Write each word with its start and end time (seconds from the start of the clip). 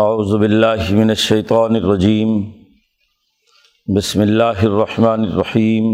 اعوذ 0.00 0.32
باللہ 0.40 0.90
من 0.90 1.10
الشیطان 1.10 1.76
الرجیم۔ 1.76 2.28
بسم 3.96 4.20
اللہ 4.20 4.60
الرحمن 4.62 5.24
الرحیم۔ 5.24 5.84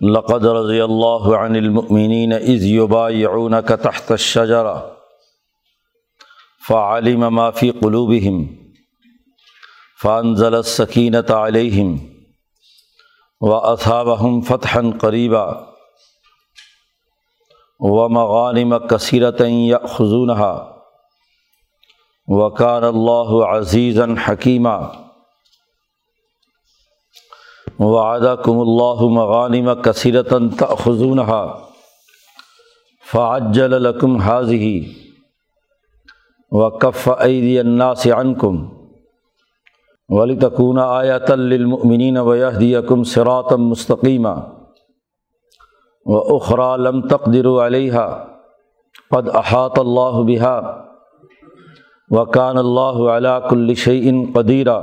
لقد 0.00 0.44
رضی 0.44 0.80
اللہ 0.80 1.26
عن 1.38 1.56
المؤمنین 1.56 2.32
اذ 2.32 2.64
یبایعونک 2.64 3.72
تحت 3.82 4.10
الشجرہ 4.12 4.74
فعلم 6.68 7.34
ما 7.34 7.50
فی 7.50 7.70
قلوبہم 7.70 8.44
فانزل 10.02 10.54
السکینة 10.54 11.46
علیہم 11.46 11.96
واصابہم 13.40 14.40
فتحا 14.40 14.80
قریبا 15.00 15.46
ومغانم 17.80 18.78
کثیرة 18.78 19.48
یأخذونها 19.48 20.73
وکان 22.28 22.84
اللہ 22.84 23.32
عزیزً 23.46 24.14
حکیمہ 24.26 24.76
وعدہ 27.80 28.34
کم 28.44 28.60
اللہ 28.60 29.02
مغانم 29.12 29.68
کثیرتاً 29.82 30.48
تأخذونها 30.50 31.40
فعجل 33.06 33.82
لکم 33.82 34.16
حاضی 34.18 34.70
وکف 36.52 37.08
ایدی 37.18 37.58
الناس 37.58 38.06
عنکم 38.16 38.64
ولتکون 40.10 40.78
آیۃ 40.78 41.30
للمؤمنین 41.36 42.18
ویہدیکم 42.26 43.02
صراطا 43.12 43.56
مستقیما 43.58 44.34
واخرى 46.06 46.72
لم 46.82 47.06
تقدروا 47.08 47.66
علیها 47.66 48.06
قد 49.10 49.28
احاط 49.36 49.78
اللہ 49.78 50.18
بها 50.22 50.83
وکان 52.10 52.58
اللہ 52.58 52.98
علا 53.10 53.38
کل 53.40 53.74
شعین 53.74 54.24
قدیرہ 54.34 54.78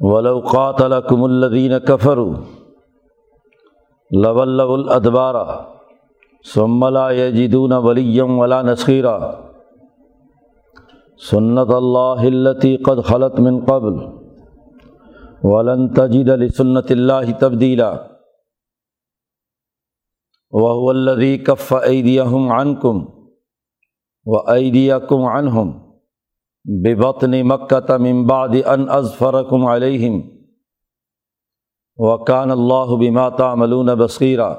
ولوقات 0.00 0.80
الکم 0.82 1.22
الدین 1.24 1.72
کفر 1.86 2.18
لول 4.10 4.60
الادبارہ 4.60 5.44
سملا 6.44 7.10
یجدون 7.10 7.72
ولیم 7.84 8.38
ولا 8.38 8.62
نصیرہ 8.62 9.18
سنت 11.20 11.70
اللہ 11.74 12.26
التی 12.26 12.76
قد 12.76 13.04
خلط 13.04 13.38
من 13.40 13.60
قبل 13.64 14.02
ولن 15.44 15.88
تجد 15.88 16.28
لسنت 16.38 16.90
اللہ 16.90 17.38
تبدیلا 17.40 17.92
وهو 20.52 20.90
الذي 20.90 21.36
كف 21.38 21.74
أيديهم 21.74 22.52
عنكم 22.52 23.04
و 24.26 24.38
عیدیہ 24.52 24.94
کم 25.08 25.24
عنہم 25.26 25.72
ببطن 26.64 27.40
مکہ 27.48 27.96
من 28.00 28.26
بعد 28.26 28.54
ان 28.66 28.88
ازفرکم 28.90 29.66
علیہم 29.66 30.20
وکان 31.98 32.50
اللہ 32.50 32.94
بما 33.00 33.28
تعملون 33.28 33.94
بصیرہ 33.94 34.52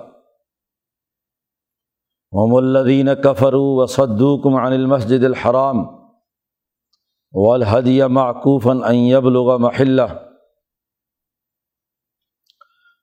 هم 2.33 2.57
الذين 2.57 3.13
كفروا 3.13 3.83
وصدوكم 3.83 4.55
عن 4.55 4.73
المسجد 4.73 5.23
الحرام 5.23 5.81
والهدي 7.33 8.07
معكوفا 8.07 8.73
ان 8.89 8.95
يبلغ 8.95 9.57
محله 9.57 10.19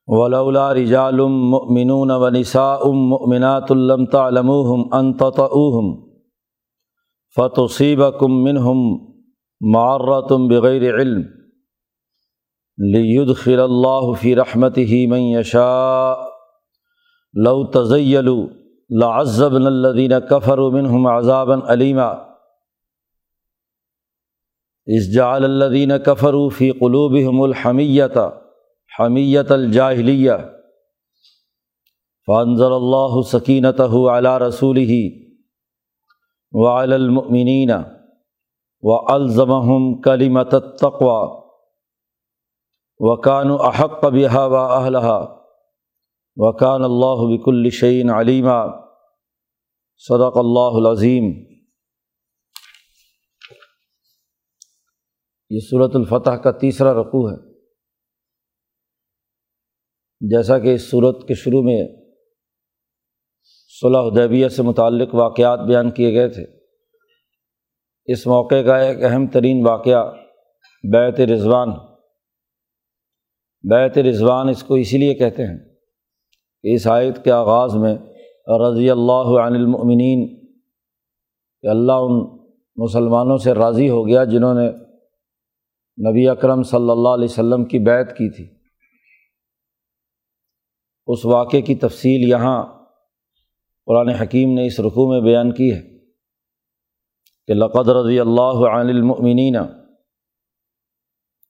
ولولا 0.07 0.71
رجال 0.71 1.21
مؤمنون 1.55 2.11
ونساء 2.11 2.91
مؤمنات 2.91 3.71
لم 3.71 4.05
تعلموهم 4.05 4.93
ان 4.93 5.11
تطؤوهم 5.17 6.12
فتصیب 7.37 8.01
کم 8.19 8.43
منہم 8.43 8.81
معرتم 9.61 10.47
بغیر 10.47 10.83
علم 10.95 11.21
لیدخل 12.77 13.59
اللہ 13.59 14.11
فی 14.21 14.35
رحمت 14.35 14.77
ہی 14.89 15.05
من 15.07 15.19
یشاء 15.19 16.15
لو 17.33 17.63
تزیلوا 17.71 18.45
لعذبنا 18.89 19.67
الذین 19.67 20.13
کفروا 20.29 20.69
منہم 20.71 21.07
عذابا 21.07 21.55
علیما 21.73 22.11
اس 24.87 25.13
جعل 25.13 25.43
الذین 25.43 25.91
کفروا 26.05 26.49
فی 26.49 26.71
قلوبہم 26.79 27.41
الحمیت 27.41 28.17
حمیت 28.91 29.51
الجاہلیہ 29.51 30.31
فانزل 32.27 32.73
اللہ 32.73 33.21
سکینتہ 33.27 33.91
علی 34.11 34.37
رسولہ 34.47 35.22
وعلى 36.53 36.95
المؤمنین 36.95 37.71
و 38.81 39.13
الزمہم 39.13 40.01
کلیمت 40.01 40.51
تقوا 40.79 41.43
وکان 42.99 43.47
احق 43.59 44.05
بها 44.05 44.45
و 44.45 44.55
اہلها 44.55 45.45
وکان 46.35 46.83
اللہ 46.83 47.23
بک 47.31 47.47
الشعین 47.47 48.09
علیمہ 48.09 48.59
صدق 49.97 50.37
اللہ 50.37 50.77
العظیم 50.81 51.23
یہ 55.49 55.59
صورت 55.59 55.95
الفتح 55.95 56.37
کا 56.43 56.51
تیسرا 56.51 56.93
رقوع 56.93 57.29
ہے. 57.29 57.53
جیسا 60.29 60.59
کہ 60.59 60.73
اس 60.73 60.89
صورت 60.89 61.27
کے 61.27 61.33
شروع 61.33 61.61
میں 61.63 62.02
صلح 63.83 63.99
حدیبیہ 63.99 64.47
سے 64.47 64.61
متعلق 64.61 65.15
واقعات 65.15 65.59
بیان 65.59 65.91
کیے 65.91 66.13
گئے 66.13 66.27
تھے۔ 66.29 66.45
اس 68.05 68.27
موقع 68.27 68.61
کا 68.65 68.77
ایک 68.77 69.03
اہم 69.03 69.27
ترین 69.27 69.65
واقعہ 69.67 70.11
بیت 70.83 71.19
رضوان 71.21 71.69
بیت 73.63 73.97
رضوان 73.97 74.49
اس 74.49 74.63
کو 74.63 74.75
اسی 74.75 74.97
لیے 74.97 75.13
کہتے 75.13 75.43
ہیں 75.43 75.57
کہ 76.63 76.73
اس 76.75 76.87
آیت 76.87 77.23
کے 77.23 77.31
آغاز 77.31 77.75
میں 77.75 77.95
رضی 78.59 78.89
اللہ 78.89 79.29
عن 79.41 79.55
المؤمنین، 79.55 80.43
کہ 81.61 81.67
اللہ 81.67 81.91
ان 81.91 82.47
مسلمانوں 82.77 83.37
سے 83.37 83.53
راضی 83.53 83.89
ہو 83.89 84.07
گیا 84.07 84.23
جنہوں 84.23 84.53
نے 84.53 84.69
نبی 86.09 86.27
اکرم 86.29 86.63
صلی 86.63 86.89
اللہ 86.89 87.09
علیہ 87.09 87.25
وسلم 87.25 87.65
کی 87.65 87.79
بیت 87.79 88.11
کی 88.11 88.29
تھی۔ 88.29 88.47
اس 91.07 91.25
واقعے 91.25 91.61
کی 91.61 91.75
تفصیل 91.75 92.29
یہاں 92.29 92.72
قرآن 93.85 94.09
حکیم 94.09 94.53
نے 94.53 94.67
اس 94.67 94.79
رقوع 94.79 95.13
میں 95.13 95.21
بیان 95.21 95.53
کی 95.53 95.73
ہے 95.73 95.81
کہ 97.47 97.53
لقد 97.53 97.87
رضی 97.87 98.19
اللہ 98.19 98.69
عن 98.69 98.89
المؤمنین، 98.89 99.57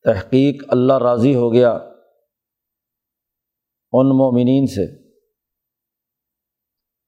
تحقیق 0.03 0.63
اللہ 0.67 0.93
راضی 0.93 1.35
ہو 1.35 1.53
گیا 1.53 1.71
ان 3.91 4.09
مومنین 4.09 4.65
سے 4.67 5.03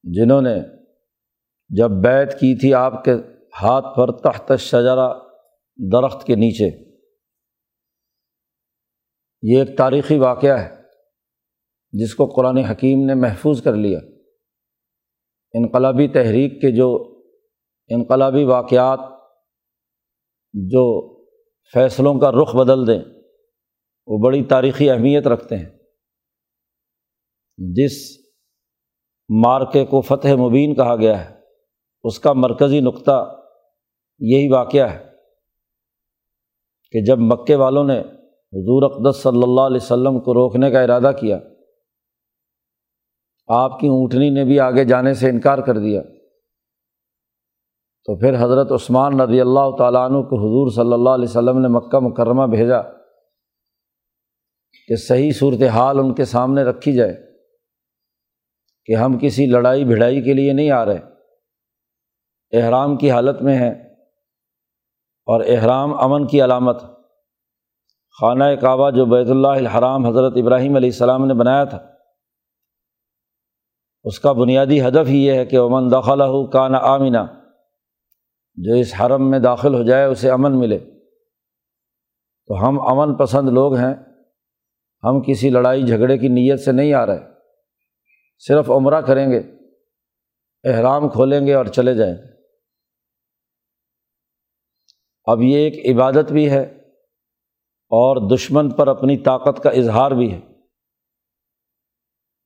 جنہوں 0.04 0.42
نے 0.42 0.56
جب 1.70 1.90
بیت 1.90 2.34
کی 2.34 2.60
تھی 2.60 2.74
آپ 2.74 3.04
کے 3.04 3.12
ہاتھ 3.62 3.86
پر 3.98 4.18
تحت 4.18 4.52
شجرا 4.60 5.14
درخت 5.92 6.28
کے 6.28 6.36
نیچے۔ 6.36 6.70
یہ 9.42 9.60
ایک 9.60 9.78
تاریخی 9.78 10.18
واقعہ 10.18 10.60
ہے 10.60 10.82
جس 11.92 12.16
کو 12.16 12.26
قرآن 12.26 12.58
حکیم 12.58 13.06
نے 13.06 13.16
محفوظ 13.16 13.64
کر 13.64 13.74
لیا۔ 13.74 14.00
انقلابی 15.58 16.08
تحریک 16.08 16.62
کے 16.62 16.76
جو 16.76 17.16
انقلابی 17.88 18.44
واقعات 18.44 19.00
جو 20.54 21.16
فیصلوں 21.74 22.20
کا 22.20 22.32
رخ 22.32 22.56
بدل 22.56 22.88
دیں، 22.88 23.00
وہ 24.08 24.18
بڑی 24.18 24.44
تاریخی 24.44 24.90
اہمیت 24.90 25.28
رکھتے 25.28 25.58
ہیں۔ 25.58 25.70
جس 27.58 27.92
مارکے 29.30 29.86
کو 29.86 30.02
فتح 30.02 30.28
مبین 30.28 30.76
کہا 30.76 30.96
گیا 30.96 31.30
ہے، 31.30 31.36
اس 32.04 32.20
کا 32.20 32.34
مرکزی 32.34 32.80
نقطہ 32.80 33.42
یہی 34.20 34.50
واقعہ 34.52 34.90
ہے 34.92 35.06
کہ 36.92 37.04
جب 37.06 37.18
مکے 37.20 37.56
والوں 37.56 37.84
نے 37.84 38.00
حضور 38.54 38.84
اقدس 38.84 39.24
صلی 39.24 39.44
اللہ 39.44 39.62
علیہ 39.62 39.84
وسلم 39.84 40.20
کو 40.20 40.34
روکنے 40.34 40.72
کا 40.72 40.82
ارادہ 40.82 41.12
کیا 41.20 41.40
آپ 43.48 43.80
کی 43.80 43.88
اونٹنی 43.88 44.30
نے 44.30 44.44
بھی 44.44 44.60
آگے 44.60 44.86
جانے 44.86 45.14
سے 45.14 45.30
انکار 45.30 45.58
کر 45.58 45.78
دیا۔ 45.78 46.02
تو 48.06 48.20
پھر 48.20 48.36
حضرت 48.40 48.72
عثمان 48.72 49.20
رضی 49.20 49.42
اللہ 49.42 49.76
تعالیٰ 49.78 50.02
عنہ 50.02 50.14
کو 50.14 50.36
حضور 50.38 50.72
صلی 50.72 50.94
اللہ 50.94 51.10
علیہ 51.10 51.30
وسلم 51.30 51.60
نے 51.60 51.68
مکہ 51.68 52.00
مکرمہ 52.00 52.46
بھیجا 52.46 52.82
کہ 54.88 54.96
صحیح 54.96 55.32
صورت 55.32 55.64
حال 55.64 56.00
ان 56.00 56.14
کے 56.14 56.26
سامنے 56.26 56.64
رکھی 56.64 56.94
جائے 56.94 57.36
کہ 58.86 58.96
ہم 58.96 59.18
کسی 59.22 59.46
لڑائی 59.46 59.86
بھڑائی 59.86 60.22
کے 60.22 60.34
لیے 60.34 60.54
نہیں 60.54 60.72
آ 60.72 60.86
رہے۔ 60.86 61.00
احرام 62.52 62.98
کی 62.98 63.12
حالت 63.12 63.42
میں 63.42 63.56
ہیں 63.56 63.72
اور 65.28 65.42
احرام 65.48 66.00
امن 66.00 66.28
کی 66.28 66.44
علامت۔ 66.44 66.82
خانہ 68.22 68.44
کعبہ 68.62 68.92
جو 68.92 69.06
بیت 69.06 69.30
اللہ 69.30 69.48
الحرام 69.48 70.06
حضرت 70.06 70.34
ابراہیم 70.36 70.76
علیہ 70.76 70.90
السلام 70.90 71.26
نے 71.26 71.34
بنایا 71.34 71.64
تھا۔ 71.64 71.95
اس 74.06 74.20
کا 74.20 74.32
بنیادی 74.32 74.82
ہدف 74.82 75.08
ہی 75.08 75.26
یہ 75.26 75.34
ہے 75.34 75.46
کہ 75.46 75.56
امن 75.56 75.92
داخلہ 75.92 76.24
ہو 76.24 76.48
کان 76.48 76.76
آمینہ 76.76 77.18
جو 78.56 78.74
اس 78.74 78.94
حرم 79.02 79.30
میں 79.30 79.40
داخل 79.40 79.76
ہو 79.76 79.84
جائے، 79.84 80.06
اسے 80.06 80.32
امن 80.32 80.60
ملے۔ 80.60 80.80
تو 82.48 82.68
ہم 82.68 82.82
امن 82.82 83.16
پسند 83.16 83.50
لوگ 83.50 83.76
ہیں۔ 83.76 83.96
ہم 85.04 85.22
کسی 85.22 85.50
لڑائی 85.50 85.84
جھگڑے 85.84 86.18
کی 86.18 86.28
نیت 86.28 86.60
سے 86.60 86.72
نہیں 86.72 86.94
آ 86.94 87.06
رہے۔ 87.06 87.20
صرف 88.40 88.72
عمرہ 88.72 89.02
کریں 89.02 89.32
گے، 89.32 89.42
احرام 90.64 91.10
کھولیں 91.10 91.48
گے 91.48 91.54
اور 91.54 91.66
چلے 91.66 91.94
جائیں۔ 91.94 92.16
گے 92.16 92.36
اب 95.26 95.42
یہ 95.42 95.58
ایک 95.58 95.96
عبادت 95.96 96.32
بھی 96.32 96.50
ہے 96.50 96.62
اور 97.90 98.36
دشمن 98.36 98.70
پر 98.70 98.88
اپنی 98.88 99.18
طاقت 99.18 99.64
کا 99.64 99.70
اظہار 99.70 100.12
بھی 100.12 100.34
ہے۔ 100.34 100.55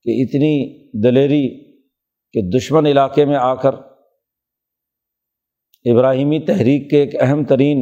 کہ 0.09 0.23
اتنی 0.23 0.89
دلیری 1.03 1.73
کہ 2.33 2.57
دشمن 2.57 2.85
علاقے 2.85 3.25
میں 3.25 3.35
آ 3.35 3.55
کر 3.55 3.73
ابراہیمی 5.91 6.39
تحریک 6.39 6.89
کے 6.89 7.01
ایک 7.01 7.15
اہم 7.21 7.43
ترین 7.43 7.77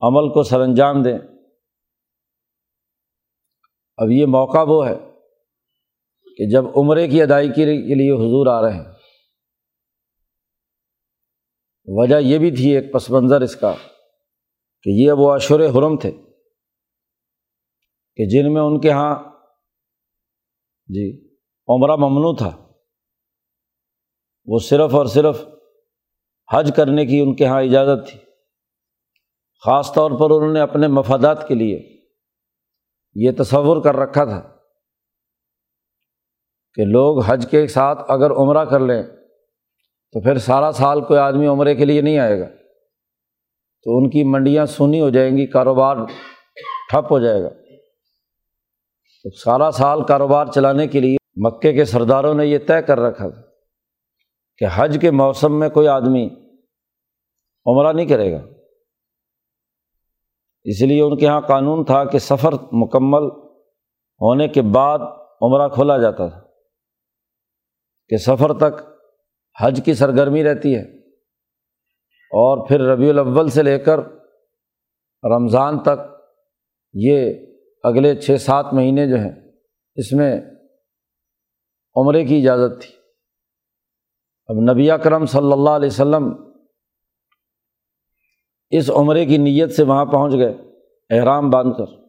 عمل 0.00 0.32
کو 0.32 0.42
سر 0.42 0.60
انجام 0.60 1.02
دیں۔ 1.02 1.18
اب 3.96 4.10
یہ 4.10 4.26
موقع 4.26 4.64
وہ 4.68 4.88
ہے 4.88 4.94
کہ 6.36 6.50
جب 6.50 6.64
عمرے 6.76 7.08
کی 7.08 7.22
ادائیگی 7.22 7.54
کے 7.54 7.94
لیے 7.94 8.12
حضور 8.12 8.46
آ 8.46 8.62
رہے 8.62 8.76
ہیں۔ 8.76 8.92
وجہ 11.86 12.16
یہ 12.20 12.38
بھی 12.38 12.50
تھی 12.50 12.76
ایک 12.76 12.92
پس 12.92 13.10
منظر 13.10 13.40
اس 13.40 13.56
کا 13.56 13.74
کہ 14.82 14.90
یہ 14.90 15.12
وہ 15.12 15.32
اشور 15.32 15.60
حرم 15.60 15.96
تھے 15.96 16.10
کہ 18.16 18.26
جن 18.26 18.54
میں 18.54 18.62
ان 18.62 18.80
کے 18.80 18.88
یہاں 18.88 19.37
جی 20.88 21.28
عمرہ 21.68 21.96
ممنوع 21.96 22.34
تھا۔ 22.36 22.72
وہ 24.46 24.58
صرف 24.58 24.94
اور 24.94 25.06
صرف 25.06 25.44
حج 26.52 26.72
کرنے 26.76 27.06
کی 27.06 27.20
ان 27.20 27.36
کے 27.36 27.44
یہاں 27.44 27.62
اجازت 27.62 28.08
تھی۔ 28.08 28.20
خاص 29.64 29.92
طور 29.92 30.10
پر 30.10 30.30
انہوں 30.30 30.52
نے 30.52 30.60
اپنے 30.60 30.86
مفادات 30.86 31.48
کے 31.48 31.54
لیے 31.54 32.00
یہ 33.14 33.30
تصور 33.38 33.82
کر 33.82 33.96
رکھا 33.96 34.24
تھا 34.24 34.56
کہ 36.74 36.84
لوگ 36.84 37.22
حج 37.22 37.46
کے 37.50 37.66
ساتھ 37.66 37.98
اگر 38.08 38.30
عمرہ 38.30 38.64
کر 38.64 38.80
لیں 38.80 39.02
تو 40.12 40.22
پھر 40.22 40.38
سارا 40.38 40.72
سال 40.72 41.00
کوئی 41.04 41.20
آدمی 41.20 41.46
عمرے 41.46 41.74
کے 41.74 41.84
لیے 41.84 42.00
نہیں 42.00 42.18
آئے 42.18 42.40
گا۔ 42.40 42.46
تو 43.82 43.98
ان 43.98 44.10
کی 44.10 44.24
منڈیاں 44.24 44.66
سونی 44.66 45.00
ہو 45.00 45.10
جائیں 45.10 45.36
گی، 45.36 45.46
کاروبار 45.46 45.96
ٹھپ 46.90 47.12
ہو 47.12 47.18
جائے 47.18 47.42
گا۔ 47.42 47.48
تو 49.28 49.36
سارا 49.36 49.70
سال 49.70 50.04
کاروبار 50.04 50.46
چلانے 50.46 50.86
کے 50.86 51.00
لیے 51.00 51.16
مکے 51.36 51.72
کے 51.72 51.84
سرداروں 51.84 52.34
نے 52.34 52.46
یہ 52.46 52.58
طے 52.58 52.82
کر 52.82 52.98
رکھا 53.00 53.28
تھا 53.28 53.42
کہ 54.56 54.66
حج 54.74 54.98
کے 55.00 55.10
موسم 55.10 55.58
میں 55.58 55.68
کوئی 55.68 55.88
آدمی 55.88 56.28
عمرہ 57.66 57.92
نہیں 57.92 58.06
کرے 58.06 58.32
گا۔ 58.32 58.40
اس 60.64 60.82
لیے 60.82 61.02
ان 61.02 61.16
کے 61.16 61.26
یہاں 61.26 61.40
قانون 61.40 61.84
تھا 61.84 62.04
کہ 62.04 62.18
سفر 62.18 62.52
مکمل 62.72 63.22
ہونے 64.20 64.48
کے 64.48 64.62
بعد 64.62 64.98
عمرہ 65.42 65.68
کھولا 65.68 65.98
جاتا 65.98 66.28
تھا، 66.28 66.40
کہ 68.08 68.16
سفر 68.16 68.52
تک 68.52 68.82
حج 69.62 69.80
کی 69.84 69.94
سرگرمی 69.94 70.44
رہتی 70.44 70.74
ہے۔ 70.74 70.98
اور 72.30 72.68
پھر 72.68 72.80
ربیع 72.80 73.08
الاول 73.08 73.48
سے 73.48 73.62
لے 73.62 73.78
کر 73.78 73.98
رمضان 75.24 75.82
تک 75.82 76.14
یہ 76.92 77.32
اگلے 77.82 78.14
چھ 78.14 78.36
سات 78.40 78.66
مہینے 78.72 79.06
جو 79.06 79.16
ہیں، 79.16 79.52
اس 79.94 80.12
میں 80.12 80.40
عمرے 81.96 82.24
کی 82.24 82.36
اجازت 82.36 82.82
تھی۔ 82.82 82.94
اب 84.46 84.56
نبی 84.72 84.88
کرم 85.04 85.26
صلی 85.26 85.52
اللہ 85.52 85.70
علیہ 85.70 85.86
وسلم 85.86 86.52
اس 88.70 88.90
عمرے 88.90 89.26
کی 89.26 89.36
نیت 89.36 89.70
سے 89.70 89.82
وہاں 89.82 90.04
پہنچ 90.04 90.32
گئے، 90.32 90.56
احرام 91.10 91.50
باندھ 91.50 91.78
کر۔ 91.78 92.08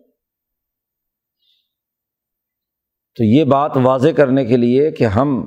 تو 3.16 3.24
یہ 3.24 3.44
بات 3.44 3.72
واضح 3.84 4.10
کرنے 4.18 4.46
کے 4.46 4.58
لیے 4.58 4.92
کہ 4.92 5.04
ہم 5.04 5.46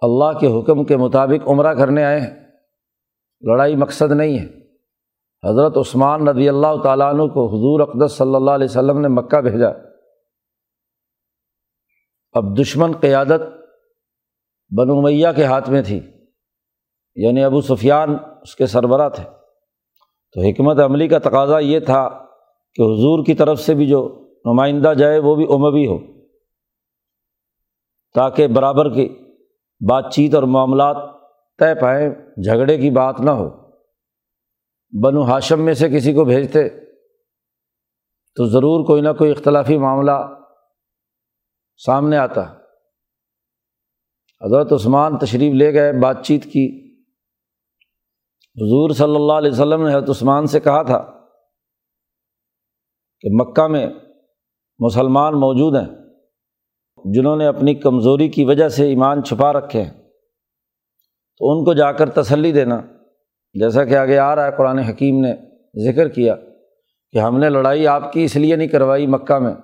اللہ 0.00 0.38
کے 0.38 0.46
حکم 0.46 0.84
کے 0.84 0.96
مطابق 0.96 1.48
عمرہ 1.48 1.74
کرنے 1.74 2.04
آئے 2.04 2.20
ہیں۔ 2.20 2.30
لڑائی 3.40 3.76
مقصد 3.76 4.12
نہیں 4.12 4.38
ہے۔ 4.38 4.61
حضرت 5.44 5.76
عثمان 5.76 6.28
رضی 6.28 6.48
اللہ 6.48 6.82
تعالیٰ 6.82 7.08
عنہ 7.10 7.22
کو 7.22 7.46
حضور 7.46 7.80
اقدس 7.80 8.12
صلی 8.12 8.34
اللہ 8.34 8.50
علیہ 8.50 8.64
وسلم 8.64 9.00
نے 9.00 9.08
مکہ 9.08 9.40
بھیجا۔ 9.40 9.68
اب 12.32 12.58
دشمن 12.60 12.92
قیادت 13.00 13.42
بنو 14.78 15.00
میاں 15.02 15.32
کے 15.32 15.44
ہاتھ 15.44 15.70
میں 15.70 15.82
تھی 15.82 16.00
یعنی 17.14 17.44
ابو 17.44 17.60
سفیان 17.60 18.16
اس 18.42 18.56
کے 18.56 18.66
سربراہ 18.66 19.08
تھے۔ 19.08 19.24
تو 20.34 20.40
حکمت 20.40 20.78
عملی 20.80 21.08
کا 21.08 21.18
تقاضا 21.18 21.58
یہ 21.58 21.80
تھا 21.80 22.08
کہ 22.74 22.82
حضور 22.82 23.24
کی 23.24 23.34
طرف 23.34 23.60
سے 23.60 23.74
بھی 23.74 23.86
جو 23.86 24.00
نمائندہ 24.44 24.92
جائے 24.98 25.18
وہ 25.18 25.34
بھی 25.36 25.44
عموی 25.44 25.86
ہو، 25.86 25.98
تاکہ 28.14 28.46
برابر 28.46 28.92
کی 28.94 29.08
بات 29.80 30.12
چیت 30.12 30.34
اور 30.34 30.42
معاملات 30.42 30.96
طے 31.58 31.80
پائیں، 31.80 32.08
جھگڑے 32.44 32.78
کی 32.78 32.90
بات 32.90 33.20
نہ 33.20 33.30
ہو۔ 33.30 33.61
بنو 34.92 35.22
ہاشم 35.22 35.64
میں 35.64 35.74
سے 35.74 35.88
کسی 35.88 36.12
کو 36.12 36.24
بھیجتے، 36.24 36.68
تو 38.34 38.46
ضرور 38.46 38.86
کوئی 38.86 39.02
نہ 39.02 39.08
کوئی 39.18 39.30
اختلافی 39.30 39.78
معاملہ 39.78 40.10
سامنے 41.76 42.16
آتا۔ 42.16 42.42
حضرت 44.40 44.72
عثمان 44.72 45.18
تشریف 45.18 45.54
لے 45.54 45.74
گئے، 45.74 45.92
بات 45.92 46.24
چیت 46.24 46.44
کی۔ 46.44 46.92
حضور 48.56 48.90
صلی 48.90 49.16
اللہ 49.16 49.32
علیہ 49.32 49.50
وسلم 49.50 49.86
نے 49.86 49.94
حضرت 49.94 50.10
عثمان 50.10 50.46
سے 50.46 50.60
کہا 50.60 50.82
تھا 50.82 51.26
کہ 53.20 53.28
مکہ 53.32 53.66
میں 53.66 53.86
مسلمان 54.78 55.34
موجود 55.34 55.76
ہیں 55.76 55.94
جنہوں 57.14 57.36
نے 57.36 57.46
اپنی 57.46 57.74
کمزوری 57.74 58.28
کی 58.28 58.44
وجہ 58.44 58.68
سے 58.68 58.88
ایمان 58.88 59.24
چھپا 59.24 59.52
رکھے 59.52 59.82
ہیں، 59.82 60.02
تو 61.38 61.50
ان 61.50 61.64
کو 61.64 61.74
جا 61.74 61.92
کر 61.92 62.10
تسلی 62.10 62.52
دینا۔ 62.52 62.91
جیسا 63.54 63.84
کہ 63.84 63.96
آگے 63.96 64.18
آ 64.18 64.34
رہا 64.36 64.46
ہے، 64.46 64.52
قرآن 64.56 64.78
حکیم 64.78 65.20
نے 65.20 65.32
ذکر 65.86 66.08
کیا 66.08 66.36
کہ 67.14 67.18
ہم 67.18 67.38
نے 67.38 67.48
لڑائی 67.48 67.86
آپ 67.86 68.12
کی 68.12 68.24
اس 68.24 68.36
لیے 68.36 68.56
نہیں 68.56 68.68
کروائی 68.68 69.06
مکہ 69.06 69.38
میں 69.38 69.54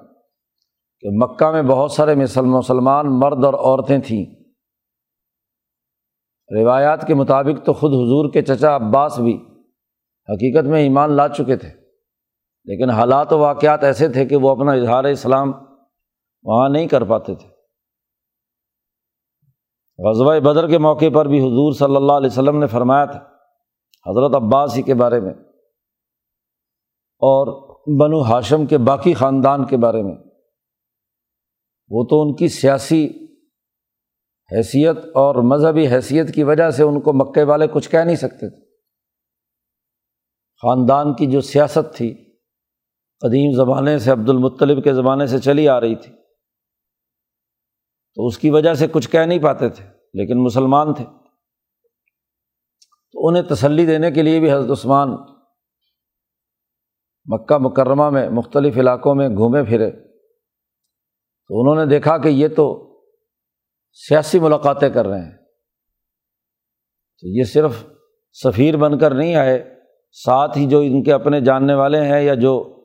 کہ 1.02 1.08
مکہ 1.12 1.50
میں 1.50 1.62
بہت 1.62 1.92
سارے 1.92 2.14
مسلمان 2.14 3.18
مرد 3.20 3.44
اور 3.44 3.54
عورتیں 3.54 3.98
تھیں۔ 3.98 4.24
روایات 6.50 7.06
کے 7.06 7.14
مطابق 7.14 7.64
تو 7.66 7.72
خود 7.72 7.92
حضور 7.92 8.32
کے 8.32 8.42
چچا 8.42 8.74
عباس 8.76 9.18
بھی 9.18 9.34
حقیقت 10.28 10.66
میں 10.66 10.80
ایمان 10.82 11.12
لا 11.12 11.28
چکے 11.28 11.56
تھے، 11.56 11.68
لیکن 12.66 12.90
حالات 12.90 13.32
و 13.32 13.38
واقعات 13.38 13.84
ایسے 13.84 14.08
تھے 14.08 14.24
کہ 14.26 14.36
وہ 14.36 14.50
اپنا 14.50 14.72
اظہار 14.72 15.04
اسلام 15.04 15.52
وہاں 16.44 16.68
نہیں 16.68 16.86
کر 16.86 17.04
پاتے 17.04 17.34
تھے۔ 17.34 17.48
غزوہ 19.98 20.38
بدر 20.40 20.68
کے 20.68 20.78
موقع 20.78 21.10
پر 21.14 21.26
بھی 21.26 21.40
حضور 21.40 21.72
صلی 21.72 21.96
اللہ 21.96 22.12
علیہ 22.12 22.30
وسلم 22.30 22.58
نے 22.58 22.66
فرمایا 22.66 23.04
تھا 23.04 23.24
حضرت 24.08 24.36
عباس 24.36 24.76
ہی 24.76 24.82
کے 24.82 24.94
بارے 24.94 25.20
میں 25.20 25.34
اور 27.20 27.68
بنو 28.00 28.22
ہاشم 28.22 28.66
کے 28.66 28.78
باقی 28.78 29.14
خاندان 29.14 29.66
کے 29.66 29.76
بارے 29.76 30.02
میں، 30.02 30.14
وہ 31.88 32.04
تو 32.04 32.22
ان 32.22 32.34
کی 32.34 32.48
سیاسی 32.48 33.08
حیثیت 34.52 34.96
اور 34.96 35.34
مذہبی 35.34 35.88
حیثیت 35.88 36.34
کی 36.34 36.42
وجہ 36.42 36.70
سے 36.70 36.82
ان 36.82 37.00
کو 37.00 37.12
مکے 37.12 37.42
والے 37.42 37.66
کچھ 37.66 37.90
کہہ 37.90 37.98
نہیں 37.98 38.16
سکتے 38.16 38.48
تھے۔ 38.48 38.66
خاندان 40.62 41.14
کی 41.14 41.26
جو 41.26 41.40
سیاست 41.40 41.94
تھی، 41.94 42.14
قدیم 43.20 43.56
زمانے 43.56 43.98
سے 43.98 44.10
عبد 44.10 44.28
المطلب 44.28 44.84
کے 44.84 44.94
زمانے 44.94 45.26
سے 45.26 45.38
چلی 45.38 45.68
آ 45.68 45.80
رہی 45.80 45.94
تھی۔ 45.94 46.12
تو 48.14 48.26
اس 48.26 48.38
کی 48.38 48.50
وجہ 48.50 48.74
سے 48.74 48.86
کچھ 48.88 49.10
کہہ 49.10 49.20
نہیں 49.20 49.38
پاتے 49.38 49.68
تھے، 49.68 49.84
لیکن 50.14 50.44
مسلمان 50.44 50.94
تھے۔ 50.94 51.04
تو 53.12 53.28
انہیں 53.28 53.42
تسلی 53.42 53.86
دینے 53.86 54.10
کے 54.10 54.22
لیے 54.22 54.40
بھی 54.40 54.52
حضرت 54.52 54.70
عثمان 54.70 55.08
مکہ 57.24 57.58
مکرمہ 57.58 58.10
میں 58.10 58.30
مختلف 58.30 58.76
علاقوں 58.76 59.14
میں 59.14 59.28
گھومے 59.28 59.64
پھرے۔ 59.64 59.90
تو 61.48 61.60
انہوں 61.60 61.74
نے 61.76 61.86
دیکھا 61.86 62.18
کہ 62.18 62.28
یہ 62.28 62.48
تو 62.48 62.84
سیاسی 63.92 64.38
ملاقاتیں 64.38 64.88
کر 64.90 65.06
رہے 65.06 65.20
ہیں۔ 65.20 65.32
تو 67.20 67.28
یہ 67.28 67.42
صرف 67.42 67.86
سفیر 68.32 68.76
بن 68.76 68.98
کر 68.98 69.14
نہیں 69.14 69.34
آئے، 69.34 69.74
ساتھ 70.12 70.58
ہی 70.58 70.66
جو 70.66 70.78
ان 70.78 71.02
کے 71.02 71.12
اپنے 71.12 71.40
جاننے 71.40 71.74
والے 71.74 72.00
ہیں 72.00 72.22
یا 72.22 72.34
جو 72.34 72.84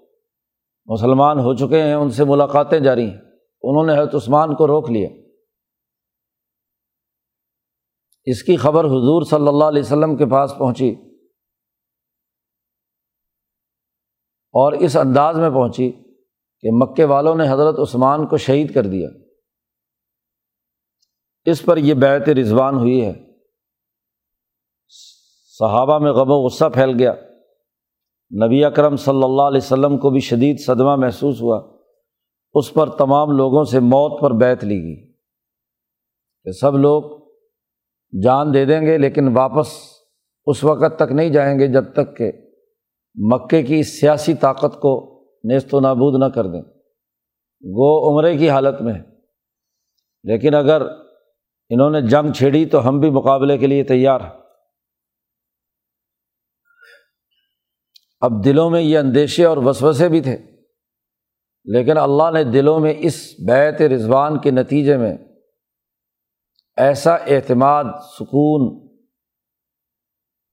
مسلمان 0.85 1.39
ہو 1.39 1.55
چکے 1.55 1.81
ہیں، 1.81 1.93
ان 1.93 2.09
سے 2.09 2.23
ملاقاتیں 2.23 2.79
جاری 2.79 3.05
ہیں۔ 3.05 3.17
انہوں 3.61 3.85
نے 3.85 3.93
حضرت 3.93 4.15
عثمان 4.15 4.55
کو 4.55 4.67
روک 4.67 4.89
لیا۔ 4.89 5.09
اس 8.25 8.43
کی 8.43 8.55
خبر 8.55 8.85
حضور 8.85 9.21
صلی 9.21 9.47
اللہ 9.47 9.63
علیہ 9.63 9.81
وسلم 9.81 10.15
کے 10.15 10.25
پاس 10.25 10.53
پہنچی 10.57 10.89
اور 14.51 14.71
اس 14.71 14.97
انداز 14.97 15.37
میں 15.39 15.49
پہنچی 15.49 15.91
کہ 16.61 16.69
مکے 16.71 17.03
والوں 17.03 17.35
نے 17.35 17.49
حضرت 17.49 17.79
عثمان 17.79 18.27
کو 18.27 18.37
شہید 18.37 18.73
کر 18.73 18.83
دیا۔ 18.83 19.09
اس 21.45 21.65
پر 21.65 21.77
یہ 21.77 21.93
بیت 21.93 22.29
رضوان 22.29 22.75
ہوئی 22.75 23.05
ہے۔ 23.05 23.13
صحابہ 25.59 25.99
میں 25.99 26.11
غم 26.11 26.31
و 26.31 26.45
غصہ 26.45 26.65
پھیل 26.73 26.89
گیا۔ 26.99 27.13
نبی 28.45 28.63
اکرم 28.63 28.95
صلی 28.95 29.23
اللہ 29.23 29.41
علیہ 29.41 29.61
وسلم 29.63 29.97
کو 29.97 30.09
بھی 30.09 30.19
شدید 30.19 30.59
صدمہ 30.65 30.95
محسوس 30.95 31.41
ہوا۔ 31.41 31.77
اس 32.53 32.73
پر 32.73 32.89
تمام 32.89 33.31
لوگوں 33.31 33.63
سے 33.63 33.79
موت 33.79 34.21
پر 34.21 34.31
بیت 34.31 34.63
لی 34.63 34.75
گئی 34.75 35.13
کہ 36.43 36.51
سب 36.51 36.77
لوگ 36.77 37.22
جان 38.13 38.53
دے 38.53 38.65
دیں 38.65 38.81
گے، 38.81 38.97
لیکن 38.97 39.27
واپس 39.37 39.67
اس 40.47 40.63
وقت 40.63 40.97
تک 40.99 41.11
نہیں 41.11 41.29
جائیں 41.29 41.59
گے 41.59 41.67
جب 41.67 41.93
تک 41.93 42.17
کہ 42.17 42.31
مکے 43.15 43.63
کی 43.63 43.83
سیاسی 43.83 44.33
طاقت 44.33 44.79
کو 44.81 44.93
نیست 45.43 45.73
و 45.73 45.79
نابود 45.79 46.19
نہ 46.19 46.25
کر 46.25 46.47
دیں۔ 46.47 46.61
گو 47.63 47.89
عمرے 48.09 48.37
کی 48.37 48.49
حالت 48.49 48.81
میں 48.81 48.93
لیکن 50.23 50.55
اگر 50.55 50.81
انہوں 51.71 51.89
نے 51.89 52.01
جنگ 52.01 52.31
چھیڑی 52.31 52.65
تو 52.65 52.87
ہم 52.87 52.99
بھی 52.99 53.09
مقابلے 53.09 53.57
کے 53.57 53.67
لیے 53.67 53.83
تیار 53.83 54.21
ہیں۔ 54.21 54.31
اب 58.21 58.43
دلوں 58.45 58.69
میں 58.69 58.81
یہ 58.81 58.97
اندیشے 58.97 59.45
اور 59.45 59.57
وسوسے 59.57 60.09
بھی 60.09 60.21
تھے، 60.21 60.37
لیکن 61.65 61.97
اللہ 61.97 62.31
نے 62.33 62.43
دلوں 62.43 62.79
میں 62.79 62.93
اس 62.97 63.15
بیت 63.47 63.81
رضوان 63.81 64.39
کے 64.39 64.51
نتیجے 64.51 64.97
میں 64.97 65.17
ایسا 66.77 67.15
اعتماد، 67.15 67.83
سکون 68.19 68.87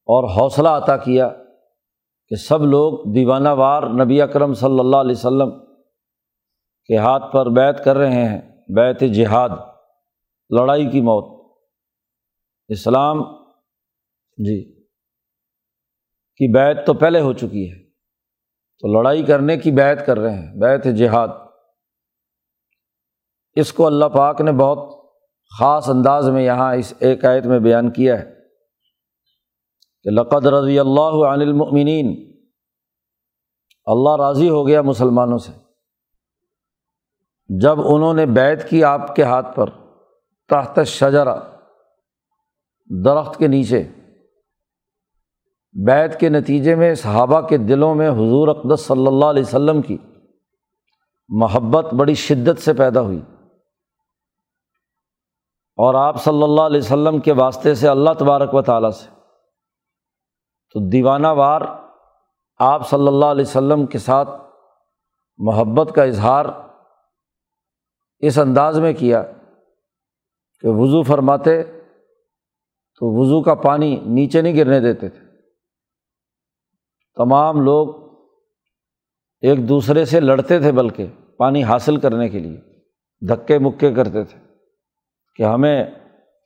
اور 0.07 0.25
حوصلہ 0.25 0.69
عطا 0.69 0.97
کیا 0.97 1.29
کہ 2.29 2.37
سب 2.37 2.63
لوگ 2.63 3.13
دیوانہ 3.15 3.49
وار 3.49 3.83
نبی 3.83 4.23
اکرم 4.23 4.55
صلی 4.55 4.79
اللہ 4.81 4.97
علیہ 4.97 5.17
وسلم 5.17 5.51
کے 6.85 6.97
ہاتھ 6.97 7.33
پر 7.33 7.47
بیت 7.47 7.85
کر 7.85 7.97
رہے 7.97 8.29
ہیں 8.29 8.41
بیت 8.69 9.01
جہاد، 9.01 9.49
لڑائی 10.51 10.91
کی 10.91 11.01
موت۔ 11.01 11.57
اسلام 12.69 13.23
جی 14.37 14.83
کی 16.37 16.53
بیت 16.55 16.87
تو 16.87 16.95
پہلے 16.95 17.21
ہو 17.21 17.33
چکی 17.33 17.71
ہے۔ 17.71 17.91
تو 18.79 18.99
لڑائی 18.99 19.23
کرنے 19.23 19.57
کی 19.57 19.71
بیت 19.71 20.07
کر 20.07 20.19
رہے 20.19 20.35
ہیں 20.35 20.61
بیت 20.61 20.85
جہاد۔ 20.85 21.29
اس 23.55 23.73
کو 23.73 23.87
اللہ 23.87 24.05
پاک 24.05 24.41
نے 24.41 24.53
بہت 24.53 25.00
خاص 25.59 25.89
انداز 25.89 26.29
میں 26.29 26.43
یہاں 26.43 26.75
اس 26.75 26.95
ایک 26.99 27.25
آیت 27.25 27.47
میں 27.47 27.59
بیان 27.59 27.91
کیا 27.91 28.19
ہے 28.19 28.35
کہ 30.03 30.11
لقد 30.11 30.47
رضی 30.47 30.79
اللہ 30.79 31.25
عن 31.27 31.41
المؤمنین۔ 31.41 32.31
اللہ 33.85 34.17
راضی 34.17 34.51
ہو 34.51 34.67
گیا 34.67 34.83
مسلمانوں 34.83 35.39
سے۔ 35.39 35.53
جب 37.61 37.81
انہوں 37.81 38.15
نے 38.15 38.27
بیت 38.27 38.71
کی 38.71 38.85
آپ 38.85 39.17
کے 39.17 39.23
ہاتھ 39.23 39.57
پر 39.57 39.71
تحت 40.49 40.81
شجرا 40.87 41.37
درخت 43.05 43.39
کے 43.39 43.47
نیچے 43.47 43.83
بیت 45.87 46.21
کے 46.21 46.29
نتیجے 46.29 46.75
میں 46.75 46.95
صحابہ 46.95 47.41
کے 47.41 47.59
دلوں 47.59 47.95
میں 47.95 48.11
حضور 48.11 48.49
اقدس 48.49 48.81
صلی 48.81 49.07
اللہ 49.07 49.25
علیہ 49.25 49.43
وسلم 49.43 49.83
کی 49.83 49.97
محبت 51.29 51.95
بڑی 51.95 52.15
شدت 52.15 52.63
سے 52.63 52.73
پیدا 52.73 53.01
ہوئی۔ 53.01 53.21
اور 55.81 55.95
آپ 55.95 56.25
صلی 56.25 56.43
اللہ 56.43 56.61
علیہ 56.61 56.79
وسلم 56.79 57.19
کے 57.19 57.33
واسطے 57.33 57.75
سے 57.75 57.89
اللہ 57.89 58.11
تبارک 58.19 58.55
و 58.55 58.63
تعالیٰ 58.63 58.91
سے۔ 58.91 59.09
تو 60.73 60.89
دیوانہ 60.89 61.27
وار 61.27 61.61
آپ 62.59 62.89
صلی 62.89 63.07
اللہ 63.07 63.25
علیہ 63.25 63.43
وسلم 63.43 63.87
کے 63.87 63.99
ساتھ 63.99 64.29
محبت 65.39 65.95
کا 65.95 66.03
اظہار 66.03 66.45
اس 68.19 68.39
انداز 68.39 68.79
میں 68.79 68.93
کیا 68.93 69.23
کہ 70.61 70.69
وضو 70.69 71.03
فرماتے 71.03 71.63
تو 73.01 73.21
وضو 73.21 73.43
کا 73.43 73.55
پانی 73.55 73.97
نیچے 73.97 74.43
نہیں 74.43 74.57
گرنے 74.57 74.81
دیتے 74.81 75.09
تھے۔ 75.09 75.27
تمام 77.17 77.61
لوگ 77.61 77.89
ایک 79.41 79.69
دوسرے 79.69 80.05
سے 80.05 80.21
لڑتے 80.21 80.59
تھے 80.59 80.73
بلکہ 80.73 81.07
پانی 81.39 81.65
حاصل 81.65 81.97
کرنے 81.97 82.29
کے 82.29 82.39
لیے، 82.39 82.61
دھکے 83.29 83.59
مکے 83.59 83.95
کرتے 83.95 84.25
تھے۔ 84.25 84.50
کہ 85.41 85.45
ہمیں 85.45 85.85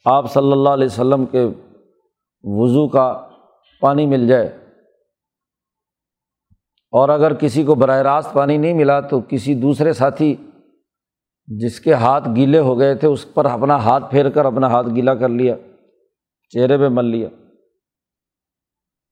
آپ 0.05 0.33
صلی 0.33 0.53
اللہ 0.53 0.69
علیہ 0.69 0.87
وسلم 0.87 1.25
کے 1.27 1.45
وضو 2.45 2.89
کا 2.89 3.29
پانی 3.81 4.07
مل 4.07 4.27
جائے 4.29 4.47
اور 6.93 7.09
اگر 7.09 7.35
کسی 7.35 7.65
کو 7.65 7.75
براہ 7.75 8.03
راست 8.03 8.33
پانی 8.33 8.57
نہیں 8.57 8.75
ملا 8.75 9.01
تو 9.01 9.21
کسی 9.29 9.55
دوسرے 9.55 9.93
ساتھی 9.93 10.35
جس 11.49 11.81
کے 11.81 11.95
ہاتھ 11.95 12.29
گیلے 12.37 12.59
ہو 12.59 12.79
گئے 12.79 12.95
تھے 12.95 13.09
اس 13.09 13.35
پر 13.35 13.45
اپنا 13.45 13.77
ہاتھ 13.77 14.11
پھیر 14.11 14.29
کر 14.31 14.45
اپنا 14.45 14.67
ہاتھ 14.67 14.89
گیلا 14.95 15.15
کر 15.15 15.29
لیا، 15.29 15.55
چہرے 16.49 16.79
پہ 16.79 16.89
مل 16.89 17.05
لیا۔ 17.05 17.29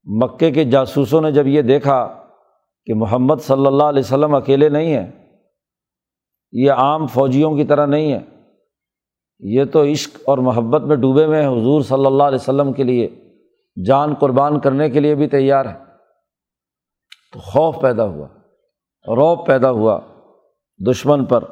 مکے 0.06 0.50
کے 0.50 0.64
جاسوسوں 0.64 1.20
نے 1.20 1.32
جب 1.32 1.46
یہ 1.46 1.62
دیکھا 1.62 2.22
کہ 2.84 2.94
محمد 2.94 3.42
صلی 3.42 3.66
اللہ 3.66 3.84
علیہ 3.84 4.02
وسلم 4.04 4.34
اکیلے 4.34 4.68
نہیں 4.68 4.96
ہیں، 4.96 5.10
یہ 6.52 6.72
عام 6.72 7.06
فوجیوں 7.06 7.56
کی 7.56 7.64
طرح 7.64 7.86
نہیں 7.86 8.12
ہے 8.12 8.31
یہ 9.42 9.64
تو 9.64 9.84
عشق 9.84 10.16
اور 10.26 10.38
محبت 10.38 10.82
میں 10.82 10.96
ڈوبے 10.96 11.24
ہوئے 11.24 11.42
ہیں 11.42 11.48
حضور 11.48 11.82
صلی 11.82 12.06
اللہ 12.06 12.22
علیہ 12.22 12.38
وسلم 12.40 12.72
کے 12.72 12.82
لیے، 12.82 13.08
جان 13.86 14.14
قربان 14.14 14.60
کرنے 14.60 14.90
کے 14.90 15.00
لیے 15.00 15.14
بھی 15.14 15.28
تیار 15.28 15.66
ہے 15.66 15.78
تو 17.32 17.38
خوف 17.38 17.82
پیدا 17.82 18.04
ہوا، 18.04 18.28
روب 19.16 19.46
پیدا 19.46 19.70
ہوا 19.70 20.00
دشمن 20.90 21.24
پر۔ 21.24 21.44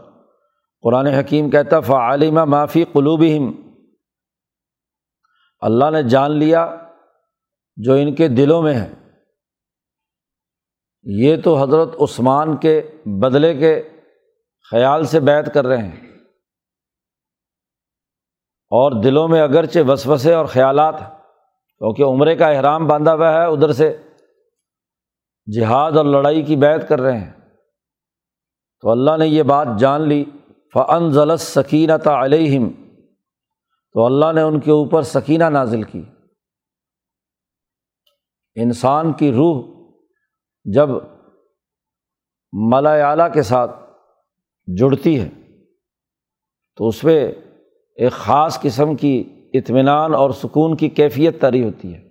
قرآن 0.83 1.07
حکیم 1.07 1.51
کہتا 1.51 1.81
فعالمہ 1.81 2.45
معافی 2.45 2.85
قلوبہم 2.93 3.53
اللہ 5.61 5.91
نے 5.91 6.03
جان 6.03 6.31
لیا 6.31 6.77
جو 7.77 7.93
ان 7.93 8.15
کے 8.15 8.29
دلوں 8.29 8.63
میں 8.63 8.75
ہے۔ 8.75 8.95
یہ 11.03 11.37
تو 11.45 11.63
حضرت 11.63 11.89
عثمان 12.01 12.57
کے 12.57 12.83
بدلے 13.05 13.55
کے 13.55 13.83
خیال 14.71 15.05
سے 15.05 15.21
بیت 15.21 15.55
کر 15.55 15.67
رہے 15.67 15.89
ہیں۔ 15.89 16.10
اور 18.71 19.03
دلوں 19.03 19.29
میں 19.29 19.41
اگرچہ 19.41 19.79
وسوسے 19.89 20.35
اور 20.35 20.47
خیالات 20.47 20.99
کیونکہ 21.79 22.03
عمرے 22.03 22.37
کا 22.37 22.47
احرام 22.47 22.87
باندھا 22.87 23.15
ہوا 23.15 23.33
ہے، 23.33 23.45
ادھر 23.45 23.73
سے 23.73 23.97
جہاد 25.57 25.93
اور 25.93 26.05
لڑائی 26.05 26.43
کی 26.43 26.57
بیت 26.57 26.89
کر 26.89 27.01
رہے 27.01 27.19
ہیں۔ 27.19 27.33
تو 28.81 28.91
اللہ 28.91 29.17
نے 29.19 29.27
یہ 29.27 29.43
بات 29.43 29.67
جان 29.79 30.09
لی 30.09 30.25
فن 30.73 31.11
ضلع 31.11 31.37
سکینت 31.37 32.07
علیہم۔ 32.07 32.69
تو 33.93 34.07
اللہ 34.07 34.33
نے 34.35 34.43
ان 34.43 34.61
کے 34.61 34.71
اوپر 34.71 35.03
سکینہ 35.03 35.45
نازل 35.45 35.83
کی۔ 35.83 36.03
انسان 38.55 39.13
کی 39.13 39.33
روح 39.33 39.65
جب 40.65 40.89
ملا 42.53 42.93
اعلیٰ 42.93 43.33
کے 43.33 43.43
ساتھ 43.43 43.71
جڑتی 44.67 45.21
ہے، 45.21 45.29
تو 46.77 46.89
اس 46.89 47.01
پہ 47.01 47.33
ایک 48.01 48.13
خاص 48.13 48.61
قسم 48.61 48.97
کی 48.97 49.43
اطمینان 49.53 50.15
اور 50.15 50.31
سکون 50.31 50.77
کی 50.77 50.89
کیفیت 50.89 51.41
تاری 51.41 51.65
ہوتی 51.65 51.95
ہے۔ 51.95 52.11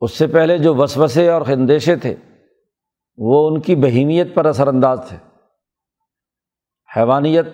اس 0.00 0.12
سے 0.12 0.26
پہلے 0.26 0.58
جو 0.58 0.74
وسوسے 0.74 1.28
اور 1.30 1.42
خندیشے 1.42 1.96
تھے، 1.96 2.16
وہ 3.16 3.48
ان 3.48 3.60
کی 3.60 3.76
بہیمیت 3.76 4.34
پر 4.34 4.46
اثر 4.46 4.68
انداز 4.68 5.00
تھے۔ 5.08 5.16
حیوانیت 6.96 7.46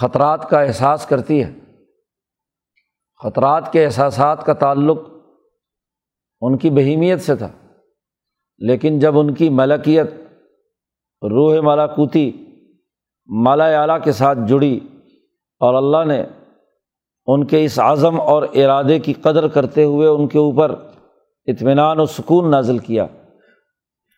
خطرات 0.00 0.50
کا 0.50 0.60
احساس 0.60 1.06
کرتی 1.06 1.44
ہے۔ 1.44 1.54
خطرات 3.22 3.72
کے 3.72 3.84
احساسات 3.84 4.46
کا 4.46 4.52
تعلق 4.52 4.98
ان 6.40 6.58
کی 6.58 6.70
بہیمیت 6.70 7.20
سے 7.20 7.36
تھا۔ 7.36 7.52
لیکن 8.58 8.98
جب 8.98 9.18
ان 9.18 9.34
کی 9.34 9.48
ملکیت، 9.48 10.06
روح 11.22 11.60
مالاکوتی 11.60 12.43
مالا 13.26 13.80
اعلیٰ 13.80 14.02
کے 14.02 14.12
ساتھ 14.12 14.38
جڑی 14.48 14.80
اور 15.60 15.74
اللہ 15.74 16.12
نے 16.12 16.24
ان 17.26 17.46
کے 17.46 17.64
اس 17.64 17.78
عزم 17.78 18.20
اور 18.20 18.42
ارادے 18.42 18.98
کی 18.98 19.12
قدر 19.12 19.48
کرتے 19.48 19.84
ہوئے 19.84 20.08
ان 20.08 20.28
کے 20.28 20.38
اوپر 20.38 20.70
اطمینان 21.46 22.00
و 22.00 22.06
سکون 22.06 22.50
نازل 22.50 22.78
کیا 22.78 23.06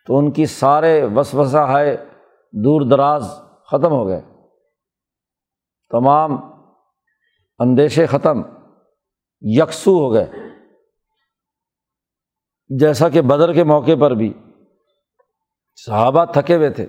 تو 0.07 0.19
ان 0.19 0.31
کی 0.31 0.47
سارے 0.47 1.05
وسوسہ 1.17 1.57
ہے 1.57 1.97
دور 2.53 2.81
دراز 2.81 3.31
ختم 3.71 3.93
ہو 3.93 4.07
گئے۔ 4.07 4.21
تمام 5.91 6.37
اندیشے 7.59 8.07
ختم، 8.07 8.43
یکسو 9.41 9.91
ہو 9.91 10.13
گئے۔ 10.13 10.27
جیسا 12.79 13.09
کہ 13.09 13.21
بدر 13.21 13.53
کے 13.53 13.65
موقع 13.65 13.91
پر 14.01 14.11
بھی 14.11 14.33
صحابہ 15.87 16.25
تھکے 16.25 16.57
ہوئے 16.57 16.71
تھے۔ 16.71 16.87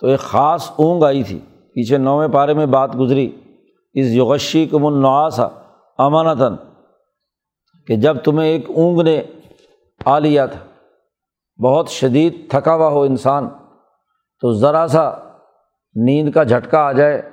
تو 0.00 0.06
ایک 0.06 0.20
خاص 0.20 0.70
اونگ 0.76 1.02
آئی 1.02 1.22
تھی، 1.22 1.38
پیچھے 1.74 1.98
نویں 1.98 2.28
پارے 2.28 2.54
میں 2.54 2.66
بات 2.66 2.90
گزری۔ 2.98 3.40
اس 3.92 4.06
یغشی 4.06 4.66
کو 4.66 4.78
منعاسا 4.78 5.48
امانتاً 5.98 6.56
کہ 7.86 7.96
جب 7.96 8.16
تمہیں 8.24 8.48
ایک 8.48 8.70
اونگ 8.70 9.02
نے 9.02 9.22
آ 10.04 10.18
لیا 10.18 10.46
تھا، 10.46 10.60
بہت 11.62 11.88
شدید 11.88 12.50
تھکا 12.50 12.74
ہوا 12.74 12.88
ہو 12.88 13.02
انسان، 13.02 13.48
تو 14.40 14.52
ذرا 14.52 14.86
سا 14.88 15.10
نیند 15.94 16.32
کا 16.32 16.42
جھٹکا 16.42 16.78
آ 16.78 16.92
جائے 16.92 17.30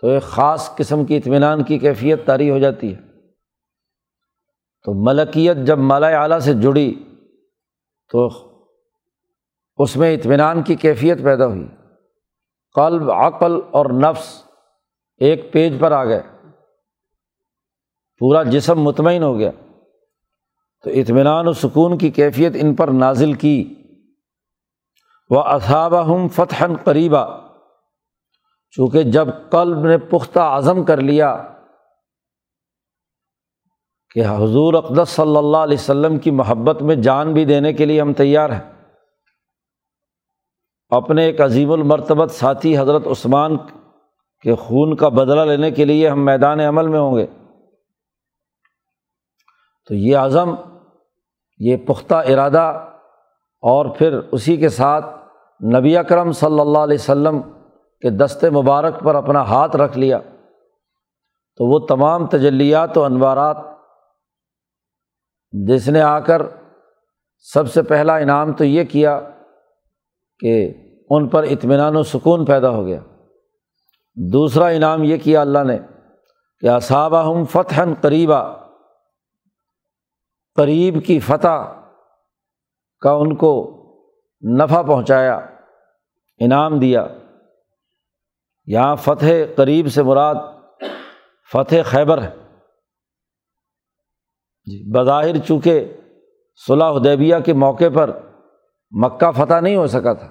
تو 0.00 0.08
ایک 0.08 0.22
خاص 0.22 0.76
قسم 0.76 1.04
کی 1.04 1.16
اطمینان 1.16 1.62
کی 1.62 1.78
کیفیت 1.78 2.26
طاری 2.26 2.50
ہو 2.50 2.58
جاتی 2.58 2.94
ہے۔ 2.94 3.00
تو 4.84 5.04
ملکیت 5.04 5.56
جب 5.56 5.78
مالا 5.78 6.06
اعلیٰ 6.06 6.38
سے 6.38 6.54
جڑی 6.54 6.94
تو 8.12 8.28
اس 9.76 9.96
میں 9.96 10.14
اطمینان 10.14 10.62
کی 10.62 10.74
کیفیت 10.74 11.22
پیدا 11.22 11.46
ہوئی۔ 11.46 11.66
قلب، 12.74 13.10
عقل 13.10 13.60
اور 13.70 13.86
نفس 13.86 14.44
ایک 15.18 15.52
پیج 15.52 15.72
پر 15.80 15.92
آ 15.92 16.04
گئے۔ 16.04 16.22
پورا 18.18 18.42
جسم 18.42 18.80
مطمئن 18.80 19.22
ہو 19.22 19.38
گیا۔ 19.38 19.50
تو 20.84 20.90
اطمینان 20.90 21.48
و 21.48 21.52
سکون 21.52 21.98
کی 21.98 22.10
کیفیت 22.10 22.52
ان 22.54 22.74
پر 22.74 22.88
نازل 22.88 23.32
کی۔ 23.32 23.74
وہ 25.30 25.42
اصابہ 25.42 26.04
ہم 26.04 26.28
فتح 26.28 26.64
قریبا 26.84 27.26
چونکہ 28.70 29.02
جب 29.02 29.28
قلب 29.50 29.86
نے 29.86 29.98
پختہ 29.98 30.38
عزم 30.38 30.84
کر 30.84 30.96
لیا 30.96 31.42
کہ 34.14 34.22
حضور 34.26 34.74
اقدس 34.74 35.08
صلی 35.08 35.36
اللہ 35.36 35.56
علیہ 35.56 35.78
وسلم 35.80 36.18
کی 36.18 36.30
محبت 36.30 36.82
میں 36.82 36.96
جان 36.96 37.32
بھی 37.32 37.44
دینے 37.44 37.72
کے 37.72 37.84
لیے 37.84 38.00
ہم 38.00 38.12
تیار 38.12 38.50
ہیں۔ 38.50 38.79
اپنے 40.90 41.24
ایک 41.24 41.40
عظیم 41.40 41.72
المرتبت 41.72 42.30
ساتھی 42.30 42.78
حضرت 42.78 43.06
عثمان 43.06 43.56
کے 44.42 44.54
خون 44.54 44.96
کا 44.96 45.08
بدلہ 45.08 45.40
لینے 45.40 45.70
کے 45.70 45.84
لیے 45.84 46.08
ہم 46.08 46.24
میدان 46.24 46.60
عمل 46.60 46.88
میں 46.88 47.00
ہوں 47.00 47.16
گے۔ 47.16 47.26
تو 49.88 49.94
یہ 49.94 50.16
عزم، 50.16 50.54
یہ 51.58 51.76
پختہ 51.76 52.14
ارادہ 52.14 52.86
اور 53.60 53.86
پھر 53.86 54.20
اسی 54.32 54.56
کے 54.56 54.68
ساتھ 54.68 55.06
نبی 55.76 55.96
اکرم 55.96 56.32
صلی 56.32 56.60
اللہ 56.60 56.78
علیہ 56.78 56.94
وسلم 56.94 57.42
کے 58.00 58.10
دست 58.10 58.44
مبارک 58.44 59.00
پر 59.04 59.14
اپنا 59.14 59.42
ہاتھ 59.42 59.76
رکھ 59.76 59.98
لیا۔ 59.98 60.18
تو 61.56 61.66
وہ 61.66 61.86
تمام 61.86 62.26
تجلیات 62.26 62.98
و 62.98 63.04
انوارات 63.04 63.56
جس 65.50 65.88
نے 65.88 66.00
آ 66.00 66.18
کر 66.18 66.42
سب 67.38 67.72
سے 67.72 67.82
پہلا 67.82 68.16
انعام 68.16 68.52
تو 68.52 68.64
یہ 68.64 68.84
کیا 68.84 69.20
کہ 70.40 70.74
ان 71.10 71.28
پر 71.28 71.42
اطمینان 71.42 71.96
و 71.96 72.02
سکون 72.02 72.44
پیدا 72.44 72.70
ہو 72.70 72.86
گیا۔ 72.86 73.00
دوسرا 74.14 74.66
انعام 74.66 75.04
یہ 75.04 75.16
کیا 75.16 75.40
اللہ 75.40 75.64
نے 75.64 75.78
کہ 76.60 76.68
اصابہ 76.68 77.30
ہم 77.30 77.44
فتح 77.44 77.80
قریبہ 78.00 78.56
قریب 80.54 81.04
کی 81.04 81.20
فتح 81.20 81.72
کا 83.00 83.10
ان 83.10 83.36
کو 83.36 83.76
نفع 84.60 84.82
پہنچایا، 84.82 85.36
انعام 86.38 86.78
دیا۔ 86.78 87.06
یہاں 88.66 88.96
فتح 88.96 89.26
قریب 89.56 89.86
سے 89.88 90.02
مراد 90.02 90.34
فتح 91.52 91.76
خیبر 91.84 92.22
ہے۔ 92.22 92.30
جی 94.64 94.98
بظاہر 94.98 95.38
چونکہ 95.38 95.96
صلاح 96.66 96.90
حدیبیہ 96.90 97.36
کے 97.44 97.52
موقع 97.52 97.84
پر 97.94 98.29
مکہ 98.90 99.30
فتح 99.30 99.60
نہیں 99.60 99.76
ہو 99.76 99.86
سکا 99.86 100.12
تھا۔ 100.12 100.28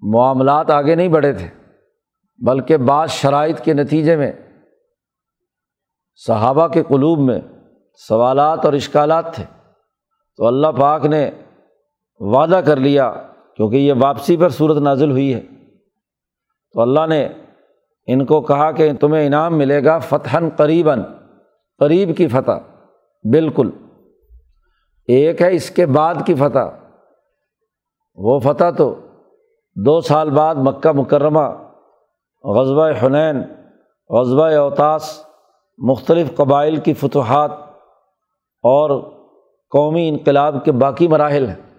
معاملات 0.00 0.70
آگے 0.70 0.94
نہیں 0.94 1.08
بڑھے 1.08 1.32
تھے، 1.32 1.48
بلکہ 2.46 2.76
بعض 2.76 3.10
شرائط 3.10 3.60
کے 3.60 3.74
نتیجے 3.74 4.16
میں، 4.16 4.32
صحابہ 6.26 6.68
کے 6.68 6.82
قلوب 6.88 7.18
میں 7.18 7.40
سوالات 8.08 8.64
اور 8.64 8.72
اشکالات 8.72 9.34
تھے۔ 9.34 9.44
تو 10.36 10.46
اللہ 10.46 10.66
پاک 10.66 11.06
نے 11.06 11.30
وعدہ 12.18 12.60
کر 12.66 12.76
لیا، 12.76 13.12
کیونکہ 13.56 13.76
یہ 13.76 13.92
واپسی 14.00 14.36
پر 14.36 14.48
صورت 14.48 14.76
نازل 14.76 15.10
ہوئی 15.10 15.34
ہے۔ 15.34 15.40
تو 16.72 16.80
اللہ 16.80 17.06
نے 17.06 17.28
ان 18.06 18.26
کو 18.26 18.40
کہا 18.40 18.72
کہ 18.72 18.92
تمہیں 19.00 19.26
انعام 19.26 19.58
ملے 19.58 19.84
گا 19.84 19.98
فتح 19.98 20.36
قریباً، 20.56 21.02
قریب 21.78 22.16
کی 22.16 22.28
فتح، 22.28 22.86
بالکل۔ 23.32 23.70
ایک 25.08 25.42
ہے 25.42 25.54
اس 25.54 25.70
کے 25.70 25.86
بعد 25.86 26.14
کی 26.26 26.34
فتح 26.34 26.87
وہ 28.20 28.40
فتح 28.40 28.70
تو 28.78 28.94
دو 29.84 30.00
سال 30.00 30.30
بعد 30.30 30.54
مکہ 30.54 30.92
مکرمہ 30.92 31.48
غزبۂ 32.44 32.90
حنین 33.02 33.42
غزبۂ 34.08 34.54
اوتاس، 34.54 35.24
مختلف 35.78 36.36
قبائل 36.36 36.76
کی 36.76 36.94
فتوحات 36.94 37.50
اور 38.62 39.10
قومی 39.70 40.08
انقلاب 40.08 40.64
کے 40.64 40.72
باقی 40.72 41.08
مراحل 41.08 41.48
ہیں۔ 41.48 41.76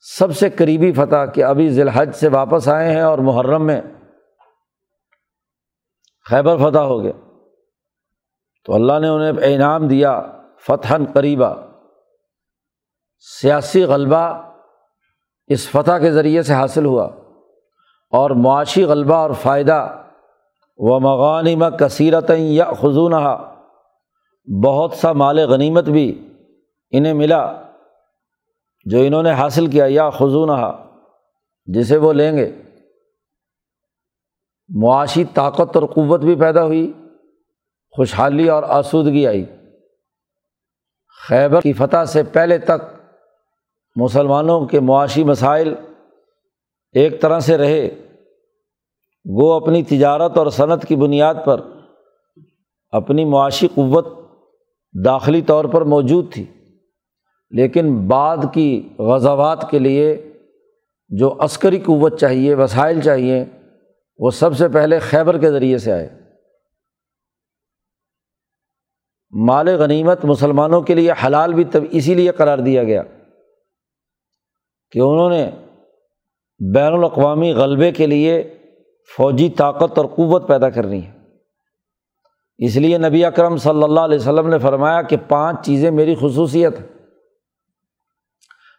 سب 0.00 0.36
سے 0.36 0.50
قریبی 0.50 0.92
فتح 0.92 1.24
کہ 1.34 1.44
ابھی 1.44 1.70
ذی 1.70 1.82
الحج 1.82 2.14
سے 2.14 2.28
واپس 2.28 2.68
آئے 2.68 2.92
ہیں 2.92 3.00
اور 3.00 3.18
محرم 3.18 3.66
میں 3.66 3.80
خیبر 6.30 6.56
فتح 6.56 6.78
ہو 6.78 7.02
گیا 7.02 7.12
تو 8.64 8.74
اللہ 8.74 8.98
نے 8.98 9.08
انہیں 9.08 9.32
انعام 9.42 9.88
دیا 9.88 10.20
فتح 10.66 10.94
قریبہ 11.14 11.54
سیاسی 13.40 13.84
غلبہ 13.84 14.47
اس 15.48 15.70
فتح 15.70 15.98
کے 15.98 16.12
ذریعے 16.12 16.42
سے 16.42 16.54
حاصل 16.54 16.84
ہوا 16.84 17.04
اور 18.10 18.30
معاشی 18.30 18.84
غلبہ 18.84 19.14
اور 19.14 19.30
فائدہ 19.30 20.02
و 20.76 21.00
مغانم 21.00 21.76
کثیرت 21.76 22.30
یا 22.36 22.72
خزون 22.72 23.12
بہت 24.64 24.92
سا 24.92 25.12
مال 25.12 25.38
غنیمت 25.38 25.84
بھی 25.84 26.28
انہیں 26.90 27.14
ملا 27.14 27.62
جو 28.84 28.98
انہوں 28.98 29.22
نے 29.22 29.32
حاصل 29.32 29.66
کیا 29.66 29.84
یا 29.88 30.10
خزون 30.10 30.50
جسے 31.66 31.96
وہ 31.96 32.12
لیں 32.12 32.36
گے۔ 32.36 32.62
معاشی 34.68 35.24
طاقت 35.24 35.76
اور 35.76 35.86
قوت 35.86 36.20
بھی 36.20 36.34
پیدا 36.34 36.64
ہوئی، 36.64 36.92
خوشحالی 37.96 38.48
اور 38.48 38.62
آسودگی 38.62 39.26
آئی۔ 39.26 39.44
خیبر 41.28 41.60
کی 41.60 41.72
فتح 41.72 42.04
سے 42.04 42.22
پہلے 42.22 42.58
تک 42.58 42.97
مسلمانوں 44.00 44.66
کے 44.66 44.80
معاشی 44.80 45.24
مسائل 45.24 45.74
ایک 46.92 47.20
طرح 47.20 47.40
سے 47.40 47.58
رہے، 47.58 47.90
وہ 49.24 49.54
اپنی 49.54 49.82
تجارت 49.82 50.38
اور 50.38 50.46
صنعت 50.46 50.86
کی 50.88 50.96
بنیاد 50.96 51.34
پر 51.44 51.60
اپنی 52.90 53.24
معاشی 53.24 53.68
قوت 53.74 54.06
داخلی 55.04 55.42
طور 55.42 55.64
پر 55.64 55.82
موجود 55.82 56.32
تھی۔ 56.32 56.46
لیکن 57.50 58.08
بعد 58.08 58.36
کی 58.54 58.88
غزوات 58.98 59.70
کے 59.70 59.78
لیے 59.78 60.32
جو 61.08 61.34
عسکری 61.38 61.78
قوت 61.78 62.20
چاہیے، 62.20 62.54
وسائل 62.54 63.00
چاہیے، 63.00 63.44
وہ 64.18 64.30
سب 64.30 64.56
سے 64.56 64.68
پہلے 64.68 64.98
خیبر 64.98 65.38
کے 65.38 65.50
ذریعے 65.50 65.78
سے 65.78 65.92
آئے۔ 65.92 66.08
مال 69.30 69.68
غنیمت 69.68 70.24
مسلمانوں 70.24 70.82
کے 70.82 70.94
لیے 70.94 71.12
حلال 71.26 71.54
بھی 71.54 71.64
تب 71.64 71.84
اسی 71.90 72.14
لیے 72.14 72.30
قرار 72.30 72.58
دیا 72.58 72.84
گیا۔ 72.84 73.02
کہ 74.90 74.98
انہوں 74.98 75.30
نے 75.30 75.50
بین 76.74 76.92
الاقوامی 76.92 77.52
غلبے 77.52 77.92
کے 77.92 78.06
لیے 78.06 78.54
فوجی 79.16 79.48
طاقت 79.48 79.98
اور 79.98 80.06
قوت 80.06 80.48
پیدا 80.48 80.70
کرنی 80.70 81.06
ہے۔ 81.06 81.12
اس 82.58 82.76
لیے 82.76 82.98
نبی 82.98 83.24
اکرم 83.24 83.56
صلی 83.56 83.82
اللہ 83.82 84.00
علیہ 84.00 84.18
وسلم 84.18 84.48
نے 84.48 84.58
فرمایا 84.58 85.02
کہ 85.02 85.16
پانچ 85.28 85.66
چیزیں 85.66 85.90
میری 85.90 86.14
خصوصیت 86.14 86.74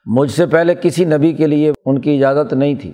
مجھ 0.06 0.32
سے 0.32 0.46
پہلے 0.46 0.76
کسی 0.76 1.06
نبی 1.06 1.34
کے 1.34 1.48
لیے 1.48 1.72
ان 1.86 2.02
کی 2.02 2.18
اجازت 2.18 2.54
نہیں 2.54 2.76
تھی۔ 2.76 2.94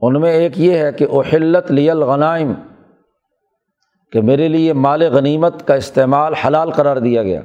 ان 0.00 0.20
میں 0.20 0.32
ایک 0.32 0.52
یہ 0.56 0.78
ہے 0.78 0.92
کہ 0.92 1.06
اہلت 1.10 1.70
لی 1.70 1.90
الغنائم، 1.90 2.52
کہ 4.12 4.20
میرے 4.20 4.48
لیے 4.48 4.72
مال 4.72 5.02
غنیمت 5.02 5.66
کا 5.66 5.74
استعمال 5.74 6.34
حلال 6.34 6.70
قرار 6.70 6.96
دیا 6.96 7.22
گیا۔ 7.22 7.40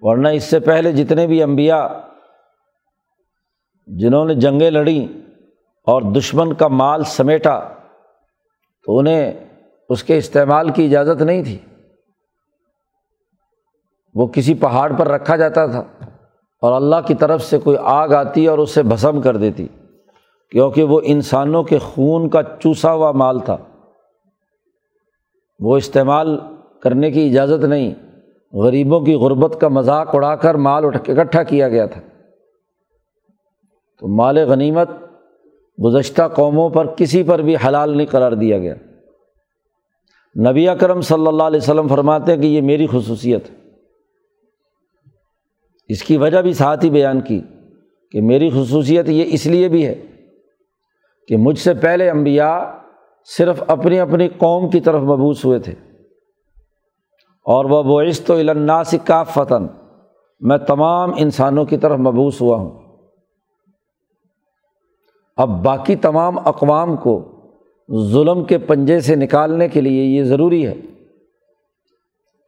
ورنہ 0.00 0.28
اس 0.28 0.44
سے 0.44 0.60
پہلے 0.60 0.92
جتنے 0.92 1.26
بھی 1.26 1.42
انبیاء 1.42 1.86
جنہوں 3.88 4.24
نے 4.24 4.34
جنگیں 4.34 4.70
لڑیں 4.70 5.18
اور 5.86 6.02
دشمن 6.02 6.52
کا 6.52 6.68
مال 6.68 7.04
سمیٹا، 7.04 7.60
تو 8.86 8.98
انہیں 8.98 9.32
اس 9.88 10.02
کے 10.02 10.16
استعمال 10.16 10.70
کی 10.70 10.84
اجازت 10.84 11.22
نہیں 11.22 11.42
تھی۔ 11.42 11.58
وہ 14.14 14.26
کسی 14.26 14.54
پہاڑ 14.54 14.92
پر 14.92 15.08
رکھا 15.08 15.36
جاتا 15.36 15.66
تھا 15.66 15.82
اور 16.62 16.72
اللہ 16.72 16.96
کی 17.06 17.14
طرف 17.14 17.42
سے 17.44 17.58
کوئی 17.58 17.76
آگ 17.80 18.08
آتی 18.08 18.46
اور 18.46 18.58
اسے 18.58 18.82
بھسم 18.82 19.20
کر 19.20 19.36
دیتی، 19.36 19.66
کیونکہ 20.52 20.82
وہ 20.82 21.00
انسانوں 21.04 21.62
کے 21.62 21.78
خون 21.78 22.28
کا 22.28 22.42
چوسا 22.60 22.92
ہوا 22.92 23.12
مال 23.12 23.38
تھا۔ 23.40 23.56
وہ 25.60 25.76
استعمال 25.76 26.38
کرنے 26.82 27.10
کی 27.10 27.28
اجازت 27.28 27.64
نہیں، 27.64 27.94
غریبوں 28.52 29.00
کی 29.00 29.14
غربت 29.14 29.60
کا 29.60 29.68
مذاق 29.68 30.14
اڑا 30.14 30.36
کر 30.36 30.54
مال 30.54 30.84
اٹھ 30.84 31.10
اکٹھا 31.10 31.42
کیا 31.42 31.68
گیا 31.68 31.86
تھا۔ 31.86 32.00
تو 33.98 34.08
مال 34.08 34.38
غنیمت 34.38 34.90
گزشتہ 35.84 36.22
قوموں 36.34 36.70
پر 36.70 36.86
کسی 36.86 37.22
پر 37.22 37.38
بھی 37.38 37.56
حلال 37.66 37.96
نہیں 37.96 38.06
قرار 38.06 38.32
دیا 38.32 38.58
گیا۔ 38.58 38.74
نبی 40.50 40.68
اکرم 40.68 41.00
صلی 41.00 41.26
اللہ 41.26 41.42
علیہ 41.42 41.60
وسلم 41.62 41.88
فرماتے 41.88 42.34
ہیں 42.34 42.42
کہ 42.42 42.46
یہ 42.46 42.60
میری 42.60 42.86
خصوصیت 42.86 43.50
ہے۔ 43.50 43.54
اس 45.88 46.02
کی 46.02 46.16
وجہ 46.16 46.42
بھی 46.42 46.52
ساتھ 46.52 46.84
ہی 46.84 46.90
بیان 46.90 47.20
کی 47.20 47.40
کہ 48.10 48.22
میری 48.22 48.50
خصوصیت 48.50 49.08
یہ 49.08 49.24
اس 49.28 49.46
لیے 49.46 49.68
بھی 49.68 49.86
ہے 49.86 50.04
کہ 51.28 51.36
مجھ 51.36 51.58
سے 51.58 51.74
پہلے 51.74 52.10
انبیاء 52.10 52.58
صرف 53.38 53.62
اپنی 53.66 54.00
اپنی 54.00 54.28
قوم 54.28 54.70
کی 54.70 54.80
طرف 54.80 55.02
مبوس 55.02 55.44
ہوئے 55.44 55.58
تھے۔ 55.58 55.74
اور 57.44 57.64
وہ 57.64 57.82
بعث 57.82 58.20
تو 58.20 58.34
الناس 58.34 58.94
کا 59.04 59.22
فتن 59.22 59.66
میں 60.40 60.58
تمام 60.58 61.10
انسانوں 61.16 61.64
کی 61.64 61.76
طرف 61.76 61.98
مبوس 61.98 62.40
ہوا 62.40 62.56
ہوں۔ 62.56 62.87
اب 65.38 65.64
باقی 65.64 65.96
تمام 65.96 66.38
اقوام 66.38 66.96
کو 66.96 67.40
ظلم 68.08 68.44
کے 68.44 68.58
پنجے 68.58 69.00
سے 69.00 69.16
نکالنے 69.16 69.68
کے 69.68 69.80
لیے 69.80 70.04
یہ 70.04 70.24
ضروری 70.24 70.66
ہے 70.66 70.74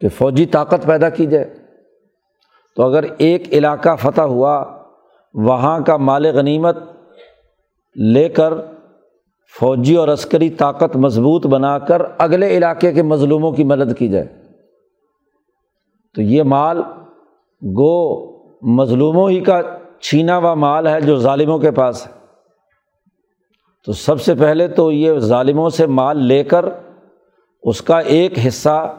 کہ 0.01 0.09
فوجی 0.09 0.47
طاقت 0.47 0.87
پیدا 0.87 1.09
کی 1.09 1.27
جائے۔ 1.27 1.55
تو 2.77 2.83
اگر 2.83 3.05
ایک 3.19 3.53
علاقہ 3.53 3.97
فتح 3.97 4.21
ہوا، 4.21 4.65
وہاں 5.35 5.81
کا 5.81 5.97
مال 5.97 6.27
غنیمت 6.27 6.77
لے 7.97 8.29
کر 8.29 8.55
فوجی 9.61 9.97
اور 9.97 10.09
عسکری 10.09 10.51
طاقت 10.51 10.97
مضبوط 10.97 11.47
بنا 11.47 11.79
کر 11.79 12.03
اگلے 12.19 12.57
علاقے 12.57 12.93
کے 12.93 13.03
مظلوموں 13.03 13.53
کی 13.53 13.65
مدد 13.65 13.99
کی 13.99 14.09
جائے، 14.09 14.27
تو 16.15 16.23
یہ 16.23 16.43
مال 16.43 16.83
گو 17.63 17.97
مظلوموں 18.63 19.31
ہی 19.31 19.41
کا 19.41 19.61
چھینا 20.01 20.39
ہوا 20.39 20.55
مال 20.55 20.87
ہے 20.87 21.01
جو 21.01 21.17
ظالموں 21.17 21.59
کے 21.59 21.71
پاس 21.71 22.07
ہے۔ 22.07 22.20
تو 23.85 23.93
سب 23.93 24.21
سے 24.21 24.35
پہلے 24.35 24.69
تو 24.69 24.93
یہ 24.93 25.19
ظالموں 25.19 25.71
سے 25.71 25.87
مال 25.87 26.25
لے 26.27 26.45
کر 26.45 26.65
اس 27.63 27.83
کا 27.83 27.99
ایک 27.99 28.33
حصہ 28.47 28.97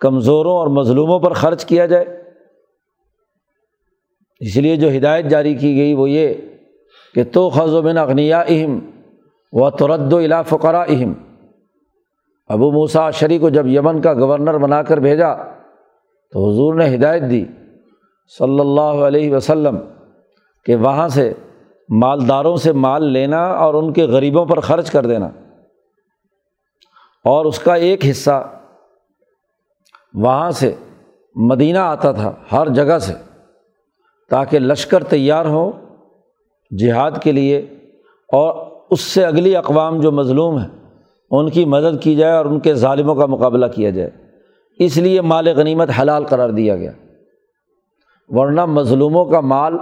کمزوروں 0.00 0.56
اور 0.56 0.66
مظلوموں 0.66 1.18
پر 1.18 1.32
خرچ 1.32 1.64
کیا 1.64 1.86
جائے۔ 1.86 2.04
اس 4.40 4.56
لیے 4.56 4.76
جو 4.76 4.88
ہدایت 4.96 5.24
جاری 5.24 5.54
کی 5.54 5.76
گئی 5.76 5.94
وہ 5.94 6.10
یہ 6.10 6.34
کہ 7.14 7.24
تو 7.32 7.50
خز 7.50 7.74
و 7.74 7.82
بن 7.82 7.98
اغنیا 7.98 8.40
اہم 8.40 8.78
و 9.52 9.70
ترد 9.70 10.12
و 10.12 10.16
الا 10.16 10.42
فقرا 10.42 10.82
اہم 10.82 11.12
ابو 12.48 12.72
موسا 12.72 13.10
شری 13.10 13.38
کو 13.38 13.48
جب 13.48 13.66
یمن 13.66 14.00
کا 14.00 14.14
گورنر 14.14 14.58
بنا 14.58 14.82
کر 14.82 14.96
بھیجا 14.96 15.34
تو 16.32 16.50
حضور 16.50 16.74
نے 16.74 16.94
ہدایت 16.94 17.22
دی 17.30 17.44
صلی 18.38 18.60
اللہ 18.60 19.04
علیہ 19.06 19.34
وسلم 19.34 19.78
کہ 20.64 20.76
وہاں 20.76 21.08
سے 21.08 21.32
مالداروں 22.00 22.56
سے 22.56 22.72
مال 22.72 23.04
لینا 23.04 23.46
اور 23.46 23.74
ان 23.74 23.92
کے 23.92 24.04
غریبوں 24.04 24.46
پر 24.46 24.60
خرچ 24.60 24.90
کر 24.90 25.06
دینا۔ 25.06 25.26
اور 27.24 27.44
اس 27.44 27.58
کا 27.58 27.74
ایک 27.74 28.06
حصہ 28.10 28.50
وہاں 30.14 30.50
سے 30.50 30.74
مدینہ 31.34 31.78
آتا 31.78 32.12
تھا، 32.12 32.32
ہر 32.52 32.68
جگہ 32.68 32.98
سے، 32.98 33.12
تاکہ 34.30 34.58
لشکر 34.58 35.04
تیار 35.04 35.44
ہو 35.44 35.70
جہاد 36.78 37.10
کے 37.22 37.32
لیے۔ 37.32 37.58
اور 38.32 38.72
اس 38.90 39.00
سے 39.00 39.24
اگلی 39.24 39.56
اقوام 39.56 40.00
جو 40.00 40.12
مظلوم 40.12 40.58
ہیں، 40.58 40.68
ان 41.30 41.50
کی 41.50 41.64
مدد 41.64 42.02
کی 42.02 42.14
جائے 42.14 42.32
اور 42.32 42.44
ان 42.44 42.60
کے 42.60 42.74
ظالموں 42.74 43.14
کا 43.14 43.26
مقابلہ 43.26 43.66
کیا 43.66 43.90
جائے۔ 43.90 44.10
اس 44.78 44.96
لیے 44.96 45.20
مال 45.20 45.48
غنیمت 45.48 45.88
حلال 46.02 46.24
قرار 46.24 46.48
دیا 46.48 46.76
گیا۔ 46.76 46.92
ورنہ 48.28 48.64
مظلوموں 48.64 49.24
کا 49.24 49.40
مال 49.40 49.74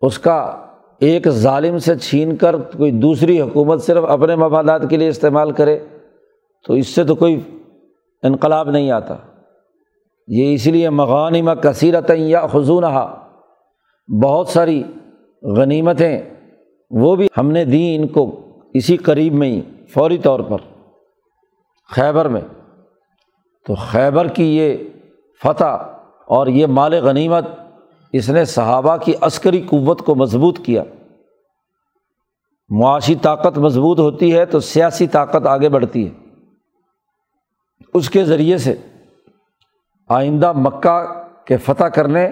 اس 0.00 0.18
کا 0.18 0.66
ایک 0.98 1.28
ظالم 1.28 1.78
سے 1.78 1.96
چھین 1.96 2.36
کر 2.36 2.56
کوئی 2.56 2.90
دوسری 2.90 3.40
حکومت 3.40 3.82
صرف 3.82 4.04
اپنے 4.04 4.36
مفادات 4.36 4.82
کے 4.90 4.96
لیے 4.96 5.08
استعمال 5.08 5.52
کرے، 5.52 5.78
تو 6.66 6.74
اس 6.74 6.86
سے 6.86 7.04
تو 7.04 7.14
کوئی 7.14 7.40
انقلاب 8.22 8.70
نہیں 8.70 8.90
آتا۔ 8.90 9.16
یہ 10.28 10.54
اس 10.54 10.66
لیے 10.66 10.90
مغانمہ 10.90 11.50
کثیرت 11.50 12.10
یا 12.16 12.46
خزون 12.46 12.84
بہت 14.22 14.48
ساری 14.48 14.82
غنیمتیں، 15.42 16.20
وہ 16.90 17.16
بھی 17.16 17.28
ہم 17.38 17.50
نے 17.50 17.64
دیں 17.64 17.96
ان 17.96 18.06
کو 18.06 18.40
اسی 18.74 18.96
قریب 18.96 19.34
میں 19.34 19.48
ہی، 19.48 19.60
فوری 19.94 20.18
طور 20.18 20.40
پر۔ 20.40 20.58
خیبر 21.90 22.28
میں۔ 22.28 22.40
تو 23.66 23.74
خیبر 23.74 24.28
کی 24.28 24.58
یہ 24.58 24.76
فتح 25.42 25.64
اور 26.26 26.46
یہ 26.46 26.66
مال 26.66 26.94
غنیمت 26.94 27.44
اس 28.12 28.30
نے 28.30 28.44
صحابہ 28.44 28.96
کی 28.96 29.12
عسکری 29.20 29.62
قوت 29.62 30.00
کو 30.00 30.14
مضبوط 30.14 30.60
کیا۔ 30.64 30.84
معاشی 32.68 33.14
طاقت 33.14 33.58
مضبوط 33.58 33.98
ہوتی 33.98 34.34
ہے 34.34 34.46
تو 34.46 34.60
سیاسی 34.60 35.06
طاقت 35.06 35.46
آگے 35.46 35.68
بڑھتی 35.68 36.08
ہے۔ 36.08 36.10
اس 37.94 38.10
کے 38.10 38.24
ذریعے 38.24 38.58
سے 38.58 38.74
آئندہ 40.08 40.52
مکہ 40.52 41.06
کے 41.44 41.56
فتح 41.56 41.84
کرنے 41.84 42.26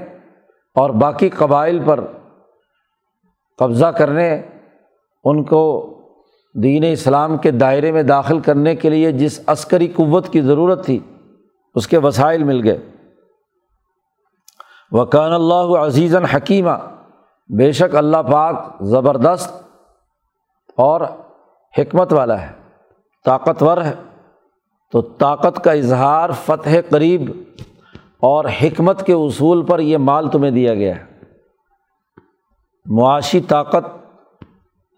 اور 0.74 0.90
باقی 0.90 1.28
قبائل 1.28 1.80
پر 1.84 2.04
قبضہ 3.58 3.86
کرنے، 3.86 4.42
ان 5.24 5.44
کو 5.44 5.94
دین 6.62 6.84
اسلام 6.92 7.36
کے 7.38 7.50
دائرے 7.50 7.92
میں 7.92 8.02
داخل 8.02 8.40
کرنے 8.40 8.76
کے 8.76 8.90
لیے 8.90 9.12
جس 9.12 9.40
عسکری 9.46 9.88
قوت 9.88 10.28
کی 10.28 10.40
ضرورت 10.40 10.86
تھی، 10.86 10.98
اس 11.74 11.88
کے 11.88 11.98
وسائل 11.98 12.44
مل 12.44 12.64
گئے۔ 12.64 12.78
وکان 14.90 15.32
اللہ 15.32 15.78
عزیز 15.78 16.16
حکیمہ 16.16 16.70
بے 17.58 17.72
شک 17.72 17.96
اللہ 17.96 18.16
پاک 18.16 18.56
زبردست 18.80 19.62
اور 20.76 21.00
حکمت 21.78 22.12
والا 22.12 22.42
ہے، 22.42 22.52
طاقتور 23.24 23.78
ہے۔ 23.78 23.94
تو 24.92 25.00
طاقت 25.00 25.64
کا 25.64 25.72
اظہار 25.72 26.30
فتح 26.44 26.70
قریب 26.90 27.42
اور 28.20 28.44
حکمت 28.62 29.06
کے 29.06 29.12
اصول 29.12 29.66
پر 29.66 29.78
یہ 29.78 29.98
مال 29.98 30.30
تمہیں 30.30 30.50
دیا 30.50 30.74
گیا 30.74 30.96
ہے۔ 30.96 31.04
معاشی 32.86 33.40
طاقت 33.40 34.14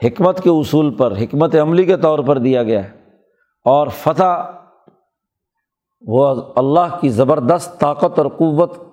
حکمت 0.04 0.42
کے 0.42 0.50
اصول 0.50 0.94
پر، 0.94 1.16
حکمت 1.16 1.56
عملی 1.56 1.84
کے 1.84 1.96
طور 1.96 2.18
پر 2.18 2.38
دیا 2.38 2.62
گیا 2.62 2.84
ہے۔ 2.84 2.90
اور 3.64 3.86
فتح 3.86 4.50
وہ 6.06 6.42
اللہ 6.56 6.96
کی 7.00 7.08
زبردست 7.08 7.80
طاقت 7.80 8.18
اور 8.18 8.26
قوت 8.26 8.89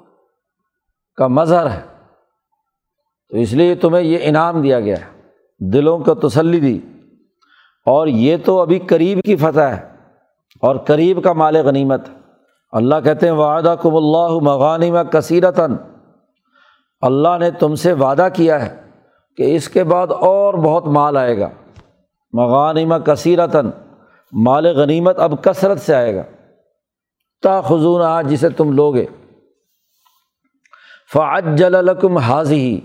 کا 1.18 1.28
مظہر 1.28 1.70
ہے۔ 1.70 1.82
تو 3.30 3.38
اس 3.38 3.54
لیے 3.54 3.76
تمہیں 3.76 4.04
یہ 4.04 4.18
انعام 4.22 4.62
دیا 4.62 4.80
گیا۔ 4.80 4.96
ہے 4.96 5.18
دلوں 5.60 6.00
کو 6.00 6.16
تسلی 6.16 6.60
دی۔ 6.60 6.80
اور 7.86 8.08
یہ 8.08 8.38
تو 8.46 8.62
ابھی 8.62 8.80
قریب 8.80 9.20
کی 9.26 9.36
فتح 9.36 9.60
ہے۔ 9.60 9.90
اور 10.62 10.76
قریب 10.76 11.24
کا 11.24 11.34
مال 11.34 11.56
غنیمت۔ 11.56 12.02
اللہ 12.72 12.96
کہتے 13.04 13.26
ہیں 13.26 13.34
وعدہ 13.34 13.76
کم 13.82 13.96
اللہ 13.96 14.40
مغانم 14.42 14.98
کثیرتاً 15.12 15.76
اللہ 17.02 17.38
نے 17.40 17.52
تم 17.52 17.76
سے 17.76 17.94
وعدہ 17.94 18.28
کیا 18.34 18.66
ہے 18.66 18.82
کہ 19.38 19.56
اس 19.56 19.70
کے 19.70 19.84
بعد 19.84 20.08
اور 20.12 20.54
بہت 20.54 20.88
مال 20.88 21.18
آئے 21.18 21.40
گا۔ 21.40 21.50
مغانم 22.34 22.94
کثیرتاً 23.06 23.70
مال 24.32 24.66
غنیمت 24.66 25.20
اب 25.20 25.44
کثرت 25.44 25.80
سے 25.80 25.96
آئے 25.96 26.16
گا۔ 26.16 26.24
تا 27.42 27.62
خزون 27.62 28.02
آ 28.02 28.22
جسے 28.22 28.50
تم 28.50 28.72
لوگے۔ 28.72 29.06
فعجل 31.14 31.76
الکم 31.76 32.18
حاضی، 32.18 32.80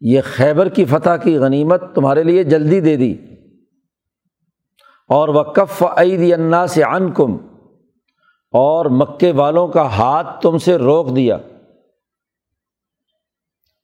یہ 0.00 0.20
خیبر 0.24 0.68
کی 0.68 0.84
فتح 0.84 1.16
کی 1.22 1.38
غنیمت 1.38 1.94
تمہارے 1.94 2.22
لیے 2.22 2.44
جلدی 2.44 2.80
دے 2.80 2.96
دی۔ 2.96 3.14
اور 5.08 5.28
وہ 5.28 5.42
کف 5.42 5.82
عید 5.82 6.32
انا 6.32 6.66
سے 6.66 6.84
ان 6.84 7.12
کم 7.12 7.36
اور 8.52 8.86
مکے 8.86 9.32
والوں 9.32 9.68
کا 9.68 9.82
ہاتھ 9.82 10.42
تم 10.42 10.58
سے 10.58 10.76
روک 10.76 11.16
دیا۔ 11.16 11.38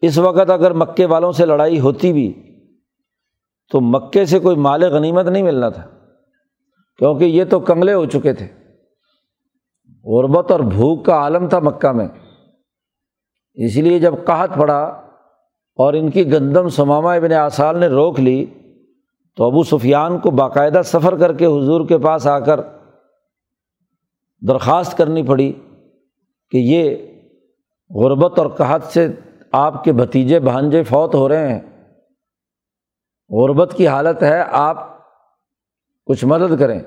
اس 0.02 0.18
وقت 0.18 0.50
اگر 0.50 0.72
مکے 0.72 1.06
والوں 1.06 1.32
سے 1.32 1.46
لڑائی 1.46 1.80
ہوتی 1.80 2.12
بھی، 2.12 2.42
تو 3.72 3.80
مکے 3.80 4.24
سے 4.24 4.38
کوئی 4.38 4.56
مال 4.56 4.84
غنیمت 4.84 5.26
نہیں 5.26 5.42
ملنا 5.42 5.68
تھا، 5.68 5.86
کیونکہ 6.98 7.24
یہ 7.24 7.44
تو 7.44 7.60
کنگلے 7.60 7.92
ہو 7.92 8.06
چکے 8.06 8.32
تھے۔ 8.32 8.46
غربت 10.04 10.50
اور 10.50 10.60
بھوک 10.60 11.04
کا 11.04 11.14
عالم 11.14 11.48
تھا 11.48 11.58
مکہ 11.58 11.92
میں۔ 11.92 12.08
اس 13.54 13.76
لیے 13.76 13.98
جب 13.98 14.14
قحط 14.24 14.58
پڑا 14.58 14.82
اور 15.76 15.94
ان 15.94 16.10
کی 16.10 16.32
گندم 16.32 16.68
سمامہ 16.68 17.08
ابن 17.08 17.32
آسال 17.32 17.78
نے 17.78 17.86
روک 17.86 18.20
لی، 18.20 18.46
تو 19.36 19.44
ابو 19.44 19.62
سفیان 19.62 20.18
کو 20.18 20.30
باقاعدہ 20.30 20.80
سفر 20.84 21.16
کر 21.16 21.32
کے 21.32 21.46
حضور 21.46 21.86
کے 21.86 21.98
پاس 21.98 22.26
آ 22.26 22.38
کر 22.38 22.60
درخواست 24.48 24.96
کرنی 24.98 25.22
پڑی 25.22 25.52
کہ 26.50 26.56
یہ 26.56 26.96
غربت 27.90 28.38
اور 28.38 28.46
قحط 28.46 28.84
سے 28.84 29.08
آپ 29.52 29.84
کے 29.84 29.92
بھتیجے 29.92 30.40
بھانجے 30.40 30.82
فوت 30.82 31.14
ہو 31.14 31.28
رہے 31.28 31.52
ہیں۔ 31.52 31.60
غربت 33.30 33.74
کی 33.76 33.88
حالت 33.88 34.22
ہے، 34.22 34.42
آپ 34.50 34.88
کچھ 36.06 36.24
مدد 36.24 36.58
کریں 36.58 36.80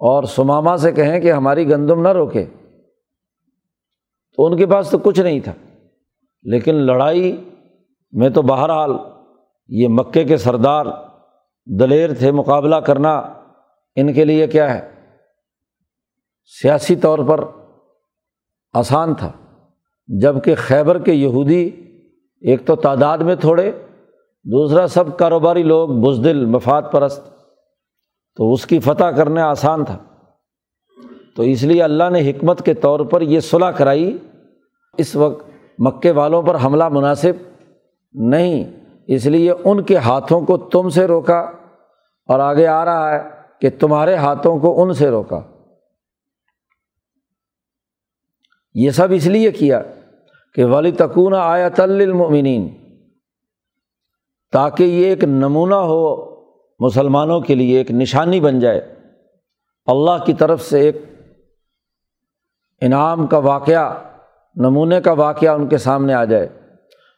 اور 0.00 0.24
سماما 0.24 0.76
سے 0.76 0.92
کہیں 0.92 1.20
کہ 1.20 1.32
ہماری 1.32 1.68
گندم 1.70 2.02
نہ 2.02 2.08
روکے۔ 2.08 2.46
تو 4.40 4.46
ان 4.46 4.56
کے 4.56 4.66
پاس 4.66 4.90
تو 4.90 4.98
کچھ 4.98 5.20
نہیں 5.20 5.40
تھا۔ 5.40 5.52
لیکن 6.42 6.74
لڑائی 6.74 7.48
میں 8.12 8.30
تو 8.30 8.42
بہرحال 8.42 8.90
یہ 9.68 9.88
مکے 9.88 10.24
کے 10.24 10.36
سردار 10.36 10.86
دلیر 11.66 12.14
تھے 12.14 12.30
مقابلہ 12.30 12.76
کرنا 12.76 13.18
ان 13.96 14.12
کے 14.12 14.24
لیے 14.24 14.46
کیا 14.46 14.74
ہے؟ 14.74 14.90
سیاسی 16.62 16.96
طور 16.96 17.18
پر 17.18 17.40
آسان 18.72 19.14
تھا 19.14 19.32
جبکہ 20.06 20.54
خیبر 20.54 20.98
کے 20.98 21.12
یہودی 21.12 21.70
ایک 22.40 22.66
تو 22.66 22.76
تعداد 22.76 23.18
میں 23.18 23.36
تھوڑے، 23.36 23.72
دوسرا 24.44 24.86
سب 24.86 25.18
کاروباری 25.18 25.62
لوگ 25.62 25.88
بزدل، 25.88 26.44
مفاد 26.44 26.82
پرست۔ 26.92 27.26
تو 28.36 28.52
اس 28.52 28.66
کی 28.66 28.78
فتح 28.78 29.04
کرنا 29.04 29.50
آسان 29.50 29.84
تھا۔ 29.84 29.98
تو 31.36 31.42
اس 31.42 31.62
لیے 31.62 31.82
اللہ 31.82 32.10
نے 32.12 32.30
حکمت 32.30 32.64
کے 32.64 32.74
طور 32.74 33.00
پر 33.00 33.20
یہ 33.20 33.40
صلاح 33.40 33.70
کرائی۔ 33.70 34.16
اس 35.00 35.16
وقت 35.16 35.50
مکے 35.78 36.10
والوں 36.10 36.42
پر 36.42 36.56
حملہ 36.64 36.88
مناسب 36.88 37.32
نہیں، 38.12 38.64
اس 39.06 39.26
لیے 39.26 39.52
ان 39.64 39.82
کے 39.82 39.96
ہاتھوں 39.96 40.40
کو 40.40 40.56
تم 40.56 40.88
سے 40.88 41.06
روکا 41.06 41.38
اور 42.28 42.40
آگے 42.40 42.66
آ 42.66 42.84
رہا 42.84 43.14
ہے 43.14 43.22
کہ 43.60 43.70
تمہارے 43.80 44.14
ہاتھوں 44.16 44.58
کو 44.58 44.82
ان 44.82 44.92
سے 44.92 45.10
روکا۔ 45.10 45.40
یہ 48.74 48.90
سب 48.90 49.08
اس 49.10 49.26
لیے 49.26 49.50
کیا 49.50 49.82
کہ 50.54 50.64
ولی 50.64 50.92
تکون 50.92 51.34
آیا 51.34 51.68
تلمنین 51.68 52.68
تاکہ 54.52 54.84
یہ 54.84 55.06
ایک 55.06 55.24
نمونہ 55.24 55.74
ہو 55.74 56.30
مسلمانوں 56.80 57.40
کے 57.40 57.54
لیے، 57.54 57.78
ایک 57.78 57.90
نشانی 57.90 58.40
بن 58.40 58.58
جائے۔ 58.58 58.94
اللہ 59.86 60.24
کی 60.26 60.34
طرف 60.34 60.62
سے 60.62 60.80
ایک 60.80 60.96
انعام 62.80 63.26
کا 63.26 63.38
واقعہ 63.38 64.09
نمونے 64.54 65.00
کا 65.00 65.12
واقعہ 65.12 65.48
ان 65.48 65.68
کے 65.68 65.78
سامنے 65.78 66.14
آ 66.14 66.24
جائے۔ 66.24 66.48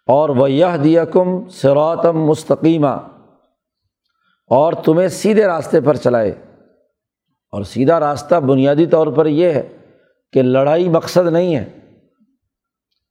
اور 0.07 0.29
وہ 0.29 0.51
یہ 0.51 0.66
دیا 0.85 1.05
کم 1.05 1.49
سروتم 1.49 2.18
مستقیمہ 2.25 3.09
اور 4.47 4.73
تمہیں 4.73 5.09
سیدھے 5.09 5.47
راستے 5.47 5.81
پر 5.81 5.97
چلائے۔ 5.97 6.33
اور 7.53 7.62
سیدھا 7.62 8.01
راستہ 8.01 8.35
بنیادی 8.35 8.87
طور 8.87 9.07
پر 9.07 9.27
یہ 9.27 9.47
ہے 9.47 9.68
کہ 10.33 10.42
لڑائی 10.42 10.88
مقصد 10.88 11.33
نہیں 11.33 11.57
ہے۔ 11.57 11.64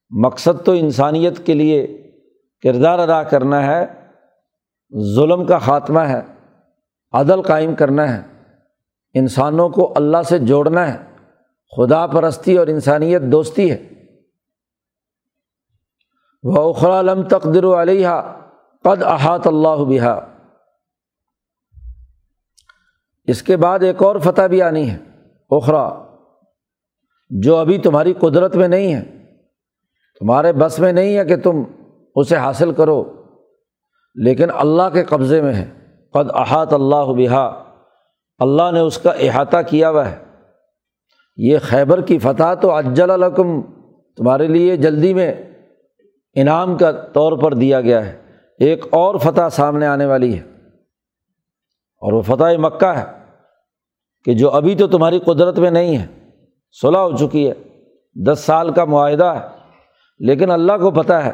مقصد 0.09 0.65
تو 0.65 0.71
انسانیت 0.71 1.45
کے 1.45 1.53
لیے 1.53 2.01
کردار 2.63 2.99
ادا 2.99 3.23
کرنا 3.23 3.65
ہے، 3.65 3.85
ظلم 5.15 5.45
کا 5.45 5.57
خاتمہ 5.57 5.99
ہے، 5.99 6.21
عدل 7.11 7.41
قائم 7.41 7.75
کرنا 7.75 8.17
ہے۔ 8.17 8.21
انسانوں 9.13 9.69
کو 9.69 9.93
اللہ 9.95 10.21
سے 10.25 10.39
جوڑنا 10.39 10.93
ہے۔ 10.93 10.97
خدا 11.77 12.07
پرستی 12.07 12.57
اور 12.57 12.67
انسانیت 12.67 13.21
دوستی 13.21 13.71
ہے۔ 13.71 13.90
وہ 16.43 16.73
اخرا 16.73 17.01
لم 17.01 17.23
تقدر 17.23 17.63
علیہ 17.63 18.07
قد 18.83 19.03
احاط 19.03 19.47
اللہ 19.47 19.83
بحا 19.89 20.19
اس 23.23 23.43
کے 23.43 23.57
بعد 23.57 23.79
ایک 23.79 24.03
اور 24.03 24.15
فتح 24.19 24.47
بھی 24.47 24.61
آنی 24.61 24.89
ہے 24.89 24.97
اخرا 25.49 25.89
جو 27.29 27.57
ابھی 27.57 27.77
تمہاری 27.77 28.13
قدرت 28.13 28.55
میں 28.55 28.67
نہیں 28.67 28.95
ہے، 28.95 29.01
تمہارے 30.19 30.53
بس 30.53 30.79
میں 30.79 30.91
نہیں 30.93 31.17
ہے 31.17 31.25
کہ 31.25 31.35
تم 31.35 31.63
اسے 32.15 32.35
حاصل 32.35 32.71
کرو، 32.71 33.03
لیکن 34.15 34.49
اللہ 34.53 34.89
کے 34.93 35.03
قبضے 35.03 35.41
میں 35.41 35.53
ہے۔ 35.53 35.69
قد 36.13 36.31
احاط 36.33 36.73
اللہ 36.73 37.13
بحا 37.17 37.45
اللہ 38.39 38.71
نے 38.71 38.79
اس 38.79 38.97
کا 38.97 39.11
احاطہ 39.11 39.57
کیا 39.69 39.89
ہوا 39.89 40.11
ہے۔ 40.11 40.17
یہ 41.37 41.57
خیبر 41.61 42.01
کی 42.01 42.19
فتح 42.19 42.53
تو 42.61 42.71
اجل 42.71 43.11
الکم 43.11 43.61
تمہارے 44.17 44.47
لیے 44.47 44.77
جلدی 44.77 45.13
میں 45.13 45.33
انعام 46.35 46.77
کا 46.77 46.91
طور 46.91 47.37
پر 47.37 47.53
دیا 47.53 47.81
گیا 47.81 48.05
ہے۔ 48.05 48.21
ایک 48.59 48.85
اور 48.89 49.15
فتح 49.15 49.49
سامنے 49.51 49.87
آنے 49.87 50.05
والی 50.05 50.39
ہے۔ 50.39 50.43
اور 51.97 52.13
وہ 52.13 52.21
فتح 52.21 52.57
مکہ 52.57 52.85
ہے 52.85 53.05
کہ 54.25 54.33
جو 54.33 54.51
ابھی 54.51 54.75
تو 54.75 54.87
تمہاری 54.87 55.19
قدرت 55.19 55.59
میں 55.59 55.71
نہیں 55.71 55.97
ہے 55.97 56.07
صلاح 56.81 57.01
ہو 57.01 57.17
چکی 57.17 57.49
ہے۔ 57.49 57.53
دس 58.25 58.39
سال 58.39 58.73
کا 58.73 58.85
معاہدہ 58.85 59.25
ہے۔ 59.25 59.47
لیکن 60.19 60.51
اللہ 60.51 60.73
کو 60.81 60.91
پتہ 60.91 61.13
ہے 61.13 61.31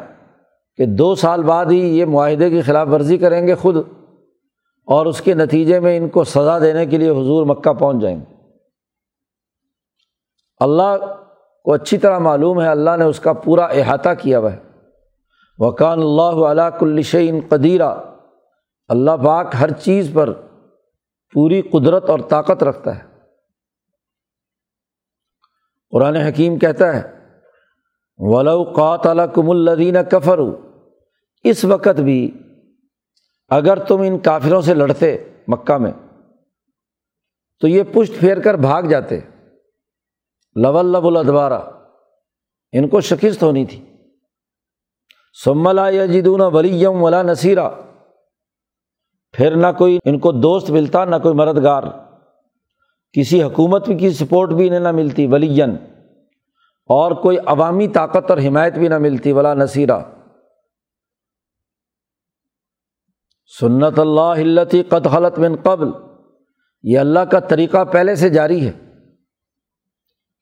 کہ 0.76 0.86
دو 0.86 1.14
سال 1.14 1.42
بعد 1.42 1.66
ہی 1.66 1.98
یہ 1.98 2.04
معاہدے 2.04 2.50
کی 2.50 2.62
خلاف 2.62 2.88
ورزی 2.92 3.18
کریں 3.18 3.46
گے 3.46 3.54
خود، 3.54 3.76
اور 4.86 5.06
اس 5.06 5.20
کے 5.20 5.34
نتیجے 5.34 5.80
میں 5.80 5.96
ان 5.96 6.08
کو 6.08 6.24
سزا 6.24 6.58
دینے 6.58 6.86
کے 6.86 6.98
لیے 6.98 7.10
حضور 7.10 7.46
مکہ 7.46 7.72
پہنچ 7.72 8.02
جائیں 8.02 8.16
گے۔ 8.16 8.34
اللہ 10.60 11.14
کو 11.64 11.72
اچھی 11.72 11.98
طرح 11.98 12.18
معلوم 12.18 12.60
ہے، 12.60 12.68
اللہ 12.68 12.96
نے 12.98 13.04
اس 13.04 13.20
کا 13.20 13.32
پورا 13.32 13.64
احاطہ 13.64 14.08
کیا 14.18 14.38
ہوا 14.38 14.52
ہے۔ 14.52 14.67
وکان 15.58 15.98
اللہ 15.98 16.44
علیہ 16.46 16.78
کلشین 16.78 17.40
قدیرہ 17.48 17.94
اللہ 18.88 19.10
پاک 19.24 19.54
ہر 19.60 19.70
چیز 19.70 20.10
پر 20.14 20.32
پوری 21.32 21.62
قدرت 21.62 22.10
اور 22.10 22.18
طاقت 22.18 22.62
رکھتا 22.62 22.98
ہے۔ 22.98 23.02
قرآن 25.90 26.16
حکیم 26.16 26.58
کہتا 26.58 26.96
ہے، 26.96 27.02
ولو 28.16 28.62
قات 28.76 29.06
کم 29.34 29.50
الدین 29.50 29.96
کفر 30.10 30.38
اس 31.44 31.64
وقت 31.64 32.00
بھی 32.00 32.38
اگر 33.48 33.78
تم 33.78 34.00
ان 34.00 34.18
کافروں 34.18 34.60
سے 34.60 34.74
لڑتے 34.74 35.16
مکہ 35.48 35.76
میں، 35.78 35.92
تو 37.60 37.68
یہ 37.68 37.82
پشت 37.82 38.12
پھیر 38.20 38.40
کر 38.40 38.54
بھاگ 38.54 38.82
جاتے۔ 38.82 39.20
لول 40.56 40.86
لب 40.86 41.06
الادوارا 41.06 41.60
ان 42.72 42.88
کو 42.88 43.00
شکست 43.00 43.42
ہونی 43.42 43.64
تھی۔ 43.66 43.97
سملا 45.44 45.88
یا 45.88 46.06
جدون 46.06 46.40
ولیم 46.40 47.02
ولا 47.02 47.22
نصیرہ 47.22 47.68
پھر 49.32 49.56
نہ 49.56 49.66
کوئی 49.78 49.98
ان 50.04 50.18
کو 50.18 50.32
دوست 50.32 50.70
ملتا، 50.70 51.04
نہ 51.04 51.16
کوئی 51.22 51.34
مددگار۔ 51.34 51.82
کسی 53.12 53.42
حکومت 53.42 53.90
کی 54.00 54.10
سپورٹ 54.10 54.50
بھی 54.50 54.66
انہیں 54.66 54.80
نہ 54.80 54.90
ملتی 54.90 55.26
ولین 55.26 55.76
اور 56.86 57.12
کوئی 57.12 57.38
عوامی 57.46 57.88
طاقت 57.88 58.30
اور 58.30 58.38
حمایت 58.38 58.74
بھی 58.74 58.88
نہ 58.88 58.98
ملتی، 58.98 59.32
ولا 59.32 59.54
نصیرہ 59.54 59.98
سنت 63.60 63.98
اللہ 63.98 64.20
التی 64.20 64.82
قط 64.82 65.06
حلت 65.06 65.38
من 65.38 65.56
قبل۔ 65.62 65.88
یہ 66.82 66.98
اللہ 66.98 67.20
کا 67.20 67.40
طریقہ 67.40 67.84
پہلے 67.84 68.14
سے 68.14 68.28
جاری 68.28 68.66
ہے 68.66 68.72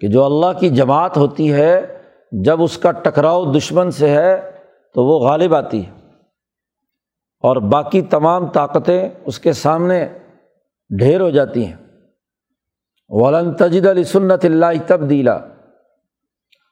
کہ 0.00 0.08
جو 0.08 0.24
اللہ 0.24 0.58
کی 0.60 0.68
جماعت 0.68 1.16
ہوتی 1.16 1.52
ہے، 1.52 1.98
جب 2.32 2.62
اس 2.62 2.78
کا 2.78 2.90
ٹکراؤ 2.90 3.52
دشمن 3.52 3.90
سے 3.90 4.10
ہے 4.10 4.55
تو 4.96 5.04
وہ 5.04 5.18
غالب 5.18 5.54
آتی 5.54 5.86
ہے۔ 5.86 5.90
اور 7.40 7.56
باقی 7.56 8.02
تمام 8.02 8.46
طاقتیں 8.46 9.08
اس 9.26 9.38
کے 9.38 9.52
سامنے 9.52 10.08
ڈھیر 10.98 11.20
ہو 11.20 11.30
جاتی 11.30 11.66
ہیں۔ 11.66 11.76
ولن 13.08 13.54
تجد 13.54 13.86
علی 13.86 14.04
سنت 14.04 14.44
اللہ 14.44 14.66
تبدیلا 14.86 15.32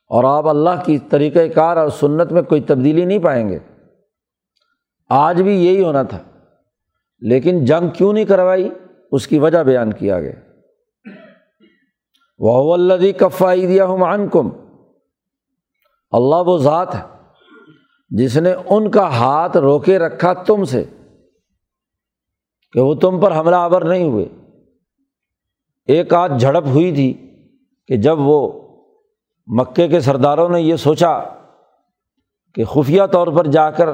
اور 0.09 0.25
آپ 0.25 0.49
اللہ 0.49 0.85
کی 0.87 0.99
طریقۂ 0.99 1.55
کار 1.55 1.77
اور 1.77 1.89
سنت 1.89 2.33
میں 2.33 2.43
کوئی 2.43 2.61
تبدیلی 2.61 3.05
نہیں 3.05 3.19
پائیں 3.19 3.49
گے۔ 3.49 3.59
آج 5.09 5.43
بھی 5.43 5.67
یہی 5.67 5.83
ہونا 5.83 6.03
تھا۔ 6.03 6.19
لیکن 7.19 7.65
جنگ 7.65 7.89
کیوں 7.89 8.13
نہیں 8.13 8.25
کروائی؟ 8.25 8.71
اس 9.13 9.27
کی 9.27 9.39
وجہ 9.39 9.63
بیان 9.63 9.93
کیا 9.93 10.21
گیا۔ 10.21 10.35
وہ 12.39 12.75
الدی 12.75 13.13
کفائی 13.13 13.67
دیا 13.67 13.85
ہوں 13.85 14.29
کم 14.33 14.49
اللہ 16.11 16.37
وہ 16.37 16.59
ذات 16.59 16.95
ہے۔ 16.95 17.14
جس 18.19 18.37
نے 18.37 18.53
ان 18.53 18.91
کا 18.91 19.17
ہاتھ 19.17 19.57
روکے 19.57 19.99
رکھا 19.99 20.33
تم 20.33 20.65
سے 20.65 20.85
کہ 22.73 22.81
وہ 22.81 22.95
تم 22.95 23.21
پر 23.21 23.37
حملہ 23.37 23.57
آور 23.57 23.83
نہیں 23.83 24.05
ہوئے۔ 24.05 24.27
ایک 25.87 26.15
آدھ 26.15 26.33
جھڑپ 26.39 26.67
ہوئی 26.67 26.95
تھی 26.95 27.13
کہ 27.87 27.97
جب 27.97 28.19
وہ 28.19 28.61
مکے 29.47 29.89
کے 29.89 30.01
سرداروں 30.01 30.49
نے 30.49 30.61
یہ 30.61 30.77
سوچا 30.77 31.23
کہ 32.55 32.65
خفیہ 32.65 33.03
طور 33.13 33.27
پر 33.27 33.47
جا 33.47 33.71
کر 33.71 33.89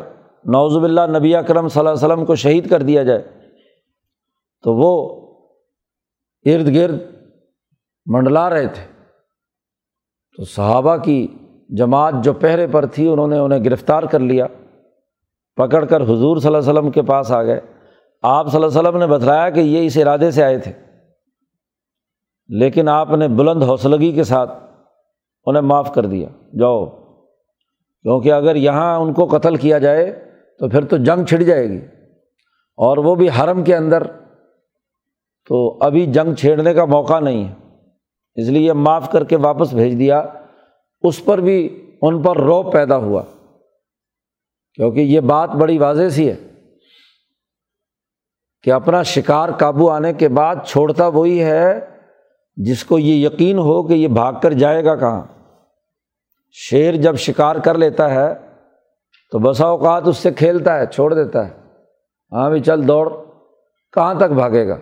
نوزب 0.45 0.85
اللہ 0.85 1.19
نبی 1.19 1.35
اکرم 1.35 1.69
صلی 1.69 1.81
اللہ 1.81 1.91
علیہ 1.91 2.07
وسلم 2.07 2.25
کو 2.25 2.35
شہید 2.35 2.71
کر 2.71 2.83
دیا 2.83 3.03
جائے 3.03 3.23
تو 4.63 4.75
وہ 4.75 5.21
ارد 6.45 6.75
گرد 6.75 6.99
منڈلا 8.07 8.51
رہے 8.51 8.67
تھے۔ 8.67 8.85
تو 10.37 10.45
صحابہ 10.45 10.97
کی 10.97 11.29
جماعت 11.77 12.15
جو 12.23 12.33
پہرے 12.33 12.67
پر 12.67 12.87
تھی، 12.87 13.09
انہوں 13.09 13.27
نے 13.27 13.39
انہیں 13.39 13.65
گرفتار 13.65 14.03
کر 14.03 14.19
لیا، 14.19 14.47
پکڑ 15.57 15.85
کر 15.85 16.03
حضور 16.03 16.37
صلی 16.37 16.55
اللہ 16.55 16.59
علیہ 16.59 16.73
وسلم 16.73 16.91
کے 16.91 17.03
پاس 17.03 17.33
آ 17.33 17.43
گئے۔ 17.43 17.61
آپ 18.23 18.53
صلی 18.53 18.63
اللہ 18.63 18.79
علیہ 18.79 18.89
وسلم 18.89 18.99
نے 18.99 19.07
بتلایا 19.07 19.51
کہ 19.51 19.61
یہ 19.61 19.87
اس 19.87 19.97
ارادے 19.97 20.31
سے 20.31 20.45
آئے 20.45 20.59
تھے۔ 20.59 20.73
لیکن 22.49 22.89
آپ 22.89 23.11
نے 23.11 23.29
بلند 23.29 23.63
حوصلگی 23.63 24.13
کے 24.13 24.25
ساتھ 24.25 24.51
انہیں 25.45 25.63
معاف 25.63 25.95
کر 25.95 26.07
دیا۔ 26.07 26.29
جاؤ، 26.61 26.87
کیونکہ 28.03 28.33
اگر 28.33 28.57
یہاں 28.57 28.99
ان 28.99 29.13
کو 29.13 29.27
قتل 29.27 29.57
کیا 29.57 29.79
جائے 29.79 30.25
تو 30.59 30.69
پھر 30.69 30.85
تو 30.85 30.97
جنگ 30.97 31.25
چھڑ 31.25 31.39
جائے 31.39 31.69
گی۔ 31.69 31.81
اور 32.77 32.97
وہ 32.97 33.15
بھی 33.15 33.29
حرم 33.29 33.65
کے 33.65 33.77
اندر۔ 33.77 34.03
تو 35.49 35.79
ابھی 35.81 36.07
جنگ 36.07 36.35
چھیڑنے 36.35 36.75
کا 36.75 36.85
موقع 36.85 37.21
نہیں 37.21 37.49
ہے۔ 37.49 37.55
اس 38.35 38.49
لیے 38.49 38.73
معاف 38.73 39.11
کر 39.13 39.25
کے 39.25 39.37
واپس 39.37 39.73
بھیج 39.73 39.99
دیا۔ 39.99 40.23
اس 41.03 41.25
پر 41.25 41.39
بھی 41.39 41.91
ان 42.03 42.23
پر 42.23 42.37
روب 42.37 42.73
پیدا 42.73 42.97
ہوا۔ 42.97 43.23
کیونکہ 44.75 45.01
یہ 45.01 45.21
بات 45.21 45.51
بڑی 45.51 45.79
واضح 45.79 46.09
سی 46.09 46.31
ہے 46.31 46.37
کہ 48.63 48.73
اپنا 48.73 49.03
شکار 49.03 49.49
قابو 49.59 49.91
آنے 49.91 50.13
کے 50.13 50.29
بعد 50.29 50.57
چھوڑتا 50.67 51.07
وہی 51.07 51.45
ہے 51.45 51.81
جس 52.57 52.85
کو 52.85 52.99
یہ 52.99 53.27
یقین 53.27 53.59
ہو 53.59 53.89
کہ 53.89 53.93
یہ 53.93 54.09
بھاگ 54.09 54.33
کر 54.43 54.53
جائے 54.53 54.85
گا 54.85 54.97
کہاں۔ 54.97 55.23
شیر 56.53 56.97
جب 56.97 57.17
شکار 57.17 57.57
کر 57.57 57.79
لیتا 57.79 58.15
ہے 58.15 58.35
تو 59.33 59.39
بسا 59.39 59.67
اوقات 59.67 60.09
اس 60.09 60.17
سے 60.17 60.31
کھیلتا 60.31 60.79
ہے، 60.79 60.87
چھوڑ 60.87 61.15
دیتا 61.15 61.49
ہے۔ 61.49 61.53
ہاں 62.33 62.51
بھی، 62.51 62.61
چل 62.61 62.89
دوڑ، 62.89 63.11
کہاں 63.93 64.15
تک 64.15 64.33
بھاگے 64.33 64.69
گا؟ 64.69 64.77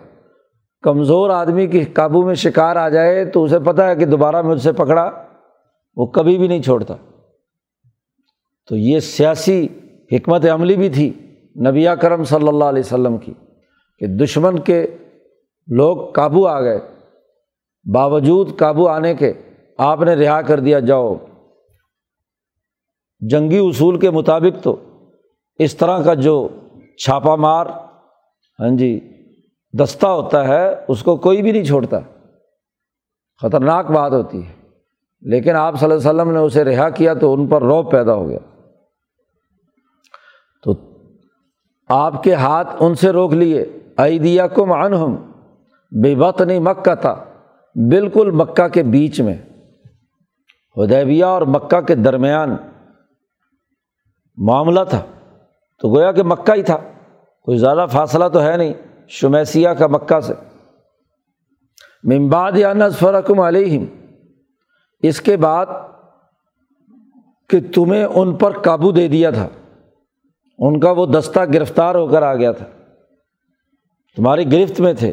کمزور 0.83 1.29
آدمی 1.29 1.67
کی 1.67 1.83
قابو 1.83 2.25
میں 2.25 2.35
شکار 2.35 2.75
آ 2.75 2.89
جائے 2.89 3.25
تو 3.25 3.43
اسے 3.43 3.59
پتہ 3.59 3.81
ہے 3.81 3.95
کہ 3.95 4.05
دوبارہ 4.05 4.41
مجھ 4.41 4.61
سے 4.61 4.71
پکڑا۔ 4.71 5.28
وہ 5.99 6.05
کبھی 6.05 6.37
بھی 6.37 6.47
نہیں 6.47 6.61
چھوڑتا۔ 6.61 6.95
تو 8.67 8.75
یہ 8.75 8.99
سیاسی 8.99 9.67
حکمت 10.11 10.45
عملی 10.45 10.75
بھی 10.75 10.89
تھی 10.89 11.13
نبی 11.67 11.85
کرم 12.01 12.23
صلی 12.23 12.47
اللہ 12.47 12.63
علیہ 12.63 12.83
وسلم 12.85 13.17
کی 13.17 13.33
کہ 13.99 14.07
دشمن 14.07 14.59
کے 14.59 14.87
لوگ 15.67 16.11
قابو 16.11 16.47
آ 16.47 16.61
گئے۔ 16.61 16.79
باوجود 17.93 18.57
قابو 18.57 18.87
آنے 18.87 19.15
کے 19.15 19.33
آپ 19.77 20.01
نے 20.01 20.15
رہا 20.15 20.41
کر 20.41 20.59
دیا، 20.59 20.79
جاؤ۔ 20.79 21.15
جنگی 23.19 23.57
اصول 23.57 23.99
کے 23.99 24.09
مطابق 24.09 24.63
تو 24.63 24.75
اس 25.59 25.75
طرح 25.75 26.03
کا 26.03 26.13
جو 26.13 26.47
چھاپا 26.97 27.35
مار 27.35 27.65
ہاں 28.59 28.77
جی 28.77 28.99
دستہ 29.79 30.07
ہوتا 30.07 30.47
ہے، 30.47 30.75
اس 30.87 31.03
کو 31.03 31.15
کوئی 31.17 31.41
بھی 31.41 31.51
نہیں 31.51 31.63
چھوڑتا۔ 31.63 31.99
خطرناک 33.41 33.91
بات 33.91 34.11
ہوتی 34.11 34.47
ہے۔ 34.47 34.58
لیکن 35.21 35.55
آپ 35.55 35.79
صلی 35.79 35.91
اللہ 35.91 36.09
علیہ 36.09 36.21
وسلم 36.21 36.33
نے 36.33 36.39
اسے 36.39 36.63
رہا 36.63 36.89
کیا 36.89 37.13
تو 37.13 37.33
ان 37.33 37.47
پر 37.47 37.61
روب 37.61 37.91
پیدا 37.91 38.13
ہو 38.13 38.29
گیا۔ 38.29 38.39
تو 40.63 40.75
آپ 41.89 42.23
کے 42.23 42.33
ہاتھ 42.33 42.75
ان 42.79 42.95
سے 42.95 43.09
روک 43.09 43.33
لیے۔ 43.33 43.65
ایدیا 43.97 44.47
کم 44.47 44.71
انہم 44.71 45.31
بے 46.01 46.15
بت 46.15 46.41
نہیں 46.41 46.59
مکہ 46.59 46.95
تھا 46.95 47.23
بالکل 47.75 48.31
مکہ 48.31 48.67
کے 48.67 48.83
بیچ 48.83 49.21
میں۔ 49.21 49.37
ہدیبیہ 50.77 51.25
اور 51.25 51.41
مکہ 51.41 51.81
کے 51.81 51.95
درمیان 51.95 52.55
معاملہ 54.37 54.79
تھا۔ 54.89 55.05
تو 55.81 55.95
گویا 55.95 56.11
کہ 56.11 56.23
مکہ 56.23 56.51
ہی 56.55 56.63
تھا۔ 56.63 56.77
کوئی 57.43 57.57
زیادہ 57.57 57.85
فاصلہ 57.91 58.27
تو 58.27 58.41
ہے 58.41 58.57
نہیں 58.57 58.73
شمیسیہ 59.07 59.69
کا 59.69 59.87
مکہ 59.87 60.19
سے۔ 60.19 60.33
ممباد 62.03 62.51
یا 62.55 62.73
نظفرکم 62.73 63.39
علیہم۔ 63.39 63.85
اس 65.01 65.21
کے 65.21 65.37
بعد 65.37 65.65
کہ 67.49 67.59
تمہیں 67.75 68.03
ان 68.03 68.35
پر 68.35 68.59
قابو 68.59 68.91
دے 68.91 69.07
دیا 69.07 69.29
تھا۔ 69.29 69.47
ان 70.59 70.79
کا 70.79 70.91
وہ 70.91 71.05
دستہ 71.05 71.39
گرفتار 71.53 71.95
ہو 71.95 72.07
کر 72.07 72.21
آ 72.21 72.35
گیا 72.35 72.51
تھا۔ 72.51 72.65
تمہاری 74.15 74.51
گرفت 74.51 74.79
میں 74.79 74.93
تھے 74.93 75.11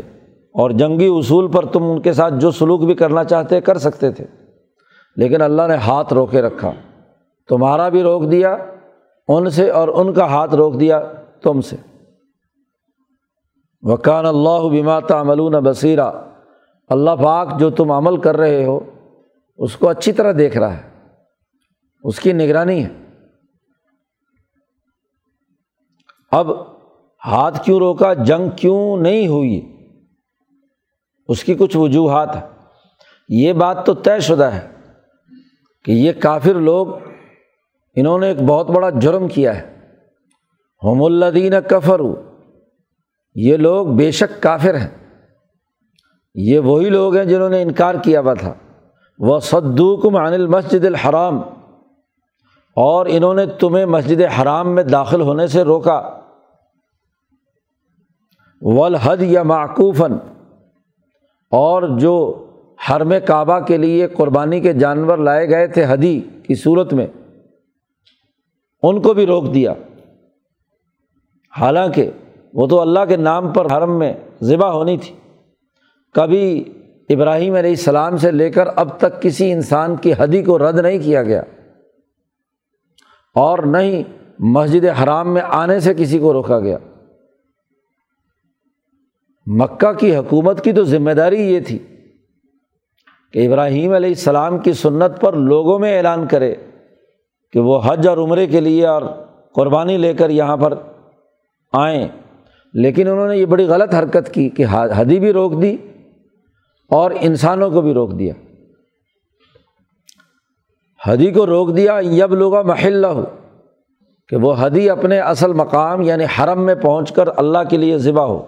اور 0.55 0.71
جنگی 0.71 1.07
اصول 1.07 1.51
پر 1.51 1.67
تم 1.67 1.83
ان 1.83 2.03
کے 2.03 2.13
ساتھ 2.13 2.35
جو 2.35 2.51
سلوک 2.51 2.85
بھی 2.85 2.95
کرنا 2.95 3.25
چاہتے 3.25 3.61
کر 3.61 3.79
سکتے 3.79 4.13
تھے۔ 4.13 4.25
لیکن 5.17 5.43
اللہ 5.43 5.63
نے 5.69 5.75
ہاتھ 5.75 6.13
روکے 6.13 6.43
رکھا۔ 6.43 6.73
تمہارا 7.49 7.89
بھی 7.89 8.03
روک 8.03 8.31
دیا، 8.31 8.57
ان 9.29 9.51
سے 9.51 9.71
اور 9.71 9.89
ان 9.89 10.13
کا 10.13 10.27
ہاتھ 10.27 10.55
روک 10.55 10.81
دیا 10.81 11.01
تم 11.43 11.61
سے۔ 11.61 11.77
وکان 13.83 14.27
اللہ 14.27 14.69
بما 14.69 15.01
تعملون 15.01 15.53
بصیرہ 15.53 16.11
اللہ 16.89 17.11
پاک 17.25 17.59
جو 17.59 17.71
تم 17.71 17.91
عمل 17.91 18.17
کر 18.17 18.37
رہے 18.37 18.65
ہو 18.65 18.81
اس 19.59 19.77
کو 19.77 19.89
اچھی 19.89 20.13
طرح 20.13 20.33
دیکھ 20.39 20.59
رہا 20.59 20.77
ہے۔ 20.77 20.91
اس 22.05 22.21
کی 22.21 22.33
نگرانی 22.33 22.85
ہے۔ 22.85 22.89
اب 26.31 26.47
ہاتھ 27.27 27.65
کیوں 27.65 27.79
روکا؟ 27.79 28.15
جنگ 28.15 28.49
کیوں 28.57 28.97
نہیں 28.97 29.27
ہوئی؟ 29.27 29.77
اس 31.29 31.45
کی 31.45 31.55
کچھ 31.55 31.77
وجوہات 31.77 32.37
ہیں۔ 32.37 32.49
یہ 33.29 33.53
بات 33.53 33.87
تو 33.87 33.95
طے 33.95 34.21
شدہ 34.21 34.45
ہے 34.45 34.69
کہ 35.85 35.93
یہ 35.93 36.13
کافر 36.13 36.55
لوگ 36.55 36.87
انہوں 37.95 38.19
نے 38.19 38.27
ایک 38.27 38.39
بہت 38.39 38.71
بڑا 38.71 38.91
جرم 38.91 39.29
کیا 39.29 39.59
ہے۔ 39.59 39.77
ہوم 40.83 41.03
الدین 41.03 41.53
کفر 41.71 42.01
یہ 43.35 43.57
لوگ 43.57 43.87
بے 43.87 44.11
شک 44.11 44.43
کافر 44.43 44.79
ہیں۔ 44.79 45.23
یہ 46.35 46.59
وہی 46.59 46.89
لوگ 46.89 47.17
ہیں 47.17 47.25
جنہوں 47.25 47.49
نے 47.49 47.63
انکار 47.63 47.95
کیا 48.05 48.21
ہوا 48.21 48.35
تھا۔ 48.35 48.55
وہ 49.19 49.41
صدوکم 49.41 50.17
عن 50.17 50.33
المسجد 50.33 50.85
الحرام۔ 50.85 51.41
اور 52.75 53.07
انہوں 53.09 53.35
نے 53.35 53.47
تمہیں 53.47 53.87
مسجد 53.87 54.21
حرام 54.21 54.75
میں 54.75 54.83
داخل 54.83 55.21
ہونے 55.21 55.47
سے 55.47 55.63
روکا۔ 55.63 56.21
ولحد 58.61 59.17
یا 59.21 59.43
معقوفاً 59.43 60.13
اور 61.51 61.99
جو 61.99 62.47
حرم 62.91 63.13
کعبہ 63.27 63.59
کے 63.61 63.77
لیے 63.77 64.07
قربانی 64.07 64.61
کے 64.61 64.73
جانور 64.73 65.19
لائے 65.19 65.49
گئے 65.49 65.67
تھے 65.67 65.85
حدی 65.89 66.21
کی 66.43 66.55
صورت 66.55 66.93
میں، 66.93 67.07
ان 68.83 69.03
کو 69.03 69.15
بھی 69.15 69.27
روک 69.27 69.55
دیا۔ 69.55 69.75
حالانکہ 71.61 72.11
وہ 72.55 72.67
تو 72.67 72.81
اللہ 72.81 73.01
کے 73.09 73.17
نام 73.17 73.53
پر 73.53 73.67
حرم 73.73 73.99
میں 73.99 74.15
ذبح 74.43 74.69
ہونی 74.69 74.97
تھی۔ 74.97 75.17
کبھی 76.13 76.65
ابراہیم 77.09 77.55
علیہ 77.55 77.71
السلام 77.71 78.17
سے 78.17 78.31
لے 78.31 78.51
کر 78.51 78.69
اب 78.77 78.99
تک 78.99 79.23
کسی 79.23 79.53
انسان 79.53 79.97
کی 79.97 80.13
حدی 80.19 80.43
کو 80.43 80.59
رد 80.59 80.79
نہیں 80.79 80.99
کیا 80.99 81.23
گیا۔ 81.23 81.43
اور 83.35 83.59
نہ 83.59 83.79
ہی 83.79 84.03
مسجد 84.39 84.85
حرام 84.85 85.35
میں 85.35 85.43
آنے 85.45 85.81
سے 85.81 85.95
کسی 85.95 86.19
کو 86.19 86.33
روکا 86.33 86.61
گیا۔ 86.61 86.79
مکہ 89.47 89.93
کی 89.93 90.17
حکومت 90.17 90.65
کی 90.65 90.73
تو 90.73 90.85
ذمہ 90.85 91.11
داری 91.11 91.41
یہ 91.41 91.61
تھی 91.61 91.79
کہ 93.33 93.47
ابراہیم 93.47 93.93
علیہ 93.93 94.09
السلام 94.09 94.59
کی 94.59 94.73
سنت 94.73 95.21
پر 95.21 95.33
لوگوں 95.33 95.79
میں 95.79 95.97
اعلان 95.97 96.27
کرے 96.27 96.55
کہ 97.53 97.61
وہ 97.61 97.81
حج 97.85 98.09
اور 98.09 98.19
عمرے 98.19 98.47
کے 98.47 98.61
لیے 98.61 98.87
اور 98.87 99.03
قربانی 99.53 99.97
لے 99.97 100.15
کر 100.15 100.31
یہاں 100.31 100.57
پر 100.57 100.75
آئیں۔ 101.73 102.09
لیکن 102.75 103.09
انہوں 103.09 103.29
نے 103.29 103.37
یہ 103.37 103.47
بڑی 103.47 103.65
غلط 103.65 103.95
حرکت 103.95 104.35
کی 104.35 104.49
کہ 104.49 104.65
حدی 104.71 105.21
بھی 105.21 105.33
روک 105.33 105.63
دی۔ 105.63 105.77
اور 106.89 107.11
انسانوں 107.21 107.71
کو 107.71 107.81
بھی 107.81 107.95
روک 107.95 108.19
دیا۔ 108.19 108.33
حدی 111.07 111.33
کو 111.33 111.47
روک 111.47 111.77
دیا 111.77 111.99
یب 112.03 112.35
لوگا 112.35 112.63
محلہ 112.63 113.07
ہو 113.07 113.25
کہ 114.29 114.37
وہ 114.37 114.55
حدی 114.59 114.91
اپنے 114.91 115.19
اصل 115.19 115.53
مقام 115.53 116.03
یعنی 116.03 116.25
حرم 116.25 116.63
میں 116.63 116.75
پہنچ 116.75 117.13
کر 117.13 117.29
اللہ 117.37 117.59
کے 117.71 117.77
لیے 117.77 117.99
ذبح 117.99 118.23
ہو۔ 118.23 118.47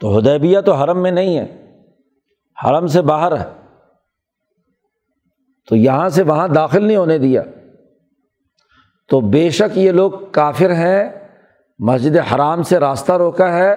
تو 0.00 0.18
ہدیبیہ 0.18 0.60
تو 0.60 0.72
حرم 0.72 1.02
میں 1.02 1.10
نہیں 1.10 1.38
ہے، 1.38 1.76
حرم 2.64 2.86
سے 2.86 3.02
باہر 3.02 3.36
ہے۔ 3.36 3.44
تو 5.68 5.76
یہاں 5.76 6.08
سے 6.08 6.22
وہاں 6.22 6.48
داخل 6.48 6.84
نہیں 6.84 6.96
ہونے 6.96 7.18
دیا۔ 7.18 7.42
تو 9.08 9.20
بے 9.20 9.50
شک 9.50 9.78
یہ 9.78 9.90
لوگ 9.90 10.10
کافر 10.32 10.70
ہیں، 10.70 11.28
مسجد 11.78 12.16
حرام 12.34 12.62
سے 12.62 12.78
راستہ 12.78 13.12
روکا 13.12 13.56
ہے، 13.56 13.74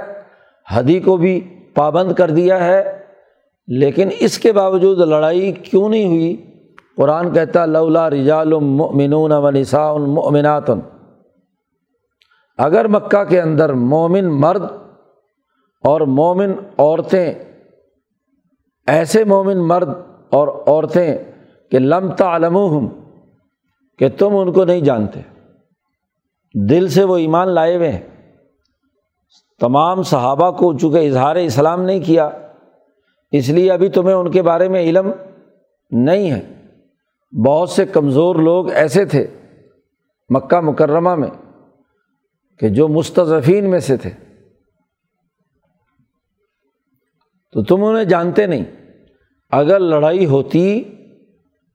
حدی 0.72 1.00
کو 1.00 1.18
بھی 1.18 1.60
پابند 1.76 2.14
کر 2.14 2.30
دیا 2.30 2.64
ہے۔ 2.64 2.95
لیکن 3.68 4.10
اس 4.20 4.40
کے 4.40 4.52
باوجود 4.52 4.98
لڑائی 4.98 5.52
کیوں 5.52 5.90
نہیں 5.90 6.08
ہوئی؟ 6.08 6.56
قرآن 6.98 7.34
کہتا 7.34 7.66
لولا 7.66 8.10
رجال 8.10 8.54
المؤمنون 8.54 9.32
و 9.32 9.52
نساء 9.52 9.92
المؤمنات 9.92 10.64
اگر 12.58 12.88
مکہ 12.88 13.24
کے 13.24 13.42
اندر 13.42 13.74
مومن 13.74 14.26
مرد 14.26 14.64
اور 15.84 16.02
مومن 16.02 16.52
عورتیں، 16.78 17.34
ایسے 18.88 19.24
مومن 19.24 19.58
مرد 19.58 19.90
اور 20.32 20.48
عورتیں 20.48 21.18
کہ 21.72 21.80
لم 21.80 22.12
تعلموہم 22.12 22.88
کہ 24.00 24.10
تم 24.10 24.38
ان 24.38 24.52
کو 24.52 24.66
نہیں 24.66 24.82
جانتے۔ 24.82 25.20
دل 26.70 26.88
سے 26.88 27.04
وہ 27.04 27.18
ایمان 27.18 27.48
لائے 27.48 27.76
ہوئے 27.76 27.92
ہیں۔ 27.92 28.32
تمام 29.60 30.04
صحابہ 30.04 30.52
کو 30.52 30.78
چونکہ 30.78 30.98
اظہار 30.98 31.36
اسلام 31.36 31.82
نہیں 31.82 32.00
کیا 32.00 32.30
اس 33.38 33.50
لیے 33.50 33.72
ابھی 33.72 33.90
تمہیں 33.90 34.16
ان 34.16 34.32
کے 34.32 34.42
بارے 34.42 34.70
میں 34.70 34.82
علم 34.82 35.12
نہیں 35.92 36.32
ہے۔ 36.32 36.42
بہت 37.46 37.70
سے 37.70 37.86
کمزور 37.86 38.36
لوگ 38.36 38.72
ایسے 38.72 39.06
تھے 39.06 39.28
مکہ 40.30 40.60
مکرمہ 40.60 41.16
میں 41.16 41.30
کہ 42.60 42.70
جو 42.70 42.88
مستضفین 42.88 43.70
میں 43.70 43.80
سے 43.80 43.98
تھے۔ 43.98 44.10
تو 47.54 47.64
تم 47.64 47.84
انہیں 47.84 48.04
جانتے 48.04 48.46
نہیں۔ 48.46 48.66
اگر 49.52 49.80
لڑائی 49.80 50.26
ہوتی 50.26 50.84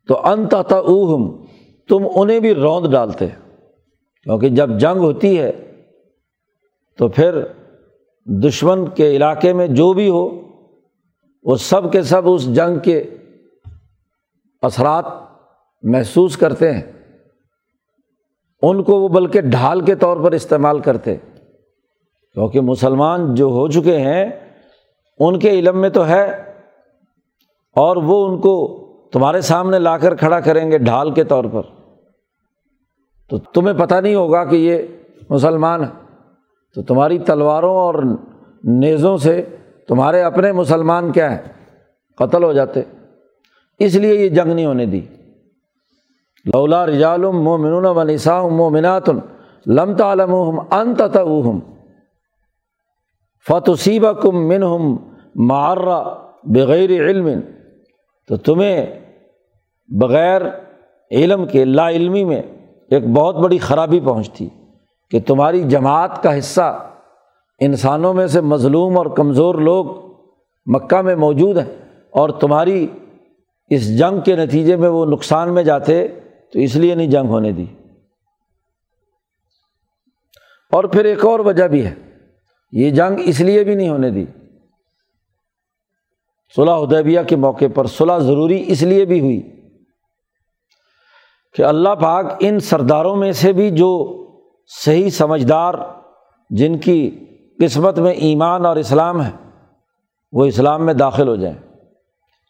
تو 0.09 0.27
انت 0.27 0.55
اوہم 0.55 1.47
تم 1.89 2.07
انہیں 2.15 2.41
بھی 2.41 2.55
روند 2.55 2.93
ڈالتے۔ 2.93 3.27
کیونکہ 4.25 4.49
جب 4.49 4.79
جنگ 4.79 4.99
ہوتی 4.99 5.41
ہے 5.41 5.73
تو 6.99 7.09
پھر 7.09 7.43
دشمن 8.27 8.89
کے 8.89 9.17
علاقے 9.17 9.53
میں 9.53 9.67
جو 9.67 9.93
بھی 9.93 10.09
ہو 10.09 10.50
وہ 11.43 11.57
سب 11.57 11.93
کے 11.93 12.03
سب 12.03 12.23
اس 12.25 12.55
جنگ 12.55 12.79
کے 12.79 12.99
اثرات 14.63 15.05
محسوس 15.83 16.37
کرتے 16.37 16.75
ہیں۔ 16.75 16.83
ان 18.63 18.83
کو 18.83 19.01
وہ 19.01 19.09
بلکہ 19.09 19.41
ڈھال 19.41 19.81
کے 19.81 19.95
طور 19.95 20.17
پر 20.17 20.33
استعمال 20.33 20.81
کرتے۔ 20.81 21.17
کیونکہ 22.35 22.61
مسلمان 22.61 23.35
جو 23.35 23.47
ہو 23.47 23.69
چکے 23.69 23.99
ہیں، 23.99 24.31
ان 25.19 25.39
کے 25.39 25.51
علم 25.51 25.81
میں 25.81 25.89
تو 25.89 26.07
ہے۔ 26.07 26.55
اور 27.77 27.97
وہ 27.97 28.29
ان 28.29 28.41
کو 28.41 28.87
تمہارے 29.13 29.41
سامنے 29.41 29.79
لا 29.79 29.99
کر 29.99 30.15
کھڑا 30.15 30.41
کریں 30.41 30.71
گے 30.71 30.79
ڈھال 30.79 31.15
کے 31.15 31.25
طور 31.25 31.45
پر۔ 31.53 31.63
تو 33.29 33.39
تمہیں 33.39 33.79
پتہ 33.79 33.95
نہیں 33.95 34.15
ہوگا 34.15 34.45
کہ 34.45 34.57
یہ 34.57 34.83
مسلمان 35.31 35.85
ہے 35.85 35.89
تو 36.75 36.83
تمہاری 36.83 37.19
تلواروں 37.19 37.77
اور 37.77 37.95
نیزوں 38.65 39.17
سے 39.17 39.57
تمہارے 39.91 40.23
اپنے 40.23 40.53
مسلمان 40.53 41.13
کیا 41.13 41.33
ہیں؟ 41.33 41.39
قتل 42.17 42.45
ہو 42.45 42.53
جاتے۔ 42.53 42.81
اس 43.79 43.95
لیے 43.95 44.15
یہ 44.15 44.29
جنگ 44.29 44.53
نہیں 44.53 44.67
ہونے 44.67 44.87
دی۔ 44.87 45.01
لولا 46.55 46.87
رجالم 46.87 47.43
مومن 47.43 47.73
و 47.73 48.03
نسا 48.03 48.49
مومنات 48.49 49.09
لم 49.67 49.97
تعلم 49.97 50.35
ان 50.71 50.95
تم 50.95 51.59
فتوسیب 53.49 54.23
کم 54.23 54.49
من 54.49 54.63
ہم 54.63 54.97
معرہ 55.35 56.15
بغیر 56.45 56.91
علم۔ 56.91 57.29
تو 58.29 58.37
تمہیں 58.37 58.87
بغیر 59.89 60.43
علم 61.11 61.47
کے، 61.47 61.65
لا 61.65 61.91
علمی 61.91 62.25
میں 62.25 62.43
ایک 62.91 63.07
بہت 63.07 63.37
بڑی 63.37 63.59
خرابی 63.59 64.01
پہنچتی 64.01 64.49
کہ 65.11 65.21
تمہاری 65.27 65.63
جماعت 65.63 66.23
کا 66.23 66.39
حصہ 66.39 66.90
انسانوں 67.61 68.15
میں 68.15 68.27
سے 68.27 68.41
مظلوم 68.41 68.99
اور 68.99 69.07
کمزور 69.07 69.55
لوگ 69.55 69.87
مکہ 70.67 71.03
میں 71.03 71.17
موجود 71.17 71.59
ہیں 71.59 71.77
اور 72.11 72.29
تمہاری 72.29 72.87
اس 73.69 73.99
جنگ 73.99 74.21
کے 74.21 74.37
نتیجے 74.37 74.77
میں 74.77 74.89
وہ 74.89 75.07
نقصان 75.07 75.55
میں 75.55 75.63
جاتے 75.63 76.09
تو 76.53 76.59
اس 76.59 76.77
لیے 76.77 76.95
نہیں 76.95 77.07
جنگ 77.07 77.29
ہونے 77.29 77.53
دی۔ 77.53 77.65
اور 80.73 80.85
پھر 80.85 81.05
ایک 81.05 81.25
اور 81.25 81.41
وجہ 81.41 81.65
بھی 81.65 81.87
ہے۔ 81.87 81.95
یہ 82.73 82.91
جنگ 82.91 83.17
اس 83.25 83.41
لیے 83.41 83.65
بھی 83.65 83.75
نہیں 83.75 83.89
ہونے 83.89 84.11
دی۔ 84.11 84.25
صلاح 86.57 86.77
ادیبیہ 86.77 87.21
کے 87.29 87.37
موقع 87.37 87.65
پر 87.75 87.87
صلاح 87.87 88.19
ضروری 88.19 88.65
اس 88.67 88.83
لیے 88.83 89.05
بھی 89.05 89.21
ہوئی 89.21 89.43
کہ 91.55 91.63
اللہ 91.63 91.89
پاک 91.89 92.27
ان 92.41 92.61
سرداروں 92.61 93.17
میں 93.17 93.33
سے 93.33 93.53
بھی 93.53 93.71
جو 93.71 94.17
صحیح 94.85 95.11
سمجھدار 95.11 95.75
جن 96.51 96.79
کی 96.79 97.27
قسمت 97.61 97.99
میں 97.99 98.13
ایمان 98.13 98.67
اور 98.67 98.77
اسلام 98.77 99.23
ہے، 99.23 99.31
وہ 100.33 100.45
اسلام 100.45 100.87
میں 100.87 100.95
داخل 100.95 101.29
ہو 101.29 101.37
جائیں۔ 101.37 101.57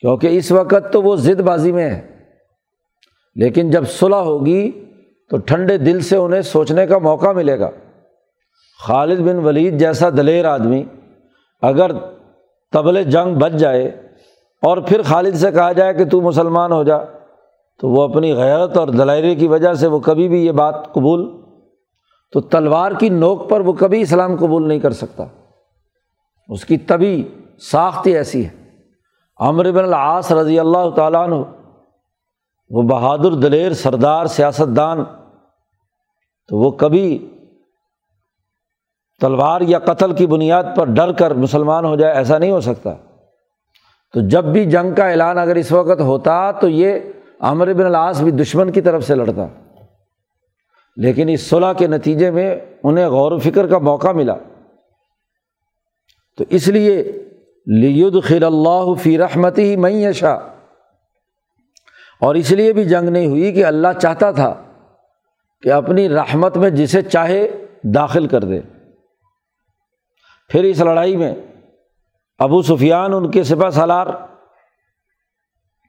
کیونکہ 0.00 0.26
اس 0.26 0.52
وقت 0.52 0.92
تو 0.92 1.02
وہ 1.02 1.16
ضد 1.16 1.40
بازی 1.40 1.72
میں 1.72 1.90
ہے۔ 1.90 2.08
لیکن 3.34 3.70
جب 3.70 3.84
صلح 3.88 4.16
ہوگی 4.16 4.84
تو 5.30 5.36
ٹھنڈے 5.36 5.78
دل 5.78 6.00
سے 6.00 6.16
انہیں 6.16 6.42
سوچنے 6.42 6.86
کا 6.86 6.98
موقع 6.98 7.32
ملے 7.32 7.58
گا۔ 7.58 7.70
خالد 8.86 9.20
بن 9.20 9.38
ولید 9.38 9.78
جیسا 9.78 10.10
دلیر 10.10 10.44
آدمی 10.44 10.84
اگر 11.62 11.90
طبل 12.72 13.02
جنگ 13.02 13.34
بچ 13.34 13.52
جائے 13.52 13.88
اور 14.62 14.78
پھر 14.78 15.02
خالد 15.02 15.34
سے 15.34 15.52
کہا 15.52 15.72
جائے 15.72 15.94
کہ 15.94 16.04
تو 16.04 16.20
مسلمان 16.20 16.72
ہو 16.72 16.82
جا، 16.82 16.96
تو 17.78 17.88
وہ 17.88 18.02
اپنی 18.02 18.34
غیرت 18.34 18.76
اور 18.76 18.88
دلائرے 18.88 19.34
کی 19.34 19.48
وجہ 19.48 19.74
سے 19.74 19.86
وہ 19.86 19.98
کبھی 19.98 20.28
بھی 20.28 20.46
یہ 20.46 20.52
بات 20.52 20.92
قبول 20.92 21.39
تو 22.32 22.40
تلوار 22.40 22.92
کی 22.92 23.08
نوک 23.08 23.50
پر 23.50 23.60
وہ 23.60 23.72
کبھی 23.72 24.00
اسلام 24.00 24.36
قبول 24.36 24.68
نہیں 24.68 24.78
کر 24.78 24.90
سکتا۔ 24.90 25.24
اس 26.48 26.64
کی 26.64 26.78
طبی 26.78 27.28
ساخت 27.70 28.06
ہی 28.06 28.16
ایسی 28.16 28.46
ہے۔ 28.46 28.50
عمر 29.40 29.70
بن 29.70 29.84
العاص 29.84 30.32
رضی 30.32 30.60
اللہ 30.60 30.90
تعالیٰ 30.96 31.22
عنہ، 31.22 31.34
وہ 32.70 32.82
بہادر 32.82 33.34
دلیر 33.34 33.72
سردار 33.72 34.26
سیاست 34.26 34.76
دان 34.76 35.04
تو 36.48 36.56
وہ 36.56 36.70
کبھی 36.70 37.34
تلوار 39.20 39.60
یا 39.60 39.78
قتل 39.78 40.12
کی 40.12 40.26
بنیاد 40.26 40.64
پر 40.76 40.86
ڈر 40.86 41.12
کر 41.12 41.34
مسلمان 41.34 41.84
ہو 41.84 41.96
جائے 41.96 42.14
ایسا 42.14 42.38
نہیں 42.38 42.50
ہو 42.50 42.60
سکتا۔ 42.60 42.90
تو 44.14 44.28
جب 44.28 44.44
بھی 44.44 44.64
جنگ 44.64 44.94
کا 44.94 45.08
اعلان 45.08 45.38
اگر 45.38 45.54
اس 45.54 45.72
وقت 45.72 46.00
ہوتا 46.00 46.50
تو 46.50 46.68
یہ 46.68 46.98
عمر 47.40 47.72
بن 47.72 47.86
العاص 47.86 48.22
بھی 48.22 48.30
دشمن 48.30 48.72
کی 48.72 48.80
طرف 48.80 49.04
سے 49.04 49.14
لڑتا۔ 49.14 49.69
لیکن 51.00 51.28
اس 51.28 51.50
صلاح 51.50 51.72
کے 51.72 51.86
نتیجے 51.86 52.30
میں 52.30 52.56
انہیں 52.82 53.06
غور 53.06 53.32
و 53.32 53.38
فکر 53.38 53.66
کا 53.66 53.78
موقع 53.78 54.08
ملا۔ 54.08 54.34
تو 56.38 56.44
اس 56.48 56.68
لیے 56.68 57.02
لید 57.66 58.22
خیر 58.22 58.42
اللہ 58.42 58.94
فی 58.94 59.18
رحمتی 59.18 59.62
ہی 59.62 59.76
معیشہ 59.76 60.50
اور 62.20 62.34
اس 62.34 62.50
لیے 62.50 62.72
بھی 62.72 62.84
جنگ 62.84 63.08
نہیں 63.08 63.26
ہوئی 63.26 63.52
کہ 63.52 63.64
اللہ 63.64 63.88
چاہتا 64.02 64.30
تھا 64.30 64.62
کہ 65.62 65.72
اپنی 65.72 66.08
رحمت 66.08 66.56
میں 66.56 66.70
جسے 66.70 67.02
چاہے 67.02 67.66
داخل 67.82 68.26
کر 68.26 68.44
دے۔ 68.44 68.60
پھر 70.48 70.64
اس 70.64 70.80
لڑائی 70.80 71.16
میں 71.16 71.34
ابو 72.38 72.62
سفیان 72.62 73.14
ان 73.14 73.30
کے 73.30 73.42
سپہ 73.42 73.70
سالار، 73.70 74.06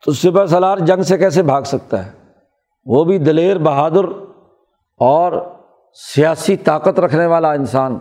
تو 0.05 0.11
سپہ 0.11 0.45
سالار 0.45 0.77
جنگ 0.77 1.01
سے 1.01 1.17
کیسے 1.17 1.43
بھاگ 1.43 1.61
سکتا 1.61 2.05
ہے؟ 2.05 2.11
وہ 2.85 3.03
بھی 3.03 3.17
دلیر 3.17 3.57
بہادر 3.57 4.30
اور 5.03 5.55
سیاسی 6.15 6.57
طاقت 6.57 6.99
رکھنے 6.99 7.25
والا 7.25 7.51
انسان، 7.51 7.97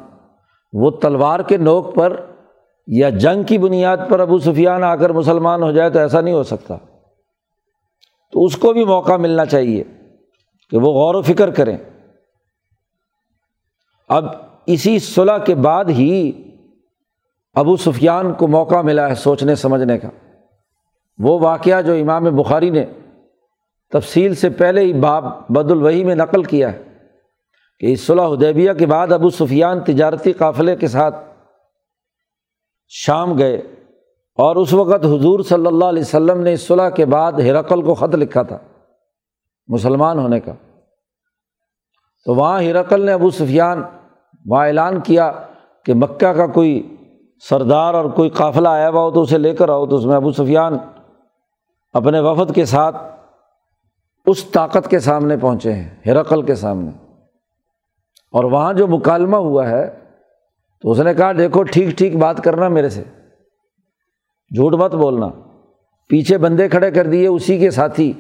وہ 0.73 0.91
تلوار 0.91 1.41
کے 1.41 1.57
نوک 1.57 1.95
پر 1.95 2.27
یا 2.87 3.11
جنگ 3.11 3.43
کی 3.43 3.59
بنیاد 3.59 3.97
پر 4.09 4.21
ابو 4.21 4.39
سفیان 4.39 4.85
آ 4.85 4.97
کر 4.97 5.11
مسلمان 5.11 5.63
ہو 5.63 5.73
جائے 5.73 5.91
تو 5.91 5.99
ایسا 5.99 6.21
نہیں 6.21 6.35
ہو 6.35 6.43
سکتا۔ 6.43 6.77
تو 8.33 8.45
اس 8.45 8.57
کو 8.57 8.73
بھی 8.73 8.85
موقع 8.85 9.17
ملنا 9.17 9.47
چاہیے 9.47 9.85
کہ 10.71 10.77
وہ 10.77 10.93
غور 10.93 11.15
و 11.15 11.23
فکر 11.23 11.51
کریں۔ 11.51 11.79
اب 14.09 14.25
اسی 14.67 14.99
صلاح 14.99 15.39
کے 15.39 15.55
بعد 15.55 15.85
ہی 15.85 16.33
ابو 17.55 17.77
سفیان 17.77 18.33
کو 18.33 18.47
موقع 18.47 18.81
ملا 18.81 19.09
ہے 19.09 19.15
سوچنے، 19.15 19.55
سمجھنے 19.55 19.99
کا۔ 19.99 20.09
وہ 21.19 21.39
واقعہ 21.41 21.83
جو 21.83 21.93
امام 21.93 22.25
بخاری 22.25 22.71
نے 22.71 22.85
تفصیل 23.93 24.35
سے 24.35 24.51
پہلے 24.51 24.81
ہی 24.81 24.93
باب 24.93 25.25
بد 25.49 25.71
الوحی 25.71 26.05
میں 26.05 26.15
نقل 26.15 26.43
کیا 26.43 26.73
ہے۔ 26.73 26.90
کہ 27.81 27.87
اس 27.87 28.07
صلاح 28.07 28.29
ادیبیہ 28.29 28.73
کے 28.73 28.87
بعد 28.87 29.13
ابو 29.13 29.31
سفیان 29.31 29.81
تجارتی 29.81 30.33
قافلے 30.33 30.77
کے 30.77 30.87
ساتھ 30.87 31.17
شام 32.89 33.39
گئے 33.39 33.57
اور 34.37 34.57
اس 34.57 34.73
وقت 34.73 35.05
حضور 35.05 35.41
صلی 35.41 35.67
اللہ 35.67 35.85
علیہ 35.85 36.03
وسلم 36.03 36.41
نے 36.41 36.53
اس 36.53 36.67
صلاح 36.67 36.91
کے 36.91 37.05
بعد 37.05 37.33
ہرقل 37.33 37.83
کو 37.83 37.95
خط 37.95 38.15
لکھا 38.15 38.43
تھا، 38.43 38.59
مسلمان 39.69 40.19
ہونے 40.19 40.41
کا۔ 40.41 40.53
تو 42.25 42.35
وہاں 42.35 42.63
ہرقل 42.63 43.01
نے 43.01 43.13
ابو 43.13 43.31
سفیان 43.31 43.83
وہاں 44.47 44.67
اعلان 44.67 45.01
کیا 45.01 45.33
کہ 45.85 45.95
مکہ 45.95 46.33
کا 46.33 46.47
کوئی 46.47 46.97
سردار 47.49 47.95
اور 47.95 48.05
کوئی 48.05 48.31
قافلہ 48.31 48.69
آیا 48.69 48.89
ہوا 48.89 49.03
ہو 49.03 49.11
تو 49.11 49.23
اسے 49.23 49.39
لے 49.39 49.55
کر 49.55 49.69
آؤ۔ 49.69 49.87
تو 49.87 49.97
اس 49.97 50.05
میں 50.05 50.17
ابو 50.17 50.33
سفیان 50.33 50.79
اپنے 51.93 52.21
وفد 52.21 52.55
کے 52.55 52.65
ساتھ 52.65 52.97
اس 54.27 54.45
طاقت 54.45 54.91
کے 54.91 54.99
سامنے 54.99 55.37
پہنچے 55.37 55.73
ہیں، 55.73 55.91
ہرقل 56.07 56.43
کے 56.43 56.55
سامنے۔ 56.55 57.10
اور 58.33 58.45
وہاں 58.45 58.73
جو 58.73 58.87
مکالمہ 58.87 59.37
ہوا 59.37 59.69
ہے 59.69 59.99
تو 60.83 60.91
اس 60.91 61.01
نے 61.01 61.15
کہا، 61.15 61.33
دیکھو، 61.33 61.63
ٹھیک 61.63 61.99
ٹھیک 61.99 62.17
بات 62.17 62.45
کرنا 62.45 62.69
میرے 62.69 62.89
سے۔ 62.89 63.03
جھوٹ 64.55 64.75
مت 64.75 64.95
بولنا۔ 64.95 65.29
پیچھے 66.09 66.39
بندے 66.39 66.69
کھڑے 66.69 66.91
کر 66.91 67.07
دیے 67.07 67.27
اسی 67.27 67.59
کے 67.59 67.71
ساتھی۔ 67.71 68.13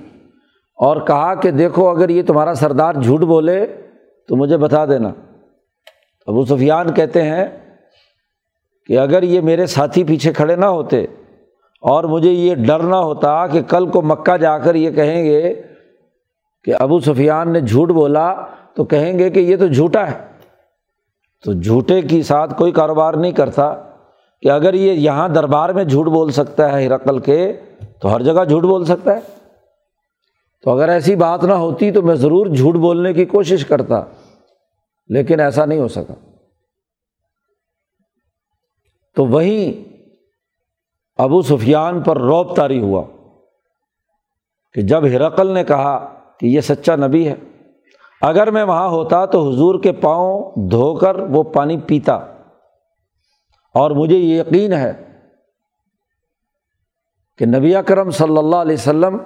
اور 0.77 1.07
کہا 1.07 1.35
کہ، 1.35 1.51
دیکھو، 1.51 1.89
اگر 1.89 2.09
یہ 2.09 2.23
تمہارا 2.27 2.55
سردار 2.55 2.95
جھوٹ 2.95 3.21
بولے 3.21 3.67
تو 4.29 4.37
مجھے 4.37 4.57
بتا 4.57 4.87
دینا۔ 4.87 5.13
ابو 6.27 6.45
سفیان 6.45 6.95
کہتے 6.95 7.23
ہیں 7.23 7.45
کہ 8.87 8.99
اگر 8.99 9.23
یہ 9.23 9.41
میرے 9.41 9.67
ساتھی 9.67 10.05
پیچھے 10.05 10.33
کھڑے 10.33 10.57
نہ 10.57 10.65
ہوتے 10.65 11.03
اور 11.83 12.05
مجھے 12.05 12.31
یہ 12.31 12.55
ڈر 12.55 12.83
نہ 12.83 12.97
ہوتا 12.97 13.47
کہ 13.47 13.63
کل 13.63 13.91
کو 13.91 14.03
مکہ 14.03 14.37
جا 14.37 14.59
کر 14.59 14.75
یہ 14.75 14.91
کہیں 14.91 15.25
گے 15.25 15.63
کہ 16.65 16.75
ابو 16.81 17.01
سفیان 17.01 17.53
نے 17.53 17.61
جھوٹ 17.61 17.89
بولا 17.89 18.35
تو 18.75 18.85
کہیں 18.85 19.19
گے 19.19 19.31
کہ 19.31 19.41
یہ 19.41 19.57
تو 19.57 19.67
جھوٹا 19.67 20.11
ہے۔ 20.11 20.27
تو 21.45 21.53
جھوٹے 21.53 22.03
کی 22.03 22.23
ساتھ 22.23 22.55
کوئی 22.59 22.73
کاروبار 22.73 23.15
نہیں 23.15 23.33
کرتا۔ 23.33 23.75
کہ 24.43 24.51
اگر 24.51 24.75
یہ 24.75 24.93
یہاں 24.93 25.29
دربار 25.29 25.69
میں 25.69 25.85
جھوٹ 25.85 26.07
بول 26.07 26.31
سکتا 26.31 26.73
ہے 26.73 26.87
ہرقل 26.87 27.19
کے، 27.19 27.61
تو 28.01 28.15
ہر 28.15 28.23
جگہ 28.23 28.45
جھوٹ 28.45 28.63
بول 28.63 28.85
سکتا 28.85 29.17
ہے۔ 29.17 29.21
تو 30.65 30.71
اگر 30.71 30.89
ایسی 30.89 31.17
بات 31.17 31.45
نہ 31.45 31.53
ہوتی 31.53 31.91
تو 31.91 32.03
میں 32.03 32.15
ضرور 32.15 32.47
جھوٹ 32.47 32.75
بولنے 32.75 33.13
کی 33.13 33.25
کوشش 33.25 33.67
کرتا۔ 33.67 34.03
لیکن 35.09 35.41
ایسا 35.41 35.65
نہیں 35.65 35.79
ہو 35.79 35.89
سکا۔ 35.89 36.15
تو 39.17 39.27
وہیں 39.27 39.91
ابو 41.17 41.43
سفیان 41.43 42.03
پر 42.03 42.19
روب 42.19 42.57
تاری 42.57 42.81
ہوا 42.81 43.03
کہ 44.73 44.83
جب 44.83 45.07
ہرقل 45.07 45.47
نے 45.47 45.65
کہا 45.65 46.15
کہ 46.41 46.47
یہ 46.47 46.61
سچا 46.61 46.97
نبی 46.97 47.29
ہے 47.29 47.35
اگر 48.21 48.51
میں 48.51 48.65
وہاں 48.65 48.89
ہوتا 48.89 49.27
تو 49.27 49.49
حضور 49.49 49.83
کے 49.83 49.93
پاؤں 49.93 50.53
دھو 50.71 50.95
کر 50.95 51.17
وہ 51.17 51.43
پانی 51.43 51.77
پیتا۔ 51.79 52.15
اور 53.75 53.91
مجھے 53.91 54.17
یہ 54.17 54.41
یقین 54.41 54.73
ہے 54.73 54.93
کہ 57.39 57.47
نبی 57.47 57.75
اکرم 57.75 58.11
صلی 58.11 58.37
اللہ 58.37 58.57
علیہ 58.57 58.75
وسلم 58.75 59.19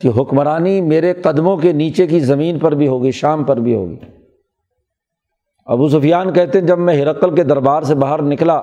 کی 0.00 0.08
حکمرانی 0.08 0.80
میرے 0.80 1.14
قدموں 1.14 1.56
کے 1.56 1.72
نیچے 1.72 2.06
کی 2.06 2.20
زمین 2.20 2.58
پر 2.58 2.72
بھی 2.72 2.88
ہوگی، 2.88 3.10
شام 3.10 3.44
پر 3.44 3.56
بھی 3.56 3.74
ہوگی۔ 3.74 3.96
ابو 5.66 5.88
سفیان 5.88 6.32
کہتے 6.32 6.60
ہیں، 6.60 6.66
جب 6.66 6.78
میں 6.78 7.00
ہرقل 7.00 7.34
کے 7.34 7.44
دربار 7.44 7.82
سے 7.82 7.94
باہر 7.94 8.22
نکلا 8.22 8.62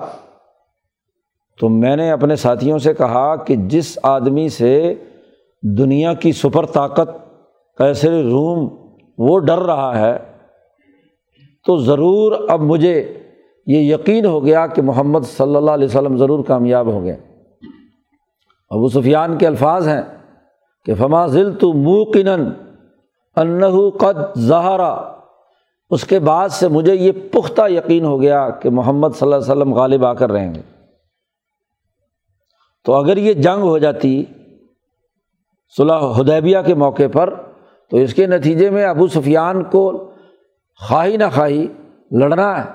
تو 1.60 1.68
میں 1.68 1.96
نے 1.96 2.10
اپنے 2.10 2.36
ساتھیوں 2.36 2.78
سے 2.78 2.94
کہا 2.94 3.36
کہ 3.36 3.56
جس 3.56 3.98
آدمی 4.02 4.48
سے 4.48 4.94
دنیا 5.62 6.14
کی 6.14 6.32
سپر 6.32 6.66
طاقت 6.66 7.10
کیسے 7.78 8.22
روم 8.22 8.85
وہ 9.18 9.38
ڈر 9.38 9.58
رہا 9.58 9.98
ہے، 9.98 10.18
تو 11.66 11.76
ضرور 11.76 12.48
اب 12.48 12.60
مجھے 12.60 13.22
یہ 13.66 13.94
یقین 13.94 14.26
ہو 14.26 14.44
گیا 14.44 14.66
کہ 14.66 14.82
محمد 14.82 15.20
صلی 15.20 15.56
اللہ 15.56 15.70
علیہ 15.70 15.86
وسلم 15.86 16.16
ضرور 16.16 16.44
کامیاب 16.44 16.86
ہو 16.86 17.04
گئے 17.04 17.16
ابو 18.70 18.88
سفیان 18.88 19.38
کے 19.38 19.46
الفاظ 19.46 19.88
ہیں 19.88 20.02
کہ 20.84 20.94
فما 20.94 21.26
ذل 21.26 21.54
تو 21.54 21.72
موقن 21.72 22.28
انہو 23.36 23.90
قد 23.90 24.36
زہرا 24.36 25.12
اس 25.90 26.04
کے 26.04 26.18
بعد 26.18 26.48
سے 26.48 26.68
مجھے 26.68 26.94
یہ 26.94 27.12
پختہ 27.32 27.62
یقین 27.68 28.04
ہو 28.04 28.20
گیا 28.20 28.50
کہ 28.50 28.70
محمد 28.70 29.08
صلی 29.08 29.26
اللہ 29.26 29.36
علیہ 29.36 29.52
وسلم 29.52 29.74
غالب 29.74 30.06
آ 30.06 30.14
کر 30.14 30.32
رہیں 30.32 30.54
گے۔ 30.54 30.60
تو 32.84 32.94
اگر 32.94 33.16
یہ 33.16 33.32
جنگ 33.32 33.62
ہو 33.62 33.78
جاتی 33.78 34.24
صلاح 35.76 36.02
حدیبیہ 36.20 36.58
کے 36.66 36.74
موقع 36.74 37.08
پر 37.12 37.34
تو 37.90 37.96
اس 37.96 38.14
کے 38.14 38.26
نتیجے 38.26 38.70
میں 38.70 38.84
ابو 38.84 39.06
سفیان 39.06 39.64
کو 39.64 40.10
خواہی 40.88 41.16
نہ 41.16 41.24
خواہی 41.34 41.66
لڑنا 42.10 42.64
ہے۔ 42.64 42.70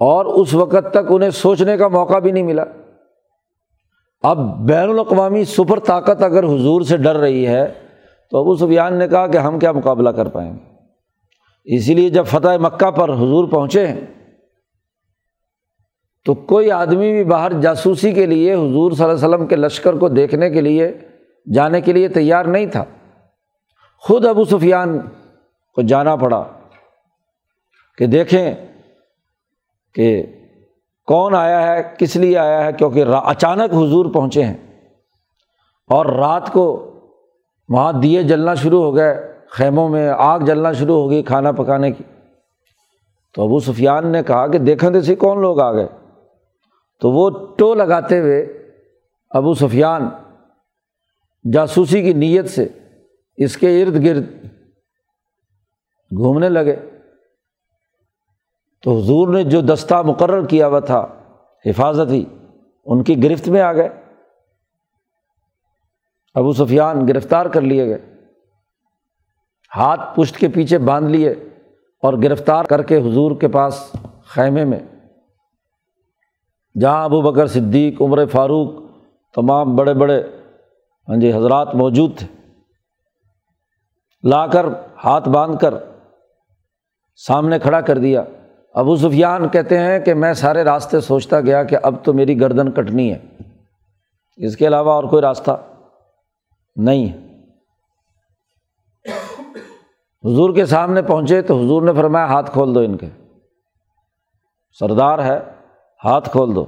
اور 0.00 0.24
اس 0.24 0.54
وقت 0.54 0.90
تک 0.90 1.10
انہیں 1.10 1.30
سوچنے 1.30 1.76
کا 1.76 1.88
موقع 1.88 2.18
بھی 2.18 2.32
نہیں 2.32 2.42
ملا۔ 2.42 2.64
اب 4.22 4.68
بین 4.68 4.90
الاقوامی 4.90 5.44
سپر 5.44 5.78
طاقت 5.78 6.22
اگر 6.22 6.44
حضور 6.44 6.80
سے 6.80 6.96
ڈر 6.96 7.16
رہی 7.16 7.46
ہے 7.46 7.72
تو 8.30 8.38
ابو 8.38 8.56
سفیان 8.56 8.94
نے 8.94 9.08
کہا 9.08 9.26
کہ 9.26 9.38
ہم 9.38 9.58
کیا 9.58 9.72
مقابلہ 9.72 10.10
کر 10.10 10.28
پائیں 10.28 10.52
گے۔ 10.52 10.70
اسی 11.64 11.94
لیے 11.94 12.10
جب 12.10 12.26
فتح 12.26 12.56
مکہ 12.60 12.90
پر 12.90 13.08
حضور 13.08 13.48
پہنچے 13.48 13.86
تو 16.24 16.34
کوئی 16.34 16.70
آدمی 16.70 17.12
بھی 17.12 17.24
باہر 17.24 17.52
جاسوسی 17.60 18.12
کے 18.12 18.26
لیے 18.26 18.54
حضور 18.54 18.92
صلی 18.92 19.04
اللہ 19.04 19.16
علیہ 19.16 19.28
وسلم 19.28 19.46
کے 19.46 19.56
لشکر 19.56 19.94
کو 19.94 20.08
دیکھنے 20.08 20.50
کے 20.50 20.60
لیے 20.60 20.98
جانے 21.54 21.80
کے 21.80 21.92
لیے 21.92 22.08
تیار 22.08 22.44
نہیں 22.44 22.66
تھا۔ 22.66 22.84
خود 24.00 24.26
ابو 24.26 24.44
سفیان 24.44 24.98
کو 25.74 25.82
جانا 25.82 26.16
پڑا 26.16 26.44
کہ 27.98 28.06
دیکھیں 28.06 28.54
کہ 29.94 30.22
کون 31.06 31.34
آیا 31.34 31.66
ہے، 31.66 31.94
کس 31.98 32.16
لیے 32.16 32.38
آیا 32.38 32.64
ہے، 32.64 32.72
کیونکہ 32.72 33.04
اچانک 33.24 33.74
حضور 33.74 34.06
پہنچے 34.14 34.44
ہیں 34.44 34.56
اور 35.88 36.06
رات 36.06 36.52
کو 36.52 36.90
وہاں 37.68 37.92
دیے 37.92 38.22
جلنا 38.22 38.54
شروع 38.54 38.82
ہو 38.82 38.96
گئے، 38.96 39.32
خیموں 39.50 39.88
میں 39.88 40.12
آگ 40.16 40.40
جلنا 40.40 40.72
شروع 40.72 41.02
ہو 41.02 41.10
گئی 41.10 41.22
کھانا 41.22 41.52
پکانے 41.52 41.92
کی۔ 41.92 42.04
تو 43.34 43.44
ابو 43.44 43.60
سفیان 43.60 44.06
نے 44.06 44.22
کہا 44.22 44.46
کہ 44.46 44.58
دیکھیں 44.58 44.90
تو 44.90 45.00
سی 45.00 45.14
کون 45.14 45.40
لوگ 45.40 45.60
آ 45.60 45.72
گئے۔ 45.72 45.86
تو 47.00 47.10
وہ 47.10 47.30
ٹو 47.58 47.74
لگاتے 47.74 48.20
ہوئے 48.20 48.40
ابو 49.30 49.54
سفیان 49.54 50.08
جاسوسی 51.52 52.02
کی 52.02 52.12
نیت 52.12 52.50
سے 52.50 52.68
اس 53.40 53.56
کے 53.56 53.82
ارد 53.82 54.04
گرد 54.04 54.24
گھومنے 56.16 56.48
لگے۔ 56.48 56.76
تو 58.82 58.98
حضور 58.98 59.28
نے 59.28 59.44
جو 59.44 59.60
دستہ 59.60 59.94
مقرر 59.94 60.46
کیا 60.46 60.66
ہوا 60.66 60.80
تھا 60.80 61.06
حفاظتی 61.66 62.24
ان 62.84 63.04
کی 63.04 63.22
گرفت 63.22 63.48
میں 63.48 63.60
آ 63.60 63.72
گئے۔ 63.72 63.88
ابو 66.34 66.52
سفیان 66.52 67.08
گرفتار 67.08 67.46
کر 67.46 67.60
لیے 67.60 67.86
گئے۔ 67.86 67.98
ہاتھ 69.76 70.16
پشت 70.16 70.36
کے 70.36 70.48
پیچھے 70.48 70.78
باندھ 70.78 71.10
لیے 71.10 71.30
اور 72.02 72.12
گرفتار 72.12 72.64
کر 72.64 72.82
کے 72.82 72.96
حضور 72.96 73.36
کے 73.40 73.48
پاس 73.48 73.92
خیمے 74.24 74.64
میں۔ 74.64 74.80
جہاں 76.80 77.04
ابو 77.04 77.22
بکر 77.22 77.46
صدیق، 77.46 78.02
عمر 78.02 78.26
فاروق، 78.26 78.72
تمام 79.34 79.76
بڑے 79.76 79.94
بڑے 79.94 80.22
ہاں 81.08 81.20
جی 81.20 81.32
حضرات 81.32 81.74
موجود 81.74 82.18
تھے۔ 82.18 82.39
لا 84.22 84.46
کر، 84.46 84.66
ہاتھ 85.04 85.28
باندھ 85.28 85.58
کر 85.60 85.74
سامنے 87.16 87.58
کھڑا 87.58 87.80
کر 87.80 87.98
دیا۔ 87.98 88.24
ابو 88.74 88.96
سفیان 88.96 89.48
کہتے 89.48 89.78
ہیں 89.78 89.98
کہ 89.98 90.14
میں 90.14 90.34
سارے 90.34 90.64
راستے 90.64 91.00
سوچتا 91.00 91.40
گیا 91.40 91.64
کہ 91.64 91.76
اب 91.82 91.94
تو 92.02 92.12
میری 92.12 92.40
گردن 92.40 92.72
کٹنی 92.72 93.12
ہے۔ 93.12 93.18
اس 94.36 94.56
کے 94.56 94.66
علاوہ 94.66 94.90
اور 94.90 95.04
کوئی 95.04 95.22
راستہ 95.22 95.50
نہیں 96.76 97.12
ہے۔ 97.12 97.30
حضور 100.24 100.54
کے 100.54 100.66
سامنے 100.66 101.02
پہنچے 101.02 101.42
تو 101.42 101.58
حضور 101.58 101.82
نے 101.82 101.92
فرمایا، 101.92 102.26
ہاتھ 102.26 102.50
کھول 102.50 102.74
دو 102.74 102.80
ان 102.80 102.96
کے۔ 102.96 103.06
سردار 104.78 105.18
ہے، 105.18 105.40
ہاتھ 106.04 106.30
کھول 106.30 106.54
دو۔ 106.54 106.66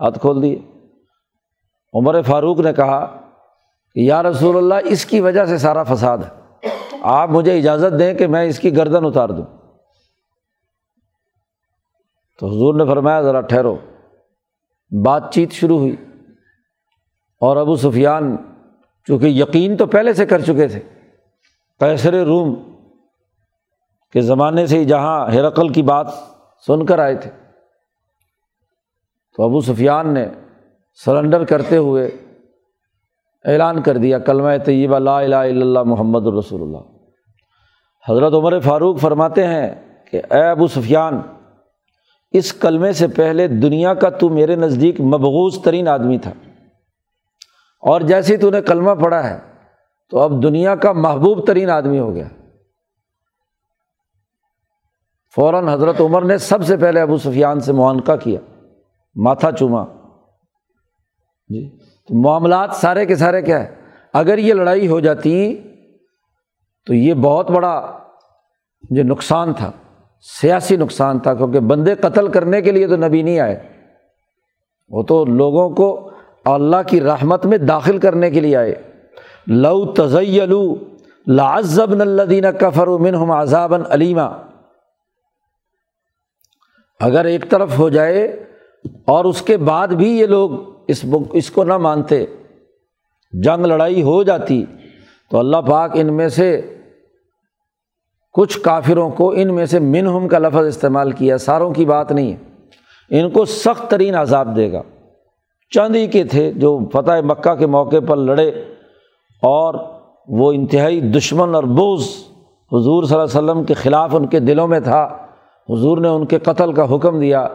ہاتھ 0.00 0.18
کھول 0.18 0.42
دیے۔ 0.42 0.58
عمر 1.94 2.22
فاروق 2.22 2.60
نے 2.60 2.72
کہا 2.72 3.27
کہ 3.94 4.00
یا 4.00 4.22
رسول 4.22 4.56
اللہ، 4.56 4.74
اس 4.84 5.06
کی 5.06 5.20
وجہ 5.20 5.44
سے 5.44 5.58
سارا 5.58 5.82
فساد 5.82 6.18
ہے۔ 6.18 6.38
آپ 7.02 7.28
مجھے 7.28 7.58
اجازت 7.58 7.98
دیں 7.98 8.14
کہ 8.14 8.26
میں 8.26 8.44
اس 8.44 8.58
کی 8.58 8.76
گردن 8.76 9.04
اتار 9.04 9.28
دوں۔ 9.28 9.46
تو 12.38 12.46
حضور 12.46 12.74
نے 12.74 12.84
فرمایا، 12.84 13.22
ذرا 13.22 13.40
ٹھہرو۔ 13.40 13.76
بات 15.04 15.32
چیت 15.32 15.52
شروع 15.52 15.78
ہوئی۔ 15.78 15.96
اور 17.40 17.56
ابو 17.56 17.76
سفیان، 17.76 18.36
چونکہ 19.06 19.26
یقین 19.26 19.76
تو 19.76 19.86
پہلے 19.86 20.12
سے 20.12 20.26
کر 20.26 20.40
چکے 20.40 20.68
تھے 20.68 20.80
پیسر 21.78 22.24
روم 22.24 22.54
کے 24.12 24.20
زمانے 24.20 24.66
سے 24.66 24.84
جہاں 24.84 25.30
ہرقل 25.30 25.68
کی 25.68 25.82
بات 25.82 26.06
سن 26.66 26.86
کر 26.86 26.98
آئے 26.98 27.14
تھے، 27.14 27.30
تو 29.36 29.42
ابو 29.42 29.60
سفیان 29.60 30.14
نے 30.14 30.26
سرنڈر 30.94 31.44
کرتے 31.44 31.76
ہوئے 31.76 32.10
اعلان 33.44 33.82
کر 33.82 33.96
دیا، 33.96 34.18
کلمہ 34.18 34.48
طیبہ 34.64 34.98
لا 34.98 35.18
الہ 35.18 35.36
الا 35.36 35.46
اللہ 35.46 35.82
محمد 35.82 36.26
الرسول 36.26 36.62
اللہ۔ 36.62 36.78
حضرت 38.08 38.32
عمر 38.34 38.60
فاروق 38.60 39.00
فرماتے 39.00 39.46
ہیں 39.46 39.74
کہ، 40.10 40.22
اے 40.30 40.48
ابو 40.48 40.66
سفیان، 40.66 41.20
اس 42.30 42.52
کلمے 42.52 42.92
سے 42.92 43.08
پہلے 43.08 43.48
دنیا 43.48 43.94
کا 43.94 44.10
تو 44.10 44.28
میرے 44.28 44.56
نزدیک 44.56 45.00
مبغوض 45.00 45.62
ترین 45.62 45.88
آدمی 45.88 46.18
تھا۔ 46.18 46.32
اور 47.80 48.00
جیسے 48.00 48.36
تو 48.36 48.50
نے 48.50 48.62
کلمہ 48.62 48.90
پڑھا 48.90 49.30
ہے، 49.30 49.38
تو 50.10 50.18
اب 50.18 50.42
دنیا 50.42 50.74
کا 50.74 50.92
محبوب 50.92 51.46
ترین 51.46 51.70
آدمی 51.70 51.98
ہو 51.98 52.14
گیا۔ 52.14 52.28
فوراً 55.34 55.68
حضرت 55.68 56.00
عمر 56.00 56.22
نے 56.22 56.38
سب 56.38 56.64
سے 56.64 56.76
پہلے 56.76 57.00
ابو 57.00 57.16
سفیان 57.16 57.60
سے 57.60 57.72
معانقہ 57.72 58.12
کیا، 58.22 58.40
ماتھا 59.16 59.52
چوما۔ 59.52 59.84
جی۔ 61.48 61.78
تو 62.08 62.20
معاملات 62.20 62.70
سارے 62.72 63.06
کے 63.06 63.16
سارے 63.16 63.42
کیا 63.42 63.62
ہے؟ 63.62 63.74
اگر 64.12 64.38
یہ 64.38 64.54
لڑائی 64.54 64.88
ہو 64.88 65.00
جاتی 65.00 65.62
تو 66.86 66.94
یہ 66.94 67.14
بہت 67.14 67.50
بڑا 67.50 67.98
جو 68.90 69.02
نقصان 69.02 69.52
تھا، 69.52 69.70
سیاسی 70.40 70.76
نقصان 70.76 71.18
تھا، 71.18 71.34
کیونکہ 71.34 71.60
بندے 71.60 71.94
قتل 71.94 72.28
کرنے 72.28 72.62
کے 72.62 72.72
لیے 72.72 72.86
تو 72.86 72.96
نبی 72.96 73.22
نہیں 73.22 73.40
آئے۔ 73.40 73.68
وہ 74.88 75.02
تو 75.02 75.24
لوگوں 75.24 75.70
کو 75.70 76.10
اللہ 76.44 76.76
کی 76.86 77.00
رحمت 77.00 77.46
میں 77.46 77.58
داخل 77.58 77.98
کرنے 77.98 78.30
کے 78.30 78.40
لیے 78.40 78.56
آئے۔ 78.56 78.74
لو 79.46 79.92
تزیلو 79.92 80.74
لازب 81.26 81.90
الدین 81.90 82.44
کفر 82.60 82.86
من 82.86 83.14
ہم 83.14 83.30
عذابً 83.30 83.82
علیمہ 83.88 84.42
اگر 87.00 87.24
ایک 87.24 87.50
طرف 87.50 87.78
ہو 87.78 87.88
جائے 87.88 88.24
اور 89.06 89.24
اس 89.24 89.42
کے 89.42 89.56
بعد 89.56 89.88
بھی 89.88 90.18
یہ 90.18 90.26
لوگ 90.26 90.77
اس 90.88 91.04
اس 91.32 91.50
کو 91.50 91.64
نہ 91.64 91.76
مانتے۔ 91.76 92.24
جنگ 93.32 93.66
لڑائی 93.66 94.02
ہو 94.02 94.22
جاتی 94.22 94.64
تو 95.30 95.38
اللہ 95.38 95.56
پاک 95.56 95.90
ان 95.94 96.14
میں 96.14 96.28
سے 96.28 96.74
کچھ 98.32 98.60
کافروں 98.60 99.10
کو 99.10 99.30
ان 99.30 99.54
میں 99.54 99.66
سے 99.66 99.78
منہم 99.78 100.28
کا 100.28 100.38
لفظ 100.38 100.66
استعمال 100.66 101.12
کیا۔ 101.12 101.38
ساروں 101.38 101.74
کی 101.74 101.84
بات 101.84 102.12
نہیں 102.12 102.32
ہے۔ 102.32 102.36
ان 103.10 103.30
کو 103.30 103.44
سخت 103.44 103.90
ترین 103.90 104.14
عذاب 104.14 104.56
دے 104.56 104.72
گا۔ 104.72 104.82
چند 105.70 105.96
ہی 105.96 106.06
کے 106.06 106.24
تھے 106.24 106.52
جو 106.52 106.80
فتح 106.92 107.20
مکہ 107.24 107.54
کے 107.54 107.66
موقع 107.66 107.96
پر 108.08 108.16
لڑے 108.16 108.48
اور 109.42 109.74
وہ 110.28 110.52
انتہائی 110.52 111.00
دشمن 111.00 111.54
اور 111.54 111.64
بوز 111.64 112.24
حضور 112.72 113.04
صلی 113.04 113.18
اللہ 113.18 113.38
علیہ 113.38 113.50
وسلم 113.50 113.64
کے 113.64 113.74
خلاف 113.74 114.14
ان 114.14 114.26
کے 114.26 114.40
دلوں 114.40 114.68
میں 114.68 114.80
تھا۔ 114.80 115.02
حضور 115.68 115.98
نے 115.98 116.08
ان 116.08 116.26
کے 116.26 116.38
قتل 116.38 116.72
کا 116.72 116.94
حکم 116.94 117.20
دیا۔ 117.20 117.48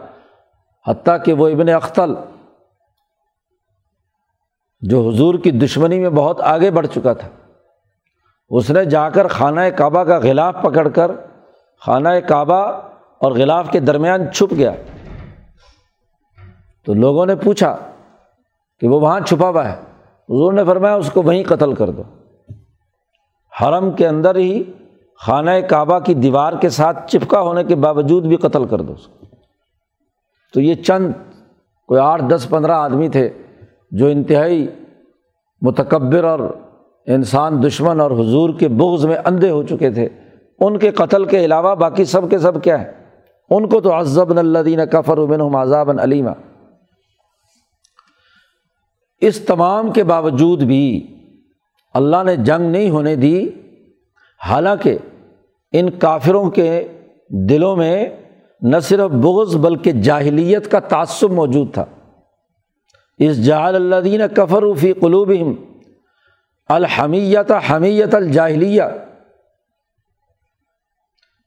حتیٰ 0.88 1.16
کہ 1.24 1.32
وہ 1.32 1.48
ابن 1.48 1.68
اختل 1.68 2.14
جو 4.88 5.08
حضور 5.08 5.34
کی 5.34 5.50
دشمنی 5.50 5.98
میں 5.98 6.10
بہت 6.10 6.40
آگے 6.40 6.70
بڑھ 6.70 6.86
چکا 6.86 7.12
تھا۔ 7.12 7.28
اس 8.50 8.70
نے 8.70 8.84
جا 8.84 9.10
کر 9.10 9.28
خانہ 9.28 9.60
کعبہ 9.76 10.04
کا 10.04 10.18
غلاف 10.18 10.56
پکڑ 10.62 10.88
کر 10.88 11.10
خانہ 11.80 12.08
کعبہ 12.28 12.66
اور 13.18 13.32
غلاف 13.32 13.70
کے 13.70 13.80
درمیان 13.80 14.32
چھپ 14.32 14.54
گیا۔ 14.54 14.70
تو 16.86 16.94
لوگوں 16.94 17.26
نے 17.26 17.36
پوچھا 17.36 17.76
کہ 18.80 18.88
وہ 18.88 19.00
وہاں 19.00 19.20
چھپا 19.20 19.48
ہوا 19.48 19.68
ہے۔ 19.68 19.76
حضور 20.04 20.52
نے 20.52 20.64
فرمایا 20.64 20.94
اس 20.94 21.10
کو 21.10 21.22
وہیں 21.22 21.44
قتل 21.44 21.74
کر 21.74 21.90
دو۔ 21.90 22.02
حرم 23.60 23.90
کے 23.90 24.08
اندر 24.08 24.36
ہی 24.36 24.62
خانہ 25.26 25.50
کعبہ 25.68 25.98
کی 25.98 26.14
دیوار 26.14 26.52
کے 26.60 26.68
ساتھ 26.68 27.10
چپکا 27.10 27.40
ہونے 27.40 27.64
کے 27.64 27.74
باوجود 27.74 28.24
بھی 28.24 28.36
قتل 28.36 28.64
کر 28.64 28.80
دو 28.80 28.92
اس 28.92 29.06
کو۔ 29.06 29.26
تو 30.54 30.60
یہ 30.60 30.74
چند، 30.74 31.12
کوئی 31.86 32.00
آٹھ، 32.00 32.22
دس، 32.24 32.46
پندرہ 32.50 32.72
آدمی 32.72 33.08
تھے۔ 33.08 33.30
جو 33.94 34.06
انتہائی 34.06 34.66
متکبر 35.60 36.24
اور 36.24 36.38
انسان 37.06 37.62
دشمن 37.62 38.00
اور 38.00 38.10
حضور 38.10 38.50
کے 38.58 38.68
بغض 38.68 39.06
میں 39.06 39.16
اندھے 39.24 39.50
ہو 39.50 39.62
چکے 39.62 39.90
تھے۔ 39.90 40.08
ان 40.60 40.78
کے 40.78 40.90
قتل 40.90 41.24
کے 41.24 41.44
علاوہ 41.44 41.74
باقی 41.74 42.04
سب 42.04 42.30
کے 42.30 42.38
سب 42.38 42.62
کیا 42.62 42.80
ہے؟ 42.80 42.92
ان 43.50 43.68
کو 43.68 43.80
تو 43.80 44.00
عزب 44.00 44.38
اللہ 44.38 44.84
کفر 44.84 45.18
امن 45.18 45.54
عذاب 45.54 45.90
علیمہ 46.00 46.30
اس 49.20 49.40
تمام 49.40 49.92
کے 49.92 50.04
باوجود 50.04 50.62
بھی 50.62 51.16
اللہ 51.94 52.22
نے 52.24 52.36
جنگ 52.36 52.70
نہیں 52.70 52.90
ہونے 52.90 53.16
دی۔ 53.16 53.48
حالانکہ 54.46 54.98
ان 55.72 55.90
کافروں 55.90 56.50
کے 56.50 56.88
دلوں 57.28 57.76
میں 57.76 58.08
نہ 58.62 58.78
صرف 58.78 59.10
بغض 59.10 59.56
بلکہ 59.56 59.92
جاہلیت 59.92 60.70
کا 60.70 60.80
تعصب 60.80 61.30
موجود 61.30 61.74
تھا۔ 61.74 61.84
اس 63.20 63.44
جہال 63.44 63.74
اللہ 63.74 64.00
دین 64.04 64.20
کفر 64.36 64.64
فی 64.80 64.92
قلوب 64.92 65.32
الحمیت 66.70 67.50
حمیت 67.70 68.14
الجاہلیہ، 68.14 68.82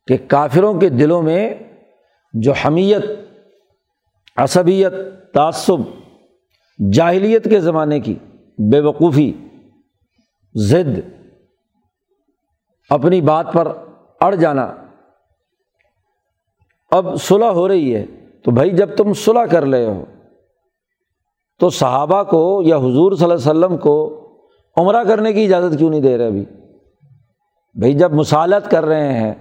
کہ 0.08 0.18
کافروں 0.28 0.74
کے 0.80 0.90
دلوں 0.90 1.22
میں 1.22 1.54
جو 2.34 2.54
حمیت، 2.56 3.04
عصبیت، 4.38 4.94
تعصب، 5.34 5.82
جاہلیت 6.80 7.50
کے 7.50 7.60
زمانے 7.60 8.00
کی 8.00 8.16
بے 8.72 8.80
وقوفی، 8.80 9.32
ضد، 10.56 11.00
اپنی 12.90 13.22
بات 13.22 13.52
پر 13.54 13.72
اڑ 14.22 14.34
جانا 14.36 14.68
اب 16.92 17.16
صلح 17.22 17.52
ہو 17.52 17.68
رہی 17.68 17.96
ہے، 17.96 18.06
تو 18.46 18.52
بھائی 18.52 18.70
جب 18.72 18.96
تم 18.98 19.14
صلح 19.16 19.46
کر 19.52 19.64
رہے 19.64 19.86
ہو 19.86 20.04
تو 21.60 21.70
صحابہ 21.70 22.24
کو 22.24 22.62
یا 22.66 22.78
حضور 22.78 23.12
صلی 23.12 23.24
اللہ 23.24 23.34
علیہ 23.34 23.50
وسلم 23.50 23.78
کو 23.78 24.24
عمرہ 24.78 25.04
کرنے 25.04 25.34
کی 25.34 25.46
اجازت 25.46 25.78
کیوں 25.78 25.90
نہیں 25.90 26.02
دے 26.02 26.18
رہے 26.18 26.28
ابھی؟ 26.28 26.46
بھائی 27.76 27.94
جب 27.94 28.14
مصالحت 28.14 28.72
کر 28.72 28.86
رہے 28.86 29.14
ہیں 29.14 29.34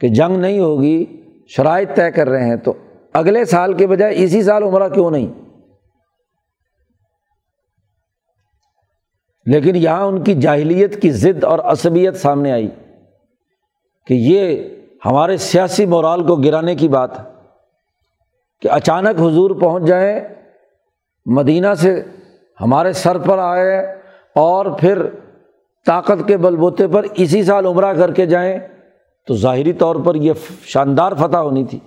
کہ 0.00 0.08
جنگ 0.08 0.36
نہیں 0.36 0.58
ہوگی، 0.60 1.04
شرائط 1.46 1.96
طے 1.96 2.10
کر 2.10 2.28
رہے 2.28 2.44
ہیں، 2.44 2.56
تو 2.56 2.72
اگلے 3.14 3.44
سال 3.44 3.72
کے 3.72 3.86
بجائے 3.86 4.24
اسی 4.24 4.42
سال 4.42 4.62
عمرہ 4.62 4.88
کیوں 4.88 5.10
نہیں؟ 5.10 5.26
لیکن 9.46 9.76
یہاں 9.76 10.06
ان 10.06 10.24
کی 10.24 10.34
جاہلیت 10.34 11.02
کی 11.02 11.10
ضد 11.10 11.44
اور 11.44 11.58
عصبیت 11.58 12.16
سامنے 12.16 12.52
آئی 12.52 12.68
کہ 14.06 14.14
یہ 14.14 14.68
ہمارے 15.06 15.36
سیاسی 15.36 15.86
مورال 15.86 16.26
کو 16.26 16.36
گرانے 16.36 16.74
کی 16.74 16.88
بات 16.88 17.18
ہے 17.18 17.24
کہ 18.60 18.68
اچانک 18.68 19.20
حضور 19.20 19.50
پہنچ 19.60 19.84
جائیں 19.84 20.20
مدینہ 21.26 21.74
سے 21.78 22.02
ہمارے 22.60 22.92
سر 22.92 23.18
پر 23.18 23.38
آئے 23.38 23.96
اور 24.34 24.66
پھر 24.66 25.02
طاقت 25.86 26.26
کے 26.26 26.36
بل 26.36 26.56
بوتے 26.56 26.86
پر 26.86 27.06
اسی 27.16 27.42
سال 27.42 27.66
عمرہ 27.66 27.92
کر 27.92 28.12
کے 28.12 28.26
جائیں 28.26 28.58
تو 29.26 29.34
ظاہری 29.34 29.72
طور 29.72 29.96
پر 29.96 30.14
یہ 30.14 30.32
شاندار 30.64 31.12
فتح 31.12 31.36
ہونی 31.36 31.64
تھی۔ 31.64 31.78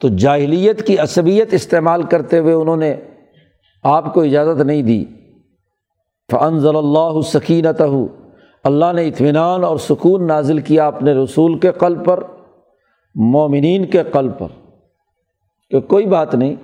تو 0.00 0.08
جاہلیت 0.08 0.86
کی 0.86 0.98
عصبیت 0.98 1.54
استعمال 1.54 2.02
کرتے 2.02 2.38
ہوئے 2.38 2.54
انہوں 2.54 2.76
نے 2.76 2.96
آپ 3.82 4.14
کو 4.14 4.20
اجازت 4.22 4.60
نہیں 4.60 4.82
دی۔ 4.82 5.04
فنضل 6.32 6.76
اللہ 6.76 7.20
سکینت 7.20 7.82
اللہ 8.64 8.92
نے 8.92 9.08
اطمینان 9.08 9.64
اور 9.64 9.76
سکون 9.76 10.26
نازل 10.26 10.58
کیا 10.58 10.86
اپنے 10.86 11.12
رسول 11.12 11.58
کے 11.58 11.72
قلب 11.72 12.04
پر، 12.04 12.24
مومنین 13.14 13.86
کے 13.86 14.02
قلب 14.02 14.38
پر، 14.38 14.48
کہ 15.70 15.80
کوئی 15.80 16.06
بات 16.06 16.34
نہیں 16.34 16.54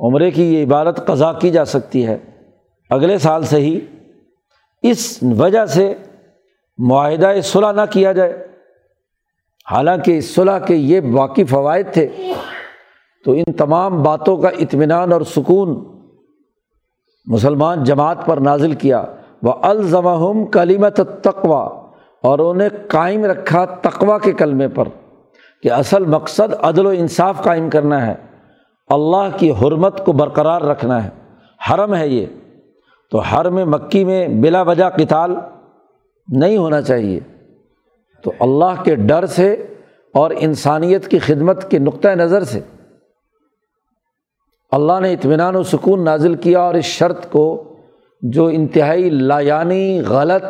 عمرے 0.00 0.30
کی 0.30 0.54
یہ 0.54 0.64
عبادت 0.64 1.06
قضا 1.06 1.32
کی 1.32 1.50
جا 1.50 1.64
سکتی 1.64 2.06
ہے۔ 2.06 2.18
اگلے 2.90 3.18
سال 3.18 3.42
سے 3.42 3.56
ہی 3.56 3.80
اس 4.82 5.18
وجہ 5.22 5.66
سے 5.66 5.94
معاہدہ 6.78 7.32
صلاح 7.42 7.72
نہ 7.72 7.80
کیا 7.90 8.12
جائے۔ 8.12 8.46
حالانکہ 9.70 10.18
اس 10.18 10.34
صلاح 10.34 10.58
کے 10.58 10.74
یہ 10.74 11.00
باقی 11.00 11.44
فوائد 11.44 11.86
تھے۔ 11.92 12.08
تو 13.24 13.32
ان 13.32 13.52
تمام 13.52 14.02
باتوں 14.02 14.36
کا 14.36 14.48
اطمینان 14.48 15.12
اور 15.12 15.20
سکون 15.20 16.00
مسلمان 17.26 17.84
جماعت 17.84 18.26
پر 18.26 18.36
نازل 18.36 18.72
کیا۔ 18.72 19.04
وہ 19.42 19.52
الزم 19.62 20.46
کلیمت 20.46 21.00
تقوا 21.22 21.64
اور 22.22 22.38
انہیں 22.38 22.68
قائم 22.88 23.24
رکھا 23.24 23.64
تقوا 23.64 24.18
کے 24.18 24.32
کلمے 24.32 24.68
پر 24.68 24.88
کہ 25.62 25.72
اصل 25.72 26.04
مقصد 26.04 26.54
عدل 26.60 26.86
و 26.86 26.88
انصاف 26.88 27.42
قائم 27.42 27.70
کرنا 27.70 28.06
ہے۔ 28.06 28.14
اللہ 28.88 29.36
کی 29.36 29.50
حرمت 29.50 30.04
کو 30.04 30.12
برقرار 30.12 30.60
رکھنا 30.60 31.04
ہے۔ 31.04 31.10
حرم 31.70 31.94
ہے 31.94 32.08
یہ۔ 32.08 32.26
تو 33.10 33.18
حرم 33.18 33.70
مکی 33.70 34.04
میں 34.04 34.28
بلا 34.28 34.62
وجہ 34.62 34.90
کتال 34.98 35.36
نہیں 36.28 36.56
ہونا 36.56 36.82
چاہیے۔ 36.82 37.20
تو 38.22 38.32
اللہ 38.40 38.82
کے 38.84 38.94
ڈر 38.94 39.26
سے 39.26 39.66
اور 40.14 40.30
انسانیت 40.38 41.08
کی 41.08 41.18
خدمت 41.18 41.70
کے 41.70 41.78
نقطۂ 41.78 42.08
نظر 42.08 42.44
سے۔ 42.44 42.60
اللہ 44.70 45.00
نے 45.00 45.12
اطمینان 45.12 45.56
و 45.56 45.62
سکون 45.62 46.04
نازل 46.04 46.34
کیا 46.34 46.60
اور 46.60 46.74
اس 46.74 46.84
شرط 46.84 47.30
کو 47.30 47.76
جو 48.22 48.46
انتہائی 48.46 49.10
لایانی، 49.10 50.00
غلط 50.08 50.44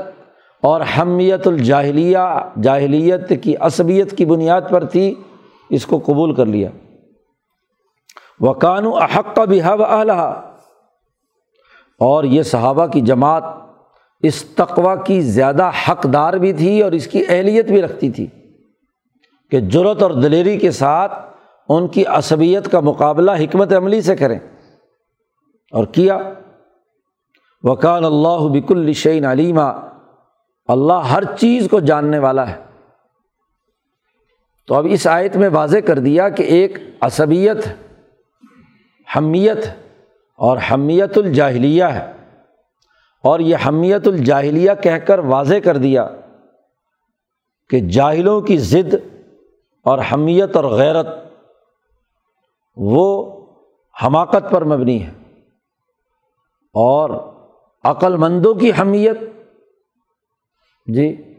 اور 0.63 0.81
حمیت 0.81 1.47
الجاہلیہ، 1.47 2.49
جاہلیت 2.63 3.43
کی 3.43 3.57
عصبیت 3.57 4.17
کی 4.17 4.25
بنیاد 4.25 4.61
پر 4.71 4.85
تھی، 4.85 5.15
اس 5.71 5.87
کو 5.87 5.99
قبول 5.99 6.35
کر 6.35 6.47
لیا۔ 6.47 6.69
وکان 8.41 8.87
و 8.87 8.97
احق 8.97 9.37
کا 9.37 9.45
بھی 9.45 9.61
حب 9.65 9.83
اور 12.01 12.25
یہ 12.25 12.43
صحابہ 12.43 12.87
کی 12.87 13.01
جماعت 13.01 13.45
اس 14.21 14.45
تقوا 14.45 14.97
کی 14.97 15.21
زیادہ 15.21 15.71
حقدار 15.89 16.33
بھی 16.33 16.53
تھی 16.53 16.83
اور 16.83 16.93
اس 16.93 17.07
کی 17.07 17.25
اہلیت 17.29 17.67
بھی 17.67 17.83
رکھتی 17.83 18.11
تھی 18.11 18.27
کہ 19.51 19.61
جرت 19.61 20.03
اور 20.03 20.11
دلیری 20.11 20.59
کے 20.59 20.71
ساتھ 20.71 21.13
ان 21.69 21.89
کی 21.89 22.07
عصبیت 22.07 22.73
کا 22.73 22.81
مقابلہ 22.81 23.31
حکمت 23.31 23.73
عملی 23.73 24.01
سے 24.01 24.17
کریں۔ 24.17 24.39
اور 25.73 25.85
کیا؟ 25.85 26.19
وکان 27.63 28.05
اللہ 28.05 28.61
بک 28.61 28.73
الشعین 28.73 29.25
علیمہ 29.25 29.91
اللہ 30.67 30.93
ہر 30.93 31.23
چیز 31.25 31.69
کو 31.71 31.81
جاننے 31.81 32.19
والا 32.19 32.51
ہے۔ 32.51 32.65
تو 34.67 34.75
اب 34.75 34.87
اس 34.91 35.07
آیت 35.07 35.37
میں 35.37 35.49
واضح 35.49 35.79
کر 35.87 35.99
دیا 35.99 36.29
کہ 36.29 36.43
ایک 36.43 36.79
عصبیت 37.01 37.57
حمیت 39.17 39.59
اور 40.37 40.59
حمیت 40.73 41.19
الجاہلیہ 41.19 41.85
ہے۔ 41.85 42.13
اور 43.23 43.41
یہ 43.41 43.57
حمیت 43.67 44.09
الجاہلیہ 44.09 44.71
کہہ 44.83 44.97
کر 44.97 45.19
واضح 45.19 45.55
کر 45.65 45.77
دیا 45.77 46.09
کہ 47.69 47.81
جاہلوں 47.81 48.41
کی 48.41 48.59
ضد 48.59 48.95
اور 49.85 49.99
حمیت 50.13 50.57
اور 50.57 50.65
غیرت 50.65 51.07
وہ 52.77 53.33
حماقت 54.03 54.51
پر 54.51 54.65
مبنی 54.65 55.03
ہے۔ 55.03 55.11
اور 56.75 57.11
عقل 57.85 58.17
مندوں 58.17 58.55
کی 58.55 58.71
حمیت 58.81 59.19
جی 60.87 61.35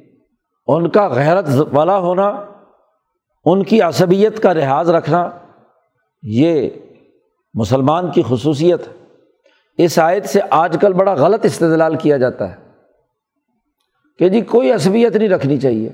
ان 0.68 0.89
کا 0.89 1.07
غیرت 1.07 1.45
والا 1.74 1.97
ہونا، 1.97 2.45
ان 3.45 3.63
کی 3.63 3.82
عصبیت 3.82 4.43
کا 4.43 4.53
لحاظ 4.53 4.89
رکھنا، 4.89 5.30
یہ 6.22 6.70
مسلمان 7.58 8.12
کی 8.12 8.24
خصوصیت 8.30 8.88
ہے۔ 8.88 8.93
اس 9.78 9.99
آیت 9.99 10.26
سے 10.26 10.39
آج 10.49 10.78
کل 10.82 10.93
بڑا 10.93 11.14
غلط 11.14 11.45
استدلال 11.45 11.95
کیا 11.95 12.18
جاتا 12.18 12.51
ہے 12.51 12.55
کہ 14.20 14.30
جی 14.30 14.41
کوئی 14.41 14.72
عصبیت 14.72 15.16
نہیں 15.16 15.30
رکھنی 15.30 15.58
چاہیے۔ 15.58 15.89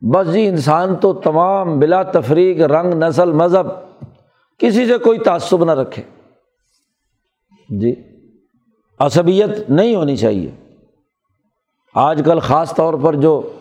بس 0.00 0.32
جی 0.32 0.48
انسان 0.48 0.96
تو 0.96 1.12
تمام 1.12 1.78
بلا 1.78 2.02
تفریق، 2.02 2.60
رنگ، 2.60 2.94
نسل، 2.94 3.32
مذہب، 3.32 3.66
کسی 4.58 4.86
سے 4.86 4.98
کوئی 4.98 5.18
تعصب 5.18 5.64
نہ 5.64 5.72
رکھے۔ 5.72 6.02
جی 7.68 7.94
عصبیت 8.98 9.70
نہیں 9.70 9.96
ہونی 9.96 10.16
چاہیے۔ 10.16 10.50
آج 11.94 12.22
کل 12.24 12.38
خاص 12.38 12.74
طور 12.74 12.94
پر 13.02 13.14
جو 13.14 13.52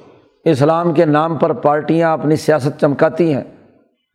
اسلام 0.46 0.94
کے 0.94 1.06
نام 1.06 1.38
پر 1.38 1.54
پارٹیاں 1.54 2.14
اپنی 2.14 2.36
سیاست 2.36 2.82
چمکاتی 2.82 3.34
ہیں 3.34 3.44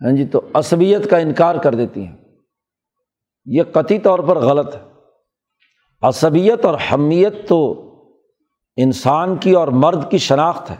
ہاں 0.04 0.12
جی 0.12 0.26
تو 0.26 0.40
عصبیت 0.54 1.10
کا 1.10 1.18
انکار 1.18 1.54
کر 1.54 1.74
دیتی 1.74 2.06
ہیں۔ 2.06 2.16
یہ 3.48 3.62
قطعی 3.72 3.98
طور 3.98 4.18
پر 4.18 4.38
غلط 4.38 4.76
ہے۔ 4.76 4.80
عصبیت 6.02 6.64
اور 6.64 6.74
حمیت 6.92 7.48
تو 7.48 7.84
انسان 8.76 9.36
کی 9.36 9.52
اور 9.52 9.68
مرد 9.68 10.10
کی 10.10 10.18
شناخت 10.18 10.70
ہے۔ 10.70 10.76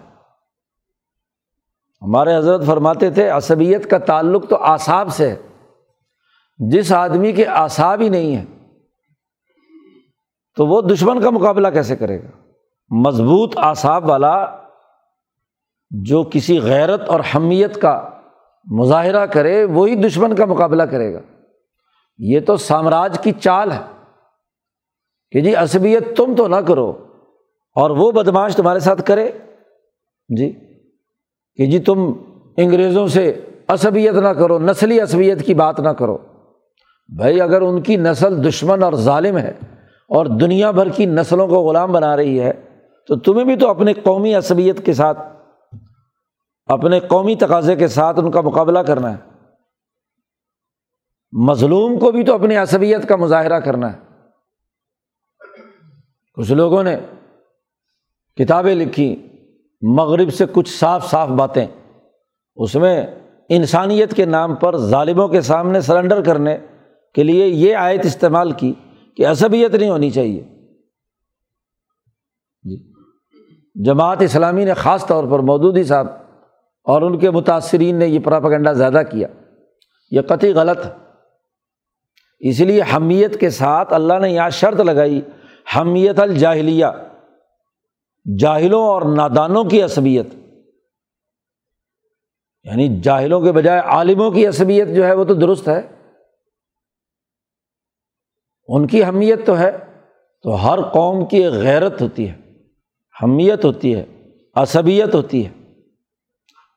ہمارے 2.03 2.37
حضرت 2.37 2.67
فرماتے 2.67 3.11
تھے، 3.11 3.29
عصبیت 3.29 3.91
کا 3.91 3.99
تعلق 3.99 4.49
تو 4.49 4.65
اعصاب 4.65 5.09
سے 5.13 5.29
ہے۔ 5.29 5.37
جس 6.59 6.93
آدمی 6.93 7.33
کے 7.33 7.45
اعصاب 7.45 8.01
ہی 8.01 8.09
نہیں 8.09 8.37
ہے، 8.37 8.45
تو 10.57 10.67
وہ 10.67 10.83
دشمن 10.83 11.21
کا 11.21 11.31
مقابلہ 11.31 11.69
کیسے 11.69 11.97
کرے 11.97 12.23
گا؟ 12.23 12.29
مضبوط 12.91 13.59
اعصاب 13.59 14.09
والا 14.09 14.57
جو 15.91 16.25
کسی 16.33 16.61
غیرت 16.61 17.09
اور 17.09 17.21
حمیت 17.35 17.81
کا 17.81 18.09
مظاہرہ 18.65 19.27
کرے، 19.27 19.65
وہی 19.65 19.95
دشمن 19.95 20.35
کا 20.35 20.45
مقابلہ 20.45 20.83
کرے 20.83 21.15
گا۔ 21.15 21.21
یہ 22.19 22.41
تو 22.41 22.57
سامراج 22.57 23.19
کی 23.21 23.33
چال 23.33 23.73
ہے 23.73 23.81
کہ 25.31 25.41
جی 25.41 25.55
عصبیت 25.55 26.17
تم 26.17 26.35
تو 26.35 26.49
نہ 26.49 26.57
کرو 26.57 26.93
اور 27.75 27.91
وہ 27.91 28.13
بدماش 28.13 28.57
تمہارے 28.57 28.79
ساتھ 28.79 29.03
کرے۔ 29.07 29.31
جی 30.37 30.53
کہ 31.57 31.67
جی 31.67 31.79
تم 31.79 32.13
انگریزوں 32.57 33.07
سے 33.07 33.45
عصبیت 33.69 34.15
نہ 34.15 34.29
کرو، 34.29 34.59
نسلی 34.59 35.01
عصبیت 35.01 35.47
کی 35.47 35.55
بات 35.55 35.81
نہ 35.81 35.89
کرو۔ 35.89 36.19
بھائی، 37.17 37.41
اگر 37.41 37.61
ان 37.61 37.81
کی 37.81 37.97
نسل 37.97 38.49
دشمن 38.49 38.83
اور 38.83 38.93
ظالم 38.93 39.39
ہے 39.39 39.53
اور 40.09 40.27
دنیا 40.27 40.71
بھر 40.71 40.89
کی 40.89 41.07
نسلوں 41.07 41.49
کو 41.49 41.55
غلام 41.55 41.93
بنا 41.93 42.17
رہی 42.17 42.41
ہے، 42.41 42.53
تو 43.09 43.17
تمہیں 43.17 43.45
بھی 43.45 43.57
تو 43.57 43.69
اپنے 43.69 43.93
قومی 43.93 44.35
عصبیت 44.35 44.87
کے 44.87 44.93
ساتھ، 44.93 45.19
اپنے 46.67 47.01
قومی 47.01 47.35
تقاضے 47.35 47.77
کے 47.77 47.89
ساتھ 47.89 48.21
ان 48.21 48.31
کا 48.31 48.41
مقابلہ 48.41 48.79
کرنا 48.79 49.13
ہے۔ 49.13 49.28
مظلوم 51.33 51.99
کو 51.99 52.11
بھی 52.11 52.25
تو 52.25 52.35
اپنی 52.35 52.57
عصبیت 52.57 53.09
کا 53.09 53.17
مظاہرہ 53.17 53.61
کرنا 53.61 53.93
ہے۔ 53.93 53.99
کچھ 56.35 56.53
لوگوں 56.53 56.83
نے 56.83 56.97
کتابیں 58.37 58.75
لکھی، 58.75 59.29
مغرب 59.83 60.35
سے 60.35 60.45
کچھ 60.53 60.79
صاف 60.79 61.11
صاف 61.11 61.29
باتیں۔ 61.29 61.67
اس 62.57 62.75
میں 62.75 63.07
انسانیت 63.49 64.15
کے 64.15 64.25
نام 64.25 64.55
پر 64.55 64.77
ظالموں 64.77 65.29
کے 65.29 65.41
سامنے 65.41 65.81
سرنڈر 65.81 66.23
کرنے 66.23 66.59
کے 67.15 67.23
لیے 67.23 67.47
یہ 67.47 67.77
آیت 67.77 68.01
استعمال 68.05 68.53
کی 68.53 68.75
کہ 69.17 69.27
عصبیت 69.27 69.75
نہیں 69.75 69.91
ہونی 69.91 70.11
چاہیے۔ 70.11 70.43
جی۔ 72.63 72.93
جماعت 73.85 74.23
اسلامی 74.23 74.65
نے 74.65 74.75
خاص 74.75 75.07
طور 75.07 75.25
پر 75.25 75.39
مودودی 75.39 75.85
صاحب 75.85 76.07
اور 76.85 77.03
ان 77.03 77.19
کے 77.19 77.31
متاثرین 77.31 77.97
نے 77.97 78.07
یہ 78.07 78.19
پراپگنڈا 78.19 78.73
زیادہ 78.73 79.03
کیا۔ 79.11 79.29
یہ 80.11 80.21
قطعی 80.21 80.53
غلط 80.53 80.87
ہے۔ 80.87 81.08
اس 82.39 82.61
لیے 82.61 82.83
حمیت 82.95 83.41
کے 83.41 83.51
ساتھ 83.51 83.93
اللہ 83.93 84.19
نے 84.19 84.31
یہاں 84.31 84.51
شرط 84.51 84.81
لگائی، 84.81 85.21
حمیت 85.77 86.21
الجاہلیہ، 86.21 86.87
جاہلوں 88.39 88.83
اور 88.83 89.03
نادانوں 89.03 89.65
کی 89.65 89.83
عصبیت۔ 89.83 90.27
یعنی 92.65 93.01
جاہلوں 93.01 93.41
کے 93.41 93.53
بجائے 93.53 93.81
عالموں 93.81 94.31
کی 94.31 94.47
عصبیت 94.47 94.89
جو 94.89 95.07
ہے 95.07 95.13
وہ 95.13 95.25
تو 95.25 95.35
درست 95.35 95.69
ہے۔ 95.69 95.81
ان 98.69 98.87
کی 98.87 99.03
اہمیت 99.05 99.47
تو 99.47 99.59
ہے، 99.59 99.79
تو 100.43 100.55
ہر 100.55 100.83
قوم 100.83 101.27
کی 101.27 101.37
ایک 101.37 101.53
غیرت 101.53 102.03
ہوتی 102.03 102.29
ہے، 102.29 102.35
حمیت 103.23 103.65
ہوتی 103.65 103.95
ہے، 103.95 104.05
عصبیت 104.55 105.15
ہوتی 105.15 105.47
ہے۔ 105.47 105.51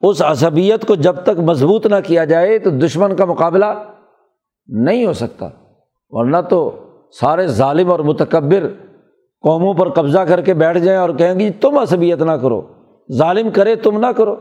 اس 0.01 0.21
عصبیت 0.21 0.87
کو 0.87 0.95
جب 0.95 1.23
تک 1.23 1.39
مضبوط 1.39 1.85
نہ 1.85 1.95
کیا 2.05 2.25
جائے 2.25 2.59
تو 2.59 2.69
دشمن 2.69 3.15
کا 3.15 3.25
مقابلہ 3.25 3.65
نہیں 4.71 5.05
ہو 5.05 5.13
سکتا۔ 5.13 5.49
ورنہ 6.09 6.37
تو 6.49 6.77
سارے 7.19 7.47
ظالم 7.47 7.91
اور 7.91 7.99
متکبر 7.99 8.67
قوموں 9.41 9.73
پر 9.73 9.89
قبضہ 9.89 10.19
کر 10.19 10.41
کے 10.41 10.53
بیٹھ 10.53 10.77
جائیں 10.77 10.99
اور 10.99 11.09
کہیں 11.09 11.39
گے 11.39 11.51
تم 11.51 11.77
عصبیت 11.77 12.21
نہ 12.21 12.31
کرو، 12.31 12.61
ظالم 13.11 13.49
کرے 13.49 13.75
تم 13.75 13.99
نہ 13.99 14.07
کرو۔ 14.07 14.35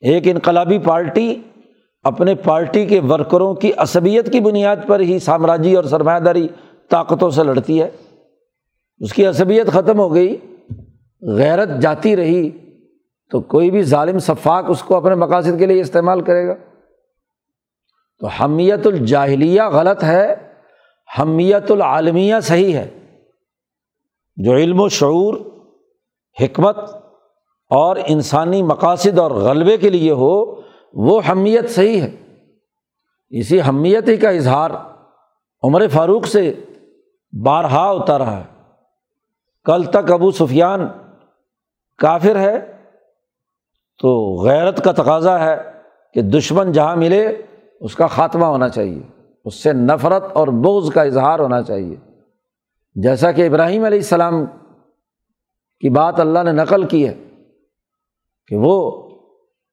ایک 0.00 0.22
انقلابی 0.26 0.78
پارٹی 0.78 1.34
اپنے 2.02 2.34
پارٹی 2.34 2.86
کے 2.86 3.00
ورکروں 3.00 3.54
کی 3.54 3.72
عصبیت 3.76 4.32
کی 4.32 4.40
بنیاد 4.40 4.76
پر 4.86 5.00
ہی 5.00 5.18
سامراجی 5.18 5.74
اور 5.74 5.84
سرمایہ 5.84 6.20
داری 6.20 6.48
طاقتوں 6.88 7.30
سے 7.30 7.44
لڑتی 7.44 7.82
ہے۔ 7.82 7.90
اس 8.98 9.12
کی 9.12 9.26
عصبیت 9.26 9.66
ختم 9.66 9.98
ہو 9.98 10.14
گئی، 10.14 10.36
غیرت 11.22 11.68
جاتی 11.82 12.16
رہی، 12.16 12.50
تو 13.30 13.40
کوئی 13.40 13.70
بھی 13.70 13.82
ظالم 13.82 14.18
شفاق 14.18 14.64
اس 14.68 14.82
کو 14.82 14.96
اپنے 14.96 15.14
مقاصد 15.14 15.58
کے 15.58 15.66
لیے 15.66 15.80
استعمال 15.80 16.20
کرے 16.20 16.46
گا۔ 16.46 16.54
تو 18.18 18.26
حمیت 18.26 18.86
الجاہلیہ 18.86 19.62
غلط 19.62 20.04
ہے، 20.04 20.52
حمیت 21.18 21.70
العالمیہ 21.70 22.34
صحیح 22.42 22.74
ہے۔ 22.74 22.90
جو 24.36 24.54
علم 24.54 24.80
و 24.80 24.88
شعور، 24.88 25.34
حکمت 26.40 26.78
اور 27.70 27.96
انسانی 28.06 28.62
مقاصد 28.62 29.18
اور 29.18 29.30
غلبے 29.30 29.76
کے 29.76 29.90
لیے 29.90 30.10
ہو، 30.10 30.60
وہ 30.92 31.20
حمیت 31.28 31.70
صحیح 31.70 32.02
ہے۔ 32.02 32.16
اسی 33.30 33.60
حمیت 33.60 34.08
ہی 34.08 34.16
کا 34.16 34.28
اظہار 34.28 34.70
عمر 35.62 35.88
فاروق 35.88 36.26
سے 36.26 36.54
بارہا 37.44 37.90
ہوتا 37.90 38.18
رہا 38.18 38.40
ہے۔ 38.40 38.58
کل 39.64 39.84
تک 39.84 40.12
ابو 40.12 40.30
سفیان 40.30 40.88
کافر 41.98 42.36
ہے 42.36 42.76
تو 43.98 44.36
غیرت 44.44 44.84
کا 44.84 44.92
تقاضا 44.92 45.44
ہے 45.44 45.56
کہ 46.14 46.22
دشمن 46.22 46.72
جہاں 46.72 46.96
ملے 46.96 47.42
اس 47.80 47.94
کا 47.94 48.06
خاتمہ 48.06 48.46
ہونا 48.46 48.68
چاہیے۔ 48.68 49.02
اس 49.44 49.54
سے 49.54 49.72
نفرت 49.72 50.24
اور 50.32 50.48
بوز 50.48 50.90
کا 50.94 51.02
اظہار 51.02 51.38
ہونا 51.38 51.62
چاہیے۔ 51.62 51.96
جیسا 52.94 53.32
کہ 53.32 53.46
ابراہیم 53.46 53.84
علیہ 53.84 53.98
السلام 53.98 54.34
کی 55.80 55.90
بات 55.90 56.20
اللہ 56.20 56.38
نے 56.42 56.52
نقل 56.52 56.86
کی 56.86 57.08
ہے 57.08 57.14
کہ 58.46 58.56
وہ 58.56 59.08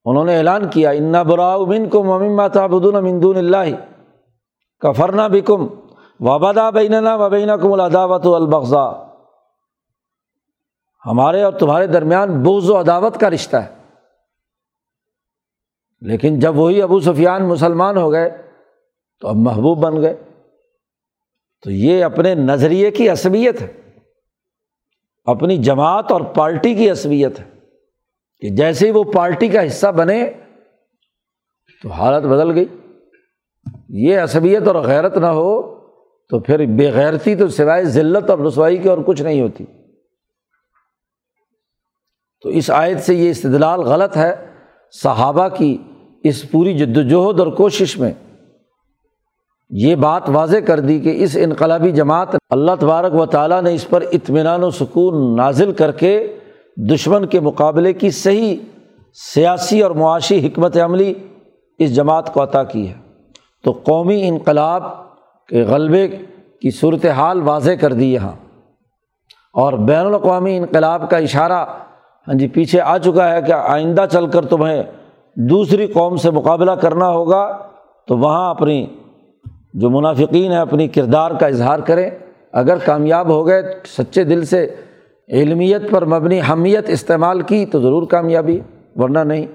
انہوں 0.05 0.25
نے 0.25 0.37
اعلان 0.37 0.69
کیا 0.69 0.89
انا 0.89 1.23
برا 1.23 1.57
بن 1.57 1.89
کم 1.89 2.11
امما 2.11 2.47
تعبدون 2.47 3.03
مندون 3.03 3.37
اللہ 3.37 3.75
کفرنا 4.79 5.27
بکم 5.27 5.67
وابادا 6.19 6.69
بیننا 6.69 7.15
وبینہ 7.15 7.51
کم 7.51 7.73
الداوت 7.73 8.25
البغذا 8.25 8.91
ہمارے 11.05 11.41
اور 11.41 11.53
تمہارے 11.53 11.87
درمیان 11.87 12.43
بوز 12.43 12.69
و 12.69 12.79
عداوت 12.79 13.17
کا 13.17 13.29
رشتہ 13.29 13.57
ہے۔ 13.57 13.74
لیکن 16.05 16.39
جب 16.39 16.57
وہی 16.57 16.81
ابو 16.81 16.99
سفیان 16.99 17.49
مسلمان 17.49 17.97
ہو 17.97 18.11
گئے 18.11 18.29
تو 19.19 19.27
اب 19.27 19.35
محبوب 19.35 19.79
بن 19.79 20.01
گئے۔ 20.01 20.15
تو 21.63 21.71
یہ 21.71 22.03
اپنے 22.03 22.35
نظریے 22.35 22.91
کی 22.91 23.09
عصبیت 23.09 23.61
ہے۔ 23.61 23.81
اپنی 25.25 25.57
جماعت 25.57 26.11
اور 26.11 26.21
پارٹی 26.21 26.73
کی 26.73 26.89
عصبیت 26.89 27.39
ہے 27.39 27.45
کہ 28.39 28.49
جیسے 28.49 28.85
ہی 28.85 28.91
وہ 28.91 29.03
پارٹی 29.03 29.47
کا 29.47 29.67
حصہ 29.67 29.87
بنے 29.87 30.29
تو 31.83 31.89
حالت 31.89 32.25
بدل 32.25 32.51
گئی۔ 32.51 32.65
یہ 33.89 34.19
عصبیت 34.19 34.67
اور 34.67 34.75
غیرت 34.75 35.17
نہ 35.17 35.25
ہو 35.25 35.75
تو 36.29 36.39
پھر 36.39 36.65
بے 36.65 36.91
غیرتی 36.91 37.35
تو 37.35 37.47
سوائے 37.47 37.85
ذلت 37.85 38.29
اور 38.29 38.39
رسوائی 38.39 38.77
کی 38.77 38.89
اور 38.89 38.97
کچھ 39.05 39.21
نہیں 39.21 39.41
ہوتی۔ 39.41 39.65
تو 42.41 42.49
اس 42.49 42.71
آیت 42.71 42.99
سے 42.99 43.15
یہ 43.15 43.29
استدلال 43.29 43.79
غلط 43.79 44.17
ہے۔ 44.17 44.51
صحابہ 44.91 45.47
کی 45.47 45.77
اس 46.27 46.51
پوری 46.51 46.77
جد 46.77 46.97
وجہد 46.97 47.39
اور 47.39 47.47
کوشش 47.47 47.97
میں 47.97 48.11
یہ 49.69 49.95
بات 49.95 50.29
واضح 50.29 50.57
کر 50.57 50.79
دی 50.79 50.99
کہ 50.99 51.23
اس 51.23 51.37
انقلابی 51.41 51.91
جماعت 51.91 52.27
اللہ 52.49 52.71
تبارک 52.79 53.15
و 53.15 53.25
تعالیٰ 53.25 53.61
نے 53.61 53.73
اس 53.73 53.89
پر 53.89 54.03
اطمینان 54.11 54.63
و 54.63 54.69
سکون 54.69 55.35
نازل 55.35 55.71
کر 55.71 55.91
کے 55.91 56.37
دشمن 56.91 57.25
کے 57.25 57.39
مقابلے 57.39 57.93
کی 57.93 58.09
صحیح 58.09 58.55
سیاسی 59.33 59.81
اور 59.81 59.91
معاشی 59.91 60.47
حکمت 60.47 60.77
عملی 60.77 61.13
اس 61.79 61.95
جماعت 61.95 62.33
کو 62.33 62.43
عطا 62.43 62.63
کی 62.63 62.89
ہے۔ 62.89 62.93
تو 63.63 63.71
قومی 63.71 64.27
انقلاب 64.27 64.83
کے 65.47 65.61
غلبے 65.61 66.07
کی 66.61 66.71
صورت 66.71 67.05
حال 67.05 67.41
واضح 67.41 67.71
کر 67.71 67.93
دی 67.93 68.13
یہاں۔ 68.13 68.31
اور 69.53 69.73
بین 69.73 70.05
الاقوامی 70.05 70.57
انقلاب 70.57 71.09
کا 71.09 71.17
اشارہ 71.17 71.65
ہاں 72.27 72.33
جی 72.33 72.47
پیچھے 72.47 72.81
آ 72.81 72.97
چکا 72.97 73.31
ہے 73.31 73.41
کہ 73.41 73.51
آئندہ 73.51 74.05
چل 74.11 74.27
کر 74.27 74.45
تمہیں 74.45 74.83
دوسری 75.35 75.87
قوم 75.87 76.15
سے 76.15 76.31
مقابلہ 76.31 76.71
کرنا 76.71 77.09
ہوگا 77.09 77.67
تو 78.07 78.17
وہاں 78.17 78.49
اپنی 78.49 78.87
جو 79.73 79.89
منافقین 79.89 80.51
ہیں، 80.51 80.59
اپنی 80.59 80.87
کردار 80.87 81.31
کا 81.31 81.47
اظہار 81.47 81.79
کریں۔ 81.79 82.09
اگر 82.51 82.77
کامیاب 82.77 83.29
ہو 83.29 83.47
گئے 83.47 83.61
سچے 83.85 84.23
دل 84.23 84.45
سے 84.45 84.75
علمیت 85.29 85.81
پر 85.91 86.05
مبنی 86.05 86.39
حمیت 86.49 86.89
استعمال 86.89 87.41
کی 87.41 87.65
تو 87.65 87.81
ضرور 87.81 88.07
کامیابی، 88.07 88.59
ورنہ 88.95 89.19
نہیں۔ 89.19 89.45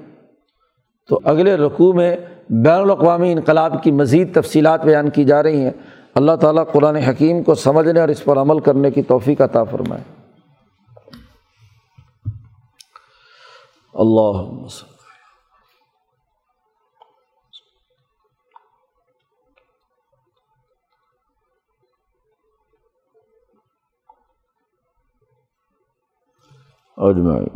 تو 1.09 1.20
اگلے 1.24 1.57
رقوع 1.57 1.93
میں 1.93 2.16
بین 2.51 2.81
الاقوامی 2.81 3.33
انقلاب 3.33 3.83
کی 3.83 3.91
مزید 3.91 4.35
تفصیلات 4.35 4.85
بیان 4.85 5.11
کی 5.11 5.24
جا 5.24 5.43
رہی 5.43 5.64
ہیں۔ 5.64 5.70
اللہ 6.14 6.37
تعالیٰ 6.37 6.64
قرآن 6.72 6.97
حکیم 6.97 7.43
کو 7.43 7.55
سمجھنے 7.55 8.01
اور 8.01 8.09
اس 8.09 8.24
پر 8.24 8.37
عمل 8.37 8.59
کرنے 8.59 8.91
کی 8.91 9.03
توفیق 9.03 9.41
عطا 9.41 9.64
فرمائے۔ 9.64 10.03
اللہ 13.95 14.66
اجمعین 27.01 27.51